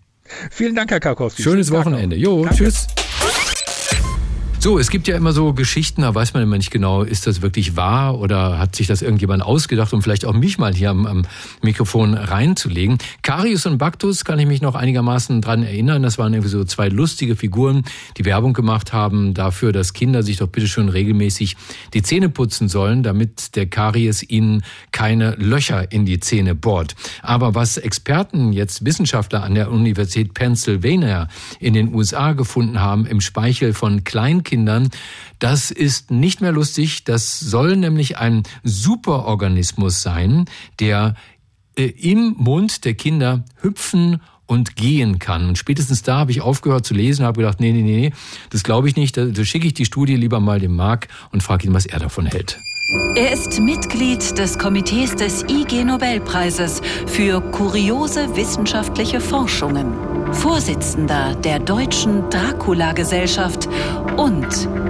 Vielen 0.50 0.74
Dank, 0.74 0.90
Herr 0.90 1.00
Karkowski. 1.00 1.42
Schönes 1.42 1.70
Wochenende. 1.72 2.16
Jo, 2.16 2.42
Danke. 2.44 2.56
tschüss. 2.56 2.86
So, 4.62 4.78
es 4.78 4.90
gibt 4.90 5.08
ja 5.08 5.16
immer 5.16 5.32
so 5.32 5.54
Geschichten, 5.54 6.02
da 6.02 6.14
weiß 6.14 6.34
man 6.34 6.42
immer 6.42 6.58
nicht 6.58 6.70
genau, 6.70 7.02
ist 7.02 7.26
das 7.26 7.40
wirklich 7.40 7.76
wahr 7.76 8.18
oder 8.18 8.58
hat 8.58 8.76
sich 8.76 8.86
das 8.86 9.00
irgendjemand 9.00 9.42
ausgedacht, 9.42 9.94
um 9.94 10.02
vielleicht 10.02 10.26
auch 10.26 10.34
mich 10.34 10.58
mal 10.58 10.74
hier 10.74 10.90
am, 10.90 11.06
am 11.06 11.22
Mikrofon 11.62 12.12
reinzulegen. 12.12 12.98
Karius 13.22 13.64
und 13.64 13.78
Baktus 13.78 14.26
kann 14.26 14.38
ich 14.38 14.46
mich 14.46 14.60
noch 14.60 14.74
einigermaßen 14.74 15.40
dran 15.40 15.62
erinnern. 15.62 16.02
Das 16.02 16.18
waren 16.18 16.34
irgendwie 16.34 16.50
so 16.50 16.62
zwei 16.64 16.88
lustige 16.88 17.36
Figuren, 17.36 17.84
die 18.18 18.26
Werbung 18.26 18.52
gemacht 18.52 18.92
haben 18.92 19.32
dafür, 19.32 19.72
dass 19.72 19.94
Kinder 19.94 20.22
sich 20.22 20.36
doch 20.36 20.48
bitte 20.48 20.68
schon 20.68 20.90
regelmäßig 20.90 21.56
die 21.94 22.02
Zähne 22.02 22.28
putzen 22.28 22.68
sollen, 22.68 23.02
damit 23.02 23.56
der 23.56 23.64
Karies 23.64 24.22
ihnen 24.28 24.62
keine 24.92 25.36
Löcher 25.36 25.90
in 25.90 26.04
die 26.04 26.20
Zähne 26.20 26.54
bohrt. 26.54 26.96
Aber 27.22 27.54
was 27.54 27.78
Experten, 27.78 28.52
jetzt 28.52 28.84
Wissenschaftler 28.84 29.42
an 29.42 29.54
der 29.54 29.70
Universität 29.70 30.34
Pennsylvania 30.34 31.28
in 31.60 31.72
den 31.72 31.94
USA 31.94 32.34
gefunden 32.34 32.78
haben 32.78 33.06
im 33.06 33.22
Speichel 33.22 33.72
von 33.72 34.04
Kleinkindern, 34.04 34.49
Kindern. 34.50 34.90
Das 35.38 35.70
ist 35.70 36.10
nicht 36.10 36.40
mehr 36.40 36.52
lustig. 36.52 37.04
Das 37.04 37.38
soll 37.38 37.76
nämlich 37.76 38.18
ein 38.18 38.42
Superorganismus 38.64 40.02
sein, 40.02 40.46
der 40.80 41.14
äh, 41.76 41.84
im 41.84 42.34
Mund 42.36 42.84
der 42.84 42.94
Kinder 42.94 43.44
hüpfen 43.62 44.20
und 44.46 44.74
gehen 44.74 45.20
kann. 45.20 45.48
Und 45.48 45.58
spätestens 45.58 46.02
da 46.02 46.18
habe 46.18 46.32
ich 46.32 46.40
aufgehört 46.40 46.84
zu 46.84 46.92
lesen, 46.92 47.24
habe 47.24 47.40
gedacht, 47.40 47.60
nee, 47.60 47.70
nee, 47.70 47.82
nee, 47.82 48.12
das 48.50 48.64
glaube 48.64 48.88
ich 48.88 48.96
nicht. 48.96 49.16
Da, 49.16 49.26
da 49.26 49.44
schicke 49.44 49.68
ich 49.68 49.74
die 49.74 49.84
Studie 49.84 50.16
lieber 50.16 50.40
mal 50.40 50.58
dem 50.58 50.74
Marc 50.74 51.06
und 51.30 51.42
frage 51.42 51.68
ihn, 51.68 51.74
was 51.74 51.86
er 51.86 52.00
davon 52.00 52.26
hält. 52.26 52.58
Er 53.14 53.32
ist 53.32 53.60
Mitglied 53.60 54.36
des 54.36 54.58
Komitees 54.58 55.14
des 55.14 55.44
IG 55.44 55.84
Nobelpreises 55.84 56.82
für 57.06 57.40
kuriose 57.40 58.34
wissenschaftliche 58.34 59.20
Forschungen, 59.20 59.94
Vorsitzender 60.32 61.34
der 61.34 61.58
Deutschen 61.58 62.28
Dracula-Gesellschaft 62.30 63.68
und 64.16 64.46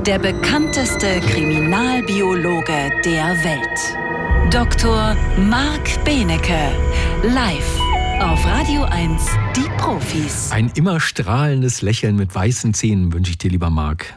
der 0.07 0.19
bekannteste 0.19 1.21
Kriminalbiologe 1.21 2.91
der 3.05 3.25
Welt. 3.43 4.53
Dr. 4.53 5.17
Marc 5.39 6.05
Benecke, 6.05 6.59
live 7.23 7.79
auf 8.21 8.45
Radio 8.47 8.83
1, 8.83 9.23
die 9.57 9.69
Profis. 9.79 10.51
Ein 10.53 10.71
immer 10.75 11.01
strahlendes 11.01 11.81
Lächeln 11.83 12.17
mit 12.17 12.35
weißen 12.35 12.75
Zähnen 12.75 13.13
wünsche 13.13 13.31
ich 13.31 13.39
dir, 13.39 13.51
lieber 13.51 13.71
Marc. 13.71 14.15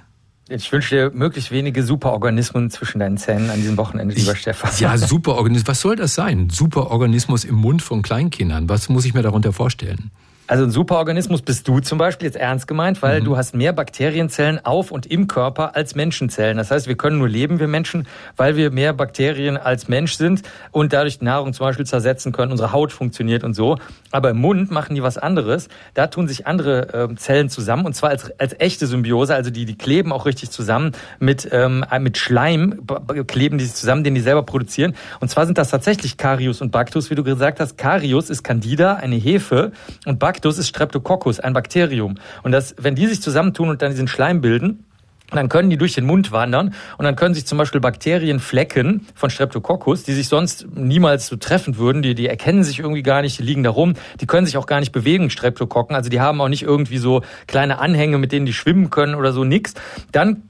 Ich 0.49 0.71
wünsche 0.71 0.95
dir 0.95 1.12
möglichst 1.17 1.51
wenige 1.51 1.83
Superorganismen 1.83 2.69
zwischen 2.69 2.99
deinen 2.99 3.17
Zähnen 3.17 3.49
an 3.49 3.62
diesem 3.62 3.77
Wochenende, 3.77 4.13
lieber 4.13 4.36
Stefan. 4.36 4.71
Ja, 4.77 4.97
Superorganismus. 4.97 5.67
Was 5.67 5.79
soll 5.79 5.95
das 5.95 6.15
sein? 6.15 6.49
Superorganismus 6.49 7.45
im 7.45 7.55
Mund 7.55 7.81
von 7.81 8.01
Kleinkindern. 8.01 8.67
Was 8.67 8.89
muss 8.89 9.05
ich 9.05 9.13
mir 9.13 9.21
darunter 9.23 9.53
vorstellen? 9.53 10.12
Also 10.45 10.65
ein 10.65 10.71
Superorganismus 10.71 11.41
bist 11.41 11.69
du 11.69 11.79
zum 11.79 11.97
Beispiel 11.97 12.25
jetzt 12.25 12.36
ernst 12.36 12.67
gemeint, 12.67 13.01
weil 13.01 13.21
mhm. 13.21 13.25
du 13.25 13.38
hast 13.38 13.56
mehr 13.56 13.71
Bakterienzellen 13.71 14.63
auf 14.65 14.91
und 14.91 15.06
im 15.06 15.27
Körper 15.27 15.75
als 15.77 15.95
Menschenzellen. 15.95 16.58
Das 16.58 16.69
heißt, 16.69 16.88
wir 16.88 16.95
können 16.95 17.17
nur 17.17 17.29
leben, 17.29 17.62
wir 17.62 17.69
Menschen, 17.69 18.08
weil 18.36 18.58
wir 18.58 18.69
mehr 18.69 18.91
Bakterien 18.91 19.56
als 19.56 19.88
Mensch 19.88 20.15
sind 20.15 20.41
und 20.71 20.91
dadurch 20.91 21.21
Nahrung 21.21 21.53
zum 21.53 21.65
Beispiel 21.65 21.86
zersetzen 21.86 22.34
können, 22.34 22.51
unsere 22.51 22.73
Haut 22.73 22.91
funktioniert 22.91 23.45
und 23.45 23.53
so. 23.53 23.77
Aber 24.12 24.32
im 24.32 24.38
Mund 24.38 24.69
machen 24.69 24.95
die 24.95 25.01
was 25.01 25.17
anderes. 25.17 25.69
Da 25.93 26.08
tun 26.08 26.27
sich 26.27 26.45
andere 26.45 27.10
äh, 27.10 27.15
Zellen 27.15 27.49
zusammen 27.49 27.86
und 27.86 27.95
zwar 27.95 28.10
als, 28.10 28.38
als 28.38 28.53
echte 28.60 28.86
Symbiose. 28.86 29.34
Also 29.34 29.49
die, 29.49 29.63
die 29.63 29.77
kleben 29.77 30.12
auch 30.12 30.25
richtig 30.25 30.51
zusammen 30.51 30.91
mit, 31.19 31.47
ähm, 31.53 31.86
mit 31.99 32.17
Schleim, 32.17 32.86
kleben 33.27 33.58
die 33.58 33.67
zusammen, 33.67 34.03
den 34.03 34.13
die 34.13 34.21
selber 34.21 34.43
produzieren. 34.43 34.93
Und 35.21 35.29
zwar 35.29 35.45
sind 35.45 35.58
das 35.58 35.69
tatsächlich 35.69 36.17
Carius 36.17 36.62
und 36.62 36.71
Bactus, 36.71 37.10
wie 37.10 37.15
du 37.15 37.23
gesagt 37.23 37.62
hast. 37.62 37.77
Carius 37.77 38.29
ist 38.29 38.43
Candida, 38.43 38.95
eine 38.95 39.15
Hefe 39.15 39.71
und 40.06 40.19
Bactus 40.19 40.34
Lactus 40.43 40.58
ist 40.58 40.67
Streptococcus, 40.67 41.39
ein 41.39 41.53
Bakterium. 41.53 42.15
Und 42.43 42.51
das, 42.51 42.75
wenn 42.77 42.95
die 42.95 43.08
sich 43.08 43.21
zusammentun 43.21 43.69
und 43.69 43.82
dann 43.82 43.91
diesen 43.91 44.10
Schleim 44.10 44.41
bilden, 44.41 44.84
dann 45.32 45.47
können 45.47 45.69
die 45.69 45.77
durch 45.77 45.93
den 45.93 46.06
Mund 46.06 46.34
wandern 46.34 46.73
und 46.97 47.06
dann 47.06 47.15
können 47.15 47.34
sich 47.34 47.47
zum 47.47 47.58
Beispiel 47.58 47.79
Bakterienflecken 47.79 49.08
von 49.15 49.29
Streptococcus, 49.29 50.03
die 50.03 50.12
sich 50.12 50.27
sonst 50.27 50.67
niemals 50.75 51.27
so 51.27 51.38
treffen 51.38 51.77
würden, 51.77 52.01
die, 52.01 52.13
die 52.13 52.27
erkennen 52.27 52.65
sich 52.65 52.79
irgendwie 52.79 53.03
gar 53.03 53.21
nicht, 53.21 53.39
die 53.39 53.43
liegen 53.43 53.63
da 53.63 53.69
rum, 53.69 53.93
die 54.19 54.27
können 54.27 54.45
sich 54.45 54.58
auch 54.58 54.65
gar 54.65 54.82
nicht 54.82 54.91
bewegen, 54.91 55.29
Streptokokken, 55.29 55.95
also 55.95 56.10
die 56.10 56.19
haben 56.19 56.41
auch 56.41 56.49
nicht 56.49 56.63
irgendwie 56.63 56.97
so 56.97 57.21
kleine 57.47 57.79
Anhänge, 57.79 58.17
mit 58.17 58.34
denen 58.34 58.45
die 58.45 58.53
schwimmen 58.53 58.89
können 58.89 59.15
oder 59.15 59.32
so, 59.32 59.45
nix. 59.45 59.73
Dann 60.12 60.43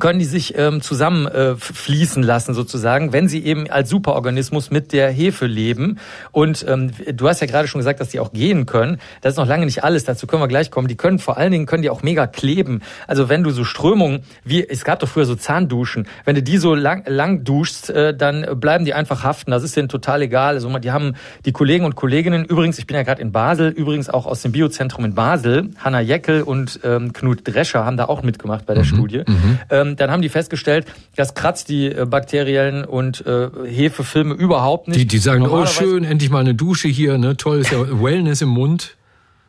können 0.00 0.18
die 0.18 0.24
sich 0.24 0.56
ähm, 0.56 0.80
zusammen 0.80 1.26
äh, 1.26 1.56
fließen 1.56 2.22
lassen 2.22 2.54
sozusagen, 2.54 3.12
wenn 3.12 3.28
sie 3.28 3.44
eben 3.44 3.68
als 3.70 3.88
Superorganismus 3.88 4.70
mit 4.70 4.92
der 4.92 5.10
Hefe 5.10 5.46
leben. 5.46 5.98
Und 6.30 6.64
ähm, 6.68 6.92
du 7.12 7.28
hast 7.28 7.40
ja 7.40 7.46
gerade 7.46 7.68
schon 7.68 7.80
gesagt, 7.80 8.00
dass 8.00 8.08
die 8.10 8.20
auch 8.20 8.32
gehen 8.32 8.66
können. 8.66 9.00
Das 9.22 9.32
ist 9.32 9.38
noch 9.38 9.46
lange 9.46 9.64
nicht 9.64 9.84
alles. 9.84 10.04
Dazu 10.04 10.26
können 10.26 10.42
wir 10.42 10.48
gleich 10.48 10.70
kommen. 10.70 10.88
Die 10.88 10.96
können 10.96 11.18
vor 11.18 11.36
allen 11.36 11.50
Dingen 11.52 11.66
können 11.66 11.82
die 11.82 11.90
auch 11.90 12.02
mega 12.02 12.26
kleben. 12.26 12.82
Also 13.06 13.28
wenn 13.28 13.42
du 13.42 13.50
so 13.50 13.64
Strömungen 13.64 14.20
wie 14.44 14.66
es 14.66 14.84
gab 14.84 15.00
doch 15.00 15.08
früher 15.08 15.24
so 15.24 15.34
Zahnduschen, 15.34 16.06
wenn 16.24 16.34
du 16.34 16.42
die 16.42 16.58
so 16.58 16.74
lang, 16.74 17.04
lang 17.06 17.44
duschst, 17.44 17.90
äh, 17.90 18.14
dann 18.14 18.60
bleiben 18.60 18.84
die 18.84 18.94
einfach 18.94 19.24
haften. 19.24 19.50
Das 19.50 19.62
ist 19.62 19.76
denen 19.76 19.88
total 19.88 20.22
egal. 20.22 20.54
Also 20.54 20.68
die 20.78 20.92
haben 20.92 21.14
die 21.44 21.52
Kollegen 21.52 21.84
und 21.84 21.96
Kolleginnen. 21.96 22.44
Übrigens, 22.44 22.78
ich 22.78 22.86
bin 22.86 22.96
ja 22.96 23.02
gerade 23.02 23.22
in 23.22 23.32
Basel. 23.32 23.70
Übrigens 23.70 24.10
auch 24.10 24.26
aus 24.26 24.42
dem 24.42 24.52
Biozentrum 24.52 25.04
in 25.04 25.14
Basel. 25.14 25.70
Hanna 25.78 26.00
Jeckel 26.00 26.42
und 26.42 26.80
ähm, 26.84 27.12
Knut 27.12 27.40
Drescher 27.44 27.84
haben 27.84 27.96
da 27.96 28.04
auch 28.04 28.22
mitgemacht 28.22 28.66
bei 28.66 28.74
der 28.74 28.84
mhm. 28.84 28.88
Studie. 28.88 29.22
Mhm. 29.26 29.58
Äh, 29.78 29.88
ähm, 29.88 29.96
dann 29.96 30.10
haben 30.10 30.22
die 30.22 30.28
festgestellt, 30.28 30.86
das 31.16 31.34
kratzt 31.34 31.68
die 31.68 31.86
äh, 31.86 32.06
bakteriellen 32.06 32.84
und 32.84 33.24
äh, 33.26 33.48
Hefefilme 33.66 34.34
überhaupt 34.34 34.88
nicht. 34.88 35.00
Die, 35.00 35.06
die 35.06 35.18
sagen, 35.18 35.46
oh 35.46 35.66
schön, 35.66 36.04
endlich 36.04 36.30
mal 36.30 36.40
eine 36.40 36.54
Dusche 36.54 36.88
hier, 36.88 37.18
ne? 37.18 37.36
toll, 37.36 37.58
ist 37.58 37.72
ja 37.72 37.78
Wellness 38.02 38.42
im 38.42 38.50
Mund. 38.50 38.96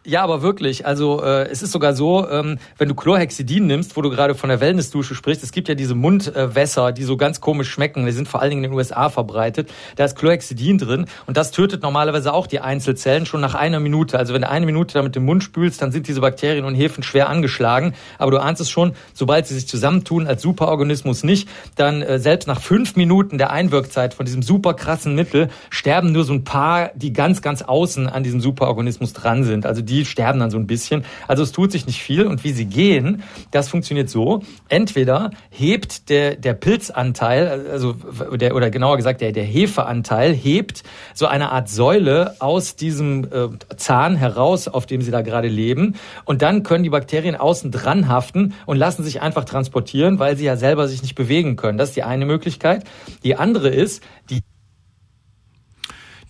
Ja, 0.09 0.23
aber 0.23 0.41
wirklich. 0.41 0.87
Also 0.87 1.21
äh, 1.21 1.47
es 1.51 1.61
ist 1.61 1.71
sogar 1.71 1.93
so, 1.93 2.27
ähm, 2.27 2.57
wenn 2.79 2.89
du 2.89 2.95
Chlorhexidin 2.95 3.67
nimmst, 3.67 3.95
wo 3.95 4.01
du 4.01 4.09
gerade 4.09 4.33
von 4.33 4.49
der 4.49 4.59
Wellnessdusche 4.59 5.13
sprichst, 5.13 5.43
es 5.43 5.51
gibt 5.51 5.69
ja 5.69 5.75
diese 5.75 5.93
Mundwässer, 5.93 6.91
die 6.91 7.03
so 7.03 7.15
ganz 7.15 7.41
komisch 7.41 7.69
schmecken. 7.69 8.07
Die 8.07 8.11
sind 8.11 8.27
vor 8.27 8.41
allen 8.41 8.49
Dingen 8.49 8.63
in 8.63 8.71
den 8.71 8.75
USA 8.75 9.09
verbreitet. 9.09 9.69
Da 9.97 10.05
ist 10.05 10.17
Chlorhexidin 10.17 10.79
drin 10.79 11.05
und 11.27 11.37
das 11.37 11.51
tötet 11.51 11.83
normalerweise 11.83 12.33
auch 12.33 12.47
die 12.47 12.59
Einzelzellen 12.59 13.27
schon 13.27 13.39
nach 13.39 13.53
einer 13.53 13.79
Minute. 13.79 14.17
Also 14.17 14.33
wenn 14.33 14.41
du 14.41 14.49
eine 14.49 14.65
Minute 14.65 14.95
damit 14.95 15.15
den 15.15 15.25
Mund 15.25 15.43
spülst, 15.43 15.79
dann 15.79 15.91
sind 15.91 16.07
diese 16.07 16.21
Bakterien 16.21 16.65
und 16.65 16.73
Hefen 16.73 17.03
schwer 17.03 17.29
angeschlagen. 17.29 17.93
Aber 18.17 18.31
du 18.31 18.41
ahnst 18.41 18.61
es 18.63 18.71
schon, 18.71 18.93
sobald 19.13 19.45
sie 19.45 19.53
sich 19.53 19.67
zusammentun 19.67 20.25
als 20.25 20.41
Superorganismus 20.41 21.23
nicht, 21.23 21.47
dann 21.75 22.01
äh, 22.01 22.17
selbst 22.17 22.47
nach 22.47 22.61
fünf 22.61 22.95
Minuten 22.95 23.37
der 23.37 23.51
Einwirkzeit 23.51 24.15
von 24.15 24.25
diesem 24.25 24.41
super 24.41 24.73
krassen 24.73 25.13
Mittel 25.13 25.49
sterben 25.69 26.11
nur 26.13 26.23
so 26.23 26.33
ein 26.33 26.43
paar, 26.43 26.89
die 26.95 27.13
ganz, 27.13 27.43
ganz 27.43 27.61
außen 27.61 28.09
an 28.09 28.23
diesem 28.23 28.41
Superorganismus 28.41 29.13
dran 29.13 29.43
sind. 29.43 29.67
Also 29.67 29.83
die 29.83 29.98
sterben 30.05 30.39
dann 30.39 30.51
so 30.51 30.57
ein 30.57 30.67
bisschen. 30.67 31.05
Also 31.27 31.43
es 31.43 31.51
tut 31.51 31.71
sich 31.71 31.85
nicht 31.85 32.01
viel. 32.01 32.25
Und 32.25 32.43
wie 32.43 32.51
sie 32.51 32.65
gehen, 32.65 33.23
das 33.51 33.69
funktioniert 33.69 34.09
so. 34.09 34.43
Entweder 34.67 35.31
hebt 35.49 36.09
der, 36.09 36.35
der 36.35 36.53
Pilzanteil, 36.53 37.67
also 37.71 37.93
der, 38.35 38.55
oder 38.55 38.69
genauer 38.69 38.97
gesagt 38.97 39.21
der, 39.21 39.31
der 39.31 39.43
Hefeanteil, 39.43 40.33
hebt 40.33 40.83
so 41.13 41.27
eine 41.27 41.51
Art 41.51 41.69
Säule 41.69 42.35
aus 42.39 42.75
diesem 42.75 43.25
äh, 43.25 43.49
Zahn 43.77 44.15
heraus, 44.15 44.67
auf 44.67 44.85
dem 44.85 45.01
sie 45.01 45.11
da 45.11 45.21
gerade 45.21 45.47
leben. 45.47 45.95
Und 46.25 46.41
dann 46.41 46.63
können 46.63 46.83
die 46.83 46.89
Bakterien 46.89 47.35
außen 47.35 47.71
dran 47.71 48.07
haften 48.07 48.53
und 48.65 48.77
lassen 48.77 49.03
sich 49.03 49.21
einfach 49.21 49.45
transportieren, 49.45 50.19
weil 50.19 50.37
sie 50.37 50.45
ja 50.45 50.57
selber 50.57 50.87
sich 50.87 51.01
nicht 51.01 51.15
bewegen 51.15 51.55
können. 51.55 51.77
Das 51.77 51.89
ist 51.89 51.95
die 51.95 52.03
eine 52.03 52.25
Möglichkeit. 52.25 52.83
Die 53.23 53.35
andere 53.35 53.69
ist, 53.69 54.03
die 54.29 54.41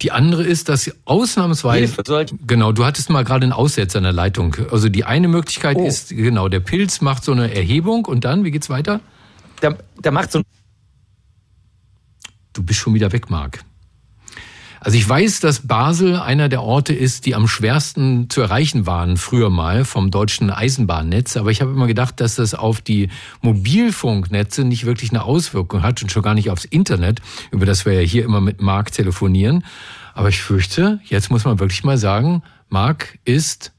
die 0.02 0.12
andere 0.12 0.44
ist, 0.44 0.70
dass 0.70 0.84
sie 0.84 0.94
ausnahmsweise. 1.06 1.94
Genau, 2.48 2.72
du 2.72 2.86
hattest 2.86 3.10
mal 3.10 3.24
gerade 3.24 3.44
einen 3.44 3.54
Aussetzer 3.54 3.98
in 3.98 4.04
der 4.04 4.14
Leitung. 4.14 4.56
Also 4.72 4.88
die 4.88 5.04
eine 5.04 5.28
Möglichkeit 5.28 5.78
oh. 5.78 5.86
ist, 5.86 6.10
genau, 6.10 6.48
der 6.48 6.62
Pilz 6.62 7.02
macht 7.02 7.24
so 7.24 7.32
eine 7.34 7.54
Erhebung 7.54 8.06
und 8.06 8.24
dann, 8.24 8.44
wie 8.44 8.52
geht's 8.52 8.70
weiter? 8.70 9.02
Der, 9.62 9.78
der 9.98 10.12
macht 10.12 10.32
so. 10.32 10.42
Du 12.54 12.64
bist 12.64 12.80
schon 12.80 12.94
wieder 12.94 13.12
weg, 13.12 13.30
Marc. 13.30 13.60
Also 14.82 14.98
ich 14.98 15.08
weiß, 15.08 15.42
dass 15.42 15.68
Basel 15.68 16.16
einer 16.18 16.48
der 16.48 16.64
Orte 16.64 16.94
ist, 16.94 17.26
die 17.26 17.36
am 17.36 17.48
schwersten 17.48 18.30
zu 18.30 18.42
erreichen 18.42 18.86
waren, 18.86 19.18
früher 19.18 19.50
mal 19.50 19.84
vom 19.84 20.10
deutschen 20.10 20.50
Eisenbahnnetz. 20.50 21.36
Aber 21.36 21.52
ich 21.52 21.62
habe 21.62 21.72
immer 21.72 21.88
gedacht, 21.88 22.22
dass 22.22 22.36
das 22.36 22.54
auf 22.54 22.80
die 22.80 23.10
Mobilfunknetze 23.42 24.64
nicht 24.64 24.86
wirklich 24.86 25.12
eine 25.12 25.24
Auswirkung 25.24 25.84
hat 25.84 26.02
und 26.02 26.12
schon 26.12 26.24
gar 26.24 26.34
nicht 26.34 26.50
aufs 26.50 26.66
Internet, 26.66 27.22
über 27.52 27.66
das 27.66 27.86
wir 27.86 27.94
ja 27.94 28.02
hier 28.02 28.24
immer 28.24 28.40
mit 28.40 28.62
Marc 28.62 28.92
telefonieren. 28.94 29.66
Aber 30.14 30.30
ich 30.30 30.42
fürchte, 30.42 31.00
jetzt 31.04 31.30
muss 31.30 31.46
man 31.46 31.60
wirklich 31.60 31.84
mal 31.84 31.98
sagen, 31.98 32.42
Marc 32.70 33.20
ist 33.26 33.74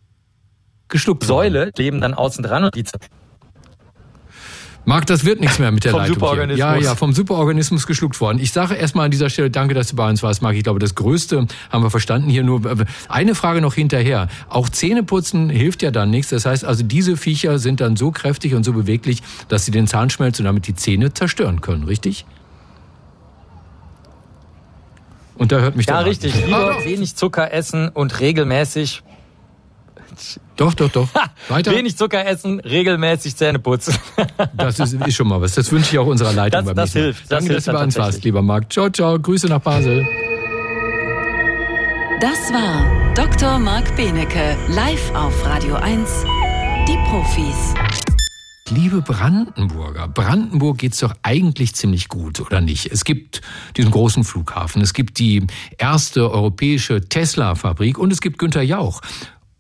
geschluckt. 0.89 1.25
Säule 1.25 1.71
leben 1.77 2.01
dann 2.01 2.15
außen 2.15 2.43
dran 2.45 2.65
und 2.65 2.75
die 2.75 2.85
Marc, 4.87 5.07
das 5.07 5.25
wird 5.25 5.41
nichts 5.41 5.59
mehr 5.59 5.71
mit 5.71 5.85
der 5.85 5.93
vom 5.93 6.01
Leitung. 6.01 6.15
Superorganismus. 6.15 6.59
Ja, 6.59 6.77
ja, 6.77 6.95
vom 6.95 7.13
Superorganismus 7.13 7.87
geschluckt 7.87 8.21
worden. 8.21 8.39
Ich 8.39 8.53
sage 8.53 8.75
erstmal 8.75 9.05
an 9.05 9.11
dieser 9.11 9.29
Stelle 9.29 9.51
danke, 9.51 9.75
dass 9.75 9.89
du 9.89 9.97
bei 9.97 10.09
uns 10.09 10.23
warst, 10.23 10.43
Marc. 10.43 10.57
Ich 10.57 10.63
glaube, 10.65 10.79
das 10.79 10.95
Größte 10.95 11.47
haben 11.71 11.83
wir 11.85 11.91
verstanden 11.91 12.31
hier 12.31 12.43
nur. 12.43 12.63
Eine 13.09 13.35
Frage 13.35 13.61
noch 13.61 13.75
hinterher. 13.75 14.29
Auch 14.49 14.69
Zähneputzen 14.69 15.51
hilft 15.51 15.83
ja 15.83 15.91
dann 15.91 16.11
nichts. 16.11 16.31
Das 16.31 16.47
heißt 16.47 16.65
also, 16.65 16.83
diese 16.83 17.17
Viecher 17.17 17.59
sind 17.59 17.81
dann 17.81 17.97
so 17.97 18.11
kräftig 18.11 18.55
und 18.55 18.65
so 18.65 18.73
beweglich, 18.73 19.23
dass 19.49 19.65
sie 19.65 19.71
den 19.71 19.87
Zahnschmelz 19.87 20.39
und 20.39 20.47
damit 20.47 20.67
die 20.67 20.75
Zähne 20.75 21.13
zerstören 21.13 21.61
können, 21.61 21.85
richtig? 21.85 22.25
Und 25.37 25.53
da 25.53 25.61
hört 25.61 25.77
mich 25.77 25.87
Ja, 25.87 26.01
richtig. 26.01 26.35
Lieber 26.45 26.77
wenig 26.85 27.17
Zucker 27.17 27.53
essen 27.53 27.89
und 27.89 28.21
regelmäßig 28.21 29.03
doch, 30.57 30.75
doch, 30.75 30.91
doch. 30.91 31.09
Weiter. 31.49 31.73
Wenig 31.73 31.97
Zucker 31.97 32.27
essen, 32.27 32.61
regelmäßig 32.61 33.37
Zähne 33.37 33.59
putzen. 33.59 33.95
das 34.57 34.79
ist, 34.79 34.95
ist, 34.95 35.15
schon 35.15 35.29
mal 35.29 35.41
was. 35.41 35.55
Das 35.55 35.71
wünsche 35.73 35.93
ich 35.93 35.99
auch 35.99 36.07
unserer 36.07 36.33
Leitung. 36.33 36.65
Das, 36.67 36.75
das 36.75 36.93
hilft. 36.93 37.23
Das 37.23 37.29
Danke, 37.29 37.45
hilft 37.45 37.59
dass 37.59 37.65
du 37.65 37.73
bei 37.73 37.85
uns 37.85 37.97
warst, 37.97 38.25
lieber 38.25 38.43
Marc. 38.43 38.73
Ciao, 38.73 38.91
ciao. 38.91 39.19
Grüße 39.19 39.47
nach 39.47 39.61
Basel. 39.61 40.07
Das 42.21 42.53
war 42.53 43.15
Dr. 43.15 43.59
Marc 43.59 43.97
Benecke, 43.97 44.57
live 44.69 45.15
auf 45.15 45.47
Radio 45.47 45.77
1. 45.77 46.25
Die 46.87 46.99
Profis. 47.09 47.75
Liebe 48.73 49.03
Brandenburger, 49.03 50.07
Brandenburg 50.07 50.79
geht's 50.79 50.99
doch 50.99 51.15
eigentlich 51.23 51.75
ziemlich 51.75 52.09
gut, 52.09 52.41
oder 52.41 52.61
nicht? 52.61 52.87
Es 52.93 53.05
gibt 53.05 53.41
diesen 53.77 53.91
großen 53.91 54.23
Flughafen, 54.23 54.81
es 54.81 54.95
gibt 54.95 55.19
die 55.19 55.45
erste 55.77 56.31
europäische 56.31 57.01
Tesla-Fabrik 57.01 57.99
und 57.99 58.13
es 58.13 58.21
gibt 58.21 58.39
Günter 58.39 58.63
Jauch. 58.63 59.01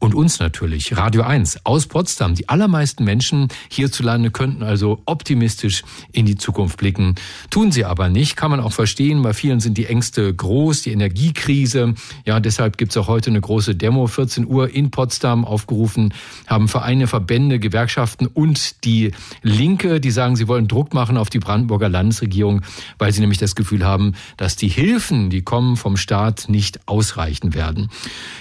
Und 0.00 0.14
uns 0.14 0.38
natürlich, 0.38 0.96
Radio 0.96 1.24
1 1.24 1.66
aus 1.66 1.86
Potsdam. 1.86 2.34
Die 2.34 2.48
allermeisten 2.48 3.04
Menschen 3.04 3.48
hierzulande 3.68 4.30
könnten 4.30 4.62
also 4.62 5.02
optimistisch 5.04 5.82
in 6.10 6.24
die 6.24 6.36
Zukunft 6.36 6.78
blicken. 6.78 7.16
Tun 7.50 7.70
sie 7.70 7.84
aber 7.84 8.08
nicht, 8.08 8.34
kann 8.34 8.50
man 8.50 8.60
auch 8.60 8.72
verstehen. 8.72 9.20
Bei 9.20 9.34
vielen 9.34 9.60
sind 9.60 9.76
die 9.76 9.84
Ängste 9.84 10.34
groß, 10.34 10.80
die 10.82 10.92
Energiekrise. 10.92 11.92
Ja, 12.24 12.40
deshalb 12.40 12.78
gibt's 12.78 12.96
auch 12.96 13.08
heute 13.08 13.28
eine 13.28 13.42
große 13.42 13.76
Demo, 13.76 14.06
14 14.06 14.46
Uhr 14.46 14.70
in 14.74 14.90
Potsdam 14.90 15.44
aufgerufen, 15.44 16.14
haben 16.46 16.68
Vereine, 16.68 17.06
Verbände, 17.06 17.58
Gewerkschaften 17.58 18.26
und 18.26 18.86
die 18.86 19.10
Linke, 19.42 20.00
die 20.00 20.10
sagen, 20.10 20.34
sie 20.34 20.48
wollen 20.48 20.66
Druck 20.66 20.94
machen 20.94 21.18
auf 21.18 21.28
die 21.28 21.40
Brandenburger 21.40 21.90
Landesregierung, 21.90 22.62
weil 22.96 23.12
sie 23.12 23.20
nämlich 23.20 23.38
das 23.38 23.54
Gefühl 23.54 23.84
haben, 23.84 24.14
dass 24.38 24.56
die 24.56 24.68
Hilfen, 24.68 25.28
die 25.28 25.42
kommen 25.42 25.76
vom 25.76 25.98
Staat, 25.98 26.48
nicht 26.48 26.88
ausreichen 26.88 27.52
werden. 27.52 27.90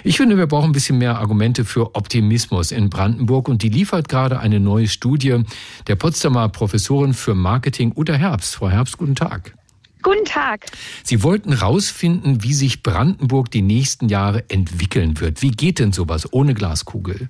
Ich 0.05 0.15
finde, 0.15 0.37
wir 0.37 0.47
brauchen 0.47 0.69
ein 0.69 0.71
bisschen 0.71 0.97
mehr 0.97 1.19
Argumente 1.19 1.48
Argumente 1.49 1.65
für 1.65 1.95
Optimismus 1.95 2.71
in 2.71 2.91
Brandenburg 2.91 3.47
und 3.49 3.63
die 3.63 3.69
liefert 3.69 4.07
gerade 4.07 4.39
eine 4.39 4.59
neue 4.59 4.87
Studie 4.87 5.43
der 5.87 5.95
Potsdamer 5.95 6.47
Professorin 6.49 7.15
für 7.15 7.33
Marketing 7.33 7.91
Uta 7.95 8.13
Herbst. 8.13 8.55
Frau 8.55 8.69
Herbst, 8.69 8.99
guten 8.99 9.15
Tag. 9.15 9.55
Guten 10.03 10.25
Tag. 10.25 10.67
Sie 11.03 11.23
wollten 11.23 11.57
herausfinden, 11.57 12.43
wie 12.43 12.53
sich 12.53 12.83
Brandenburg 12.83 13.49
die 13.49 13.63
nächsten 13.63 14.09
Jahre 14.09 14.47
entwickeln 14.49 15.19
wird. 15.19 15.41
Wie 15.41 15.49
geht 15.49 15.79
denn 15.79 15.91
sowas 15.91 16.31
ohne 16.31 16.53
Glaskugel? 16.53 17.29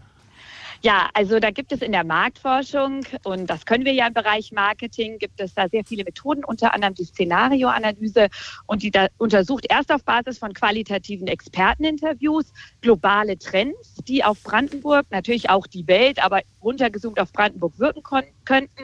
Ja, 0.82 1.10
also 1.14 1.42
da 1.42 1.52
gibt 1.52 1.74
es 1.74 1.82
in 1.82 1.92
der 1.92 2.06
Marktforschung, 2.06 3.02
und 3.26 3.50
das 3.50 3.66
können 3.66 3.84
wir 3.84 3.92
ja 3.92 4.08
im 4.08 4.14
Bereich 4.14 4.54
Marketing, 4.54 5.20
gibt 5.20 5.42
es 5.42 5.54
da 5.54 5.68
sehr 5.68 5.84
viele 5.84 6.06
Methoden, 6.06 6.46
unter 6.46 6.74
anderem 6.74 6.94
die 6.94 7.04
Szenarioanalyse 7.04 8.30
und 8.66 8.82
die 8.82 8.90
da 8.90 9.08
untersucht 9.18 9.66
erst 9.70 9.92
auf 9.92 10.06
Basis 10.06 10.38
von 10.38 10.54
qualitativen 10.54 11.28
Experteninterviews 11.28 12.54
globale 12.80 13.38
Trends, 13.38 13.96
die 14.08 14.24
auf 14.24 14.42
Brandenburg, 14.42 15.06
natürlich 15.10 15.50
auch 15.50 15.68
die 15.68 15.86
Welt, 15.88 16.24
aber 16.24 16.44
runtergezoomt 16.64 17.20
auf 17.20 17.32
Brandenburg 17.32 17.78
wirken 17.78 18.04
könnten. 18.46 18.84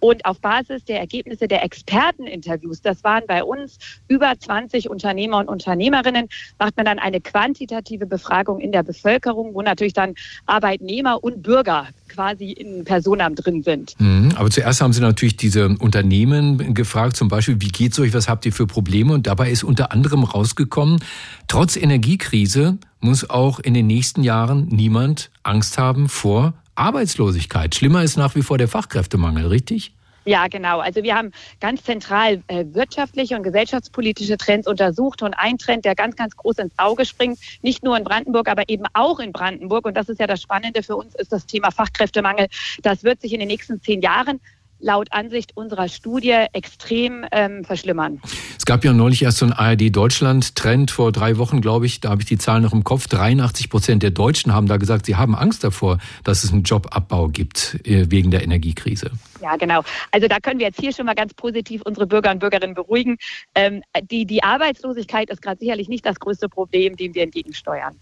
Und 0.00 0.24
auf 0.24 0.40
Basis 0.40 0.84
der 0.84 1.00
Ergebnisse 1.00 1.48
der 1.48 1.62
Experteninterviews, 1.64 2.82
das 2.82 3.04
waren 3.04 3.24
bei 3.26 3.44
uns 3.44 3.78
über 4.08 4.32
20 4.38 4.90
Unternehmer 4.90 5.38
und 5.38 5.48
Unternehmerinnen, 5.48 6.28
macht 6.58 6.76
man 6.76 6.86
dann 6.86 6.98
eine 6.98 7.20
quantitative 7.20 8.06
Befragung 8.06 8.60
in 8.60 8.72
der 8.72 8.82
Bevölkerung, 8.82 9.54
wo 9.54 9.62
natürlich 9.62 9.92
dann 9.92 10.14
Arbeitnehmer 10.46 11.22
und 11.22 11.42
Bürger 11.42 11.88
quasi 12.08 12.52
in 12.52 12.84
Personam 12.84 13.34
drin 13.34 13.62
sind. 13.62 13.94
Mhm, 13.98 14.32
aber 14.36 14.50
zuerst 14.50 14.80
haben 14.80 14.92
Sie 14.92 15.00
natürlich 15.00 15.36
diese 15.36 15.68
Unternehmen 15.68 16.74
gefragt, 16.74 17.16
zum 17.16 17.28
Beispiel, 17.28 17.60
wie 17.60 17.68
geht's 17.68 17.98
euch, 17.98 18.12
was 18.12 18.28
habt 18.28 18.44
ihr 18.46 18.52
für 18.52 18.66
Probleme? 18.66 19.14
Und 19.14 19.26
dabei 19.26 19.50
ist 19.50 19.64
unter 19.64 19.92
anderem 19.92 20.24
rausgekommen, 20.24 21.02
trotz 21.48 21.76
Energiekrise 21.76 22.78
muss 23.00 23.28
auch 23.28 23.58
in 23.58 23.74
den 23.74 23.86
nächsten 23.86 24.22
Jahren 24.22 24.68
niemand 24.68 25.30
Angst 25.42 25.78
haben 25.78 26.08
vor 26.08 26.54
Arbeitslosigkeit. 26.74 27.74
Schlimmer 27.74 28.02
ist 28.02 28.16
nach 28.16 28.34
wie 28.34 28.42
vor 28.42 28.58
der 28.58 28.68
Fachkräftemangel, 28.68 29.46
richtig? 29.46 29.94
Ja, 30.24 30.46
genau. 30.46 30.78
Also 30.78 31.02
wir 31.02 31.16
haben 31.16 31.32
ganz 31.60 31.82
zentral 31.82 32.42
äh, 32.46 32.64
wirtschaftliche 32.72 33.36
und 33.36 33.42
gesellschaftspolitische 33.42 34.36
Trends 34.36 34.68
untersucht 34.68 35.22
und 35.22 35.34
ein 35.34 35.58
Trend, 35.58 35.84
der 35.84 35.96
ganz, 35.96 36.14
ganz 36.14 36.36
groß 36.36 36.58
ins 36.58 36.72
Auge 36.76 37.04
springt, 37.04 37.38
nicht 37.62 37.82
nur 37.82 37.96
in 37.96 38.04
Brandenburg, 38.04 38.48
aber 38.48 38.68
eben 38.68 38.84
auch 38.92 39.18
in 39.18 39.32
Brandenburg, 39.32 39.84
und 39.84 39.96
das 39.96 40.08
ist 40.08 40.20
ja 40.20 40.28
das 40.28 40.40
Spannende 40.40 40.82
für 40.82 40.96
uns, 40.96 41.14
ist 41.16 41.32
das 41.32 41.46
Thema 41.46 41.72
Fachkräftemangel. 41.72 42.46
Das 42.82 43.02
wird 43.02 43.20
sich 43.20 43.32
in 43.32 43.40
den 43.40 43.48
nächsten 43.48 43.82
zehn 43.82 44.00
Jahren 44.00 44.40
laut 44.82 45.08
Ansicht 45.12 45.56
unserer 45.56 45.88
Studie 45.88 46.44
extrem 46.52 47.24
ähm, 47.32 47.64
verschlimmern. 47.64 48.20
Es 48.58 48.66
gab 48.66 48.84
ja 48.84 48.92
neulich 48.92 49.22
erst 49.22 49.38
so 49.38 49.46
einen 49.46 49.54
ARD-Deutschland-Trend 49.54 50.90
vor 50.90 51.12
drei 51.12 51.38
Wochen, 51.38 51.60
glaube 51.60 51.86
ich. 51.86 52.00
Da 52.00 52.10
habe 52.10 52.22
ich 52.22 52.26
die 52.26 52.38
Zahlen 52.38 52.62
noch 52.62 52.72
im 52.72 52.84
Kopf. 52.84 53.06
83 53.08 53.70
Prozent 53.70 54.02
der 54.02 54.10
Deutschen 54.10 54.52
haben 54.52 54.66
da 54.66 54.76
gesagt, 54.76 55.06
sie 55.06 55.16
haben 55.16 55.34
Angst 55.34 55.64
davor, 55.64 55.98
dass 56.24 56.44
es 56.44 56.52
einen 56.52 56.64
Jobabbau 56.64 57.28
gibt 57.28 57.78
äh, 57.84 58.10
wegen 58.10 58.30
der 58.30 58.42
Energiekrise. 58.42 59.10
Ja, 59.40 59.56
genau. 59.56 59.82
Also 60.10 60.28
da 60.28 60.38
können 60.38 60.60
wir 60.60 60.66
jetzt 60.66 60.80
hier 60.80 60.92
schon 60.92 61.06
mal 61.06 61.14
ganz 61.14 61.34
positiv 61.34 61.82
unsere 61.84 62.06
Bürger 62.06 62.30
und 62.30 62.38
Bürgerinnen 62.38 62.74
beruhigen. 62.74 63.16
Ähm, 63.54 63.82
die, 64.10 64.26
die 64.26 64.42
Arbeitslosigkeit 64.42 65.30
ist 65.30 65.42
gerade 65.42 65.58
sicherlich 65.58 65.88
nicht 65.88 66.06
das 66.06 66.20
größte 66.20 66.48
Problem, 66.48 66.96
dem 66.96 67.14
wir 67.14 67.22
entgegensteuern. 67.22 67.96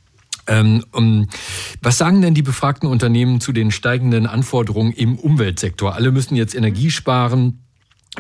Ähm, 0.50 0.84
um, 0.90 1.28
was 1.80 1.96
sagen 1.96 2.20
denn 2.20 2.34
die 2.34 2.42
befragten 2.42 2.88
Unternehmen 2.88 3.40
zu 3.40 3.52
den 3.52 3.70
steigenden 3.70 4.26
Anforderungen 4.26 4.92
im 4.92 5.16
Umweltsektor? 5.16 5.94
Alle 5.94 6.10
müssen 6.10 6.34
jetzt 6.34 6.56
Energie 6.56 6.90
sparen 6.90 7.60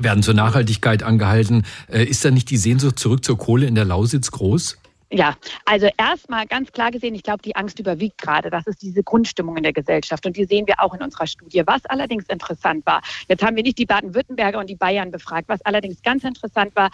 werden 0.00 0.22
zur 0.22 0.34
Nachhaltigkeit 0.34 1.02
angehalten. 1.02 1.64
Äh, 1.88 2.04
ist 2.04 2.24
da 2.24 2.30
nicht 2.30 2.48
die 2.50 2.56
Sehnsucht 2.56 3.00
zurück 3.00 3.24
zur 3.24 3.36
Kohle 3.36 3.66
in 3.66 3.74
der 3.74 3.84
Lausitz 3.84 4.30
groß? 4.30 4.78
Ja, 5.12 5.34
also 5.64 5.88
erstmal 5.96 6.46
ganz 6.46 6.70
klar 6.70 6.92
gesehen, 6.92 7.16
ich 7.16 7.24
glaube, 7.24 7.42
die 7.42 7.56
Angst 7.56 7.80
überwiegt 7.80 8.18
gerade. 8.18 8.48
Das 8.48 8.64
ist 8.68 8.80
diese 8.80 9.02
Grundstimmung 9.02 9.56
in 9.56 9.64
der 9.64 9.72
Gesellschaft. 9.72 10.24
Und 10.24 10.36
die 10.36 10.44
sehen 10.44 10.68
wir 10.68 10.78
auch 10.78 10.94
in 10.94 11.02
unserer 11.02 11.26
Studie. 11.26 11.64
Was 11.66 11.84
allerdings 11.86 12.26
interessant 12.28 12.86
war, 12.86 13.02
jetzt 13.26 13.42
haben 13.42 13.56
wir 13.56 13.64
nicht 13.64 13.78
die 13.78 13.86
Baden-Württemberger 13.86 14.60
und 14.60 14.70
die 14.70 14.76
Bayern 14.76 15.10
befragt. 15.10 15.48
Was 15.48 15.62
allerdings 15.62 16.00
ganz 16.02 16.22
interessant 16.22 16.76
war, 16.76 16.90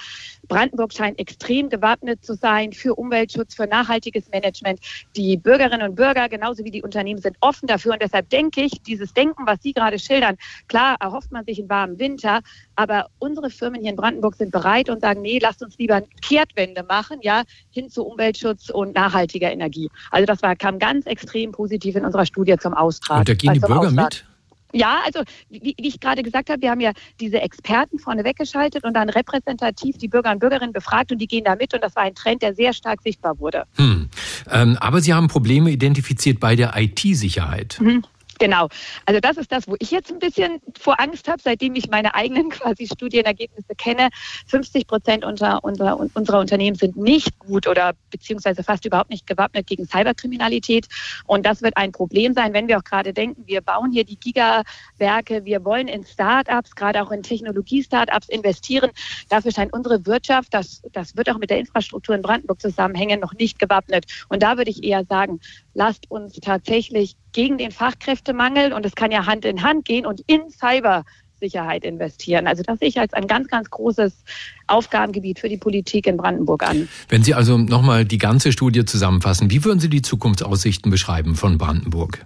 Brandenburg 0.48 0.94
scheint 0.94 1.18
extrem 1.18 1.68
gewappnet 1.68 2.24
zu 2.24 2.34
sein 2.34 2.72
für 2.72 2.94
Umweltschutz, 2.94 3.54
für 3.54 3.66
nachhaltiges 3.66 4.30
Management. 4.30 4.80
Die 5.14 5.36
Bürgerinnen 5.36 5.86
und 5.86 5.94
Bürger, 5.94 6.30
genauso 6.30 6.64
wie 6.64 6.70
die 6.70 6.82
Unternehmen, 6.82 7.20
sind 7.20 7.36
offen 7.40 7.66
dafür. 7.66 7.92
Und 7.92 8.02
deshalb 8.02 8.30
denke 8.30 8.62
ich, 8.62 8.80
dieses 8.80 9.12
Denken, 9.12 9.46
was 9.46 9.60
Sie 9.60 9.74
gerade 9.74 9.98
schildern, 9.98 10.38
klar 10.68 10.96
erhofft 11.00 11.32
man 11.32 11.44
sich 11.44 11.58
einen 11.58 11.68
warmen 11.68 11.98
Winter, 11.98 12.40
aber 12.77 13.07
unsere 13.18 13.51
Firmen 13.51 13.81
hier 13.81 13.91
in 13.91 13.97
Brandenburg 13.97 14.37
sind 14.37 14.53
bereit 14.53 14.89
und 14.89 15.01
sagen, 15.01 15.22
nee, 15.22 15.39
lasst 15.41 15.62
uns 15.62 15.77
lieber 15.79 15.97
eine 15.97 16.07
Kehrtwende 16.22 16.85
machen, 16.85 17.18
ja, 17.22 17.43
hin 17.70 17.91
zu 17.91 18.05
Umweltschutz 18.05 18.70
und 18.70 18.95
nachhaltiger 18.95 19.51
Energie. 19.51 19.91
Also 20.11 20.27
das 20.27 20.43
war, 20.43 20.55
kam 20.55 20.79
ganz 20.79 21.07
extrem 21.07 21.53
positiv 21.53 21.97
in 21.97 22.05
unserer 22.05 22.27
Studie 22.27 22.57
zum 22.59 22.74
Austrag. 22.74 23.20
Und 23.20 23.29
da 23.29 23.35
gehen 23.35 23.55
die 23.55 23.62
also 23.62 23.66
Bürger 23.66 23.91
mit? 23.91 24.24
Ja, 24.72 25.01
also 25.05 25.22
wie, 25.49 25.74
wie 25.79 25.89
ich 25.89 26.01
gerade 26.01 26.22
gesagt 26.22 26.51
habe, 26.51 26.61
wir 26.61 26.70
haben 26.70 26.81
ja 26.81 26.93
diese 27.20 27.41
Experten 27.41 27.99
vorne 27.99 28.24
weggeschaltet 28.24 28.85
und 28.85 28.95
dann 28.95 29.09
repräsentativ 29.09 29.97
die 29.97 30.09
Bürger 30.09 30.31
und 30.33 30.39
Bürgerinnen 30.41 30.72
befragt 30.72 31.12
und 31.12 31.18
die 31.18 31.27
gehen 31.27 31.45
da 31.45 31.57
mit 31.57 31.72
und 31.72 31.83
das 31.83 31.97
war 31.97 32.03
ein 32.03 32.14
Trend, 32.14 32.43
der 32.43 32.55
sehr 32.55 32.72
stark 32.72 33.01
sichtbar 33.03 33.39
wurde. 33.39 33.64
Hm. 33.77 34.11
Ähm, 34.51 34.77
aber 34.81 35.01
Sie 35.01 35.14
haben 35.14 35.29
Probleme 35.29 35.70
identifiziert 35.70 36.41
bei 36.41 36.57
der 36.57 36.74
IT-Sicherheit. 36.77 37.79
Mhm. 37.81 38.05
Genau. 38.39 38.68
Also 39.07 39.20
das 39.20 39.37
ist 39.37 39.51
das, 39.51 39.66
wo 39.66 39.76
ich 39.78 39.91
jetzt 39.91 40.12
ein 40.12 40.18
bisschen 40.18 40.61
vor 40.78 41.01
Angst 41.01 41.28
habe, 41.28 41.41
seitdem 41.43 41.74
ich 41.74 41.89
meine 41.89 42.14
eigenen 42.14 42.51
quasi 42.51 42.87
Studienergebnisse 42.87 43.74
kenne. 43.76 44.11
50 44.47 44.87
Prozent 44.87 45.24
unserer, 45.24 45.64
unserer, 45.64 45.99
unserer 45.99 46.41
Unternehmen 46.41 46.76
sind 46.76 46.97
nicht 46.97 47.39
gut 47.39 47.66
oder 47.66 47.95
beziehungsweise 48.11 48.62
fast 48.62 48.84
überhaupt 48.84 49.11
nicht 49.11 49.26
gewappnet 49.26 49.66
gegen 49.66 49.87
Cyberkriminalität. 49.87 50.87
Und 51.26 51.47
das 51.47 51.62
wird 51.62 51.76
ein 51.76 51.93
Problem 51.93 52.34
sein, 52.34 52.53
wenn 52.53 52.68
wir 52.68 52.78
auch 52.78 52.84
gerade 52.84 53.12
denken, 53.12 53.45
wir 53.47 53.61
bauen 53.61 53.91
hier 53.91 54.05
die 54.05 54.18
Gigawerke, 54.18 55.45
wir 55.45 55.64
wollen 55.64 55.89
in 55.89 56.05
Startups, 56.05 56.74
gerade 56.74 57.03
auch 57.03 57.11
in 57.11 57.22
Technologie-Startups 57.22 58.28
investieren. 58.28 58.91
Dafür 59.28 59.53
scheint 59.53 59.72
unsere 59.72 60.05
Wirtschaft, 60.07 60.53
das, 60.53 60.82
das 60.93 61.16
wird 61.16 61.30
auch 61.30 61.39
mit 61.39 61.51
der 61.51 61.59
Infrastruktur 61.59 62.14
in 62.14 62.22
Brandenburg 62.22 62.61
zusammenhängen, 62.61 63.20
noch 63.20 63.32
nicht 63.34 63.59
gewappnet. 63.59 64.07
Und 64.28 64.43
da 64.43 64.57
würde 64.57 64.70
ich 64.70 64.84
eher 64.84 65.05
sagen, 65.05 65.41
lasst 65.77 66.11
uns 66.11 66.35
tatsächlich 66.41 67.16
gegen 67.33 67.59
den 67.59 67.70
Fachkräftemangel 67.70 68.72
und 68.72 68.85
es 68.85 68.95
kann 68.95 69.12
ja 69.12 69.27
Hand 69.27 69.45
in 69.45 69.62
Hand 69.62 69.85
gehen 69.85 70.07
und 70.07 70.22
in 70.27 70.41
Cybersicherheit 70.51 71.85
investieren. 71.85 72.47
Also 72.47 72.62
das 72.62 72.79
sehe 72.79 72.89
ich 72.89 72.99
als 72.99 73.12
ein 73.12 73.27
ganz, 73.27 73.49
ganz 73.49 73.68
großes 73.70 74.24
Aufgabengebiet 74.66 75.39
für 75.39 75.51
die 75.51 75.59
Politik 75.59 76.07
in 76.07 76.16
Brandenburg 76.16 76.66
an. 76.66 76.89
Wenn 77.11 77.22
Sie 77.22 77.35
also 77.35 77.59
nochmal 77.59 78.07
die 78.07 78.18
ganze 78.18 78.53
Studie 78.53 78.87
zusammenfassen, 78.87 79.51
wie 79.51 79.64
würden 79.64 79.79
Sie 79.79 79.91
die 79.91 80.03
Zukunftsaussichten 80.03 80.91
beschreiben 80.91 81.37
von 81.37 81.59
Brandenburg? 81.59 82.24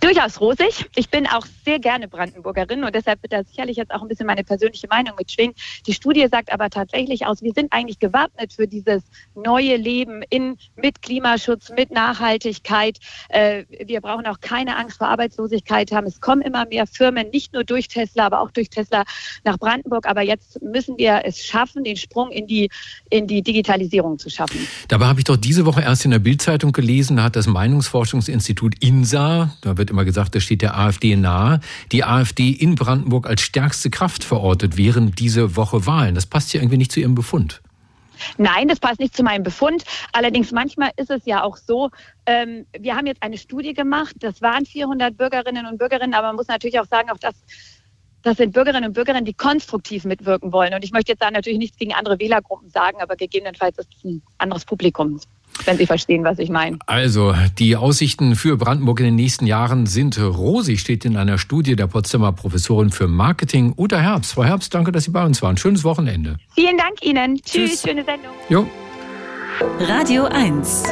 Durchaus 0.00 0.38
rosig. 0.40 0.86
Ich 0.96 1.08
bin 1.08 1.26
auch 1.26 1.46
sehr 1.64 1.78
gerne 1.78 2.08
Brandenburgerin 2.08 2.84
und 2.84 2.94
deshalb 2.94 3.22
wird 3.22 3.32
da 3.32 3.42
sicherlich 3.42 3.78
jetzt 3.78 3.90
auch 3.90 4.02
ein 4.02 4.08
bisschen 4.08 4.26
meine 4.26 4.44
persönliche 4.44 4.86
Meinung 4.86 5.14
mitschwingen. 5.16 5.54
Die 5.86 5.94
Studie 5.94 6.26
sagt 6.30 6.52
aber 6.52 6.68
tatsächlich 6.68 7.24
aus, 7.24 7.42
wir 7.42 7.52
sind 7.54 7.72
eigentlich 7.72 7.98
gewappnet 7.98 8.52
für 8.52 8.68
dieses 8.68 9.02
neue 9.34 9.76
Leben 9.76 10.22
in, 10.28 10.58
mit 10.76 11.00
Klimaschutz, 11.00 11.70
mit 11.70 11.90
Nachhaltigkeit. 11.90 12.98
Äh, 13.30 13.64
wir 13.82 14.02
brauchen 14.02 14.26
auch 14.26 14.40
keine 14.40 14.76
Angst 14.76 14.98
vor 14.98 15.08
Arbeitslosigkeit 15.08 15.90
haben. 15.90 16.06
Es 16.06 16.20
kommen 16.20 16.42
immer 16.42 16.66
mehr 16.66 16.86
Firmen, 16.86 17.30
nicht 17.30 17.54
nur 17.54 17.64
durch 17.64 17.88
Tesla, 17.88 18.26
aber 18.26 18.40
auch 18.42 18.50
durch 18.50 18.68
Tesla 18.68 19.04
nach 19.44 19.58
Brandenburg. 19.58 20.06
Aber 20.06 20.20
jetzt 20.20 20.60
müssen 20.60 20.98
wir 20.98 21.22
es 21.24 21.42
schaffen, 21.42 21.82
den 21.82 21.96
Sprung 21.96 22.30
in 22.30 22.46
die, 22.46 22.68
in 23.08 23.26
die 23.26 23.40
Digitalisierung 23.40 24.18
zu 24.18 24.28
schaffen. 24.28 24.68
Dabei 24.88 25.06
habe 25.06 25.20
ich 25.20 25.24
doch 25.24 25.38
diese 25.38 25.64
Woche 25.64 25.80
erst 25.80 26.04
in 26.04 26.10
der 26.10 26.18
Bildzeitung 26.18 26.72
gelesen, 26.72 27.16
da 27.16 27.24
hat 27.24 27.36
das 27.36 27.46
Meinungsforschungsinstitut 27.46 28.82
INSA, 28.82 29.56
da 29.62 29.77
wird 29.78 29.90
immer 29.90 30.04
gesagt, 30.04 30.34
das 30.34 30.42
steht 30.42 30.62
der 30.62 30.76
AfD 30.76 31.16
nahe, 31.16 31.60
die 31.92 32.04
AfD 32.04 32.50
in 32.50 32.74
Brandenburg 32.74 33.28
als 33.28 33.40
stärkste 33.40 33.90
Kraft 33.90 34.24
verortet 34.24 34.76
während 34.76 35.18
diese 35.18 35.56
Woche 35.56 35.86
Wahlen. 35.86 36.14
Das 36.14 36.26
passt 36.26 36.52
ja 36.52 36.60
irgendwie 36.60 36.78
nicht 36.78 36.92
zu 36.92 37.00
Ihrem 37.00 37.14
Befund. 37.14 37.62
Nein, 38.36 38.68
das 38.68 38.80
passt 38.80 38.98
nicht 38.98 39.16
zu 39.16 39.22
meinem 39.22 39.44
Befund. 39.44 39.84
Allerdings 40.12 40.50
manchmal 40.50 40.90
ist 40.96 41.10
es 41.10 41.24
ja 41.24 41.42
auch 41.44 41.56
so, 41.56 41.90
ähm, 42.26 42.66
wir 42.78 42.96
haben 42.96 43.06
jetzt 43.06 43.22
eine 43.22 43.38
Studie 43.38 43.74
gemacht, 43.74 44.16
das 44.18 44.42
waren 44.42 44.66
400 44.66 45.16
Bürgerinnen 45.16 45.66
und 45.66 45.78
Bürgerinnen, 45.78 46.14
aber 46.14 46.28
man 46.28 46.36
muss 46.36 46.48
natürlich 46.48 46.80
auch 46.80 46.86
sagen, 46.86 47.10
auch 47.10 47.18
das 47.18 47.34
das 48.22 48.36
sind 48.36 48.52
Bürgerinnen 48.52 48.88
und 48.88 48.92
Bürger, 48.94 49.18
die 49.20 49.32
konstruktiv 49.32 50.04
mitwirken 50.04 50.52
wollen. 50.52 50.74
Und 50.74 50.84
ich 50.84 50.92
möchte 50.92 51.12
jetzt 51.12 51.22
da 51.22 51.30
natürlich 51.30 51.58
nichts 51.58 51.78
gegen 51.78 51.94
andere 51.94 52.18
Wählergruppen 52.18 52.68
sagen, 52.68 53.00
aber 53.00 53.16
gegebenenfalls 53.16 53.78
ist 53.78 53.88
es 53.96 54.04
ein 54.04 54.22
anderes 54.38 54.64
Publikum 54.64 55.20
wenn 55.64 55.76
Sie 55.76 55.86
verstehen, 55.86 56.24
was 56.24 56.38
ich 56.38 56.50
meine. 56.50 56.78
Also, 56.86 57.34
die 57.58 57.76
Aussichten 57.76 58.36
für 58.36 58.56
Brandenburg 58.56 59.00
in 59.00 59.06
den 59.06 59.14
nächsten 59.16 59.46
Jahren 59.46 59.86
sind 59.86 60.18
rosig, 60.20 60.80
steht 60.80 61.04
in 61.04 61.16
einer 61.16 61.38
Studie 61.38 61.76
der 61.76 61.86
Potsdamer 61.86 62.32
Professorin 62.32 62.90
für 62.90 63.08
Marketing, 63.08 63.74
Uta 63.76 63.98
Herbst. 63.98 64.34
Frau 64.34 64.44
Herbst, 64.44 64.74
danke, 64.74 64.92
dass 64.92 65.04
Sie 65.04 65.10
bei 65.10 65.24
uns 65.24 65.42
waren. 65.42 65.56
Schönes 65.56 65.84
Wochenende. 65.84 66.36
Vielen 66.54 66.76
Dank 66.76 67.02
Ihnen. 67.02 67.36
Tschüss, 67.36 67.70
Tschüss. 67.70 67.82
schöne 67.82 68.04
Sendung. 68.04 68.32
Jo. 68.48 68.66
Radio 69.80 70.24
1. 70.24 70.84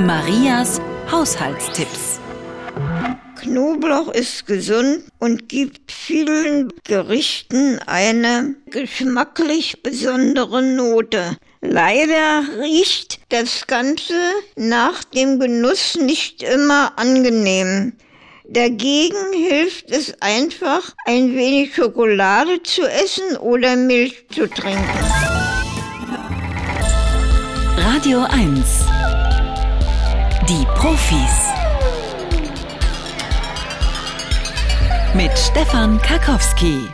Marias 0.00 0.80
Haushaltstipps. 1.10 2.20
Knoblauch 3.36 4.08
ist 4.08 4.46
gesund 4.46 5.04
und 5.18 5.48
gibt 5.48 5.92
vielen 5.92 6.72
Gerichten 6.84 7.78
eine 7.86 8.54
geschmacklich 8.70 9.82
besondere 9.82 10.62
Note. 10.62 11.36
Leider 11.66 12.42
riecht 12.60 13.20
das 13.30 13.66
Ganze 13.66 14.14
nach 14.54 15.02
dem 15.02 15.40
Genuss 15.40 15.96
nicht 15.96 16.42
immer 16.42 16.92
angenehm. 16.96 17.94
Dagegen 18.46 19.32
hilft 19.32 19.90
es 19.90 20.20
einfach, 20.20 20.94
ein 21.06 21.34
wenig 21.34 21.74
Schokolade 21.74 22.62
zu 22.62 22.82
essen 22.82 23.38
oder 23.38 23.76
Milch 23.76 24.26
zu 24.28 24.46
trinken. 24.46 24.84
Radio 27.78 28.20
1. 28.30 28.84
Die 30.48 30.66
Profis. 30.76 31.54
mit 35.14 35.38
Stefan 35.38 36.00
Karkowski. 36.00 36.88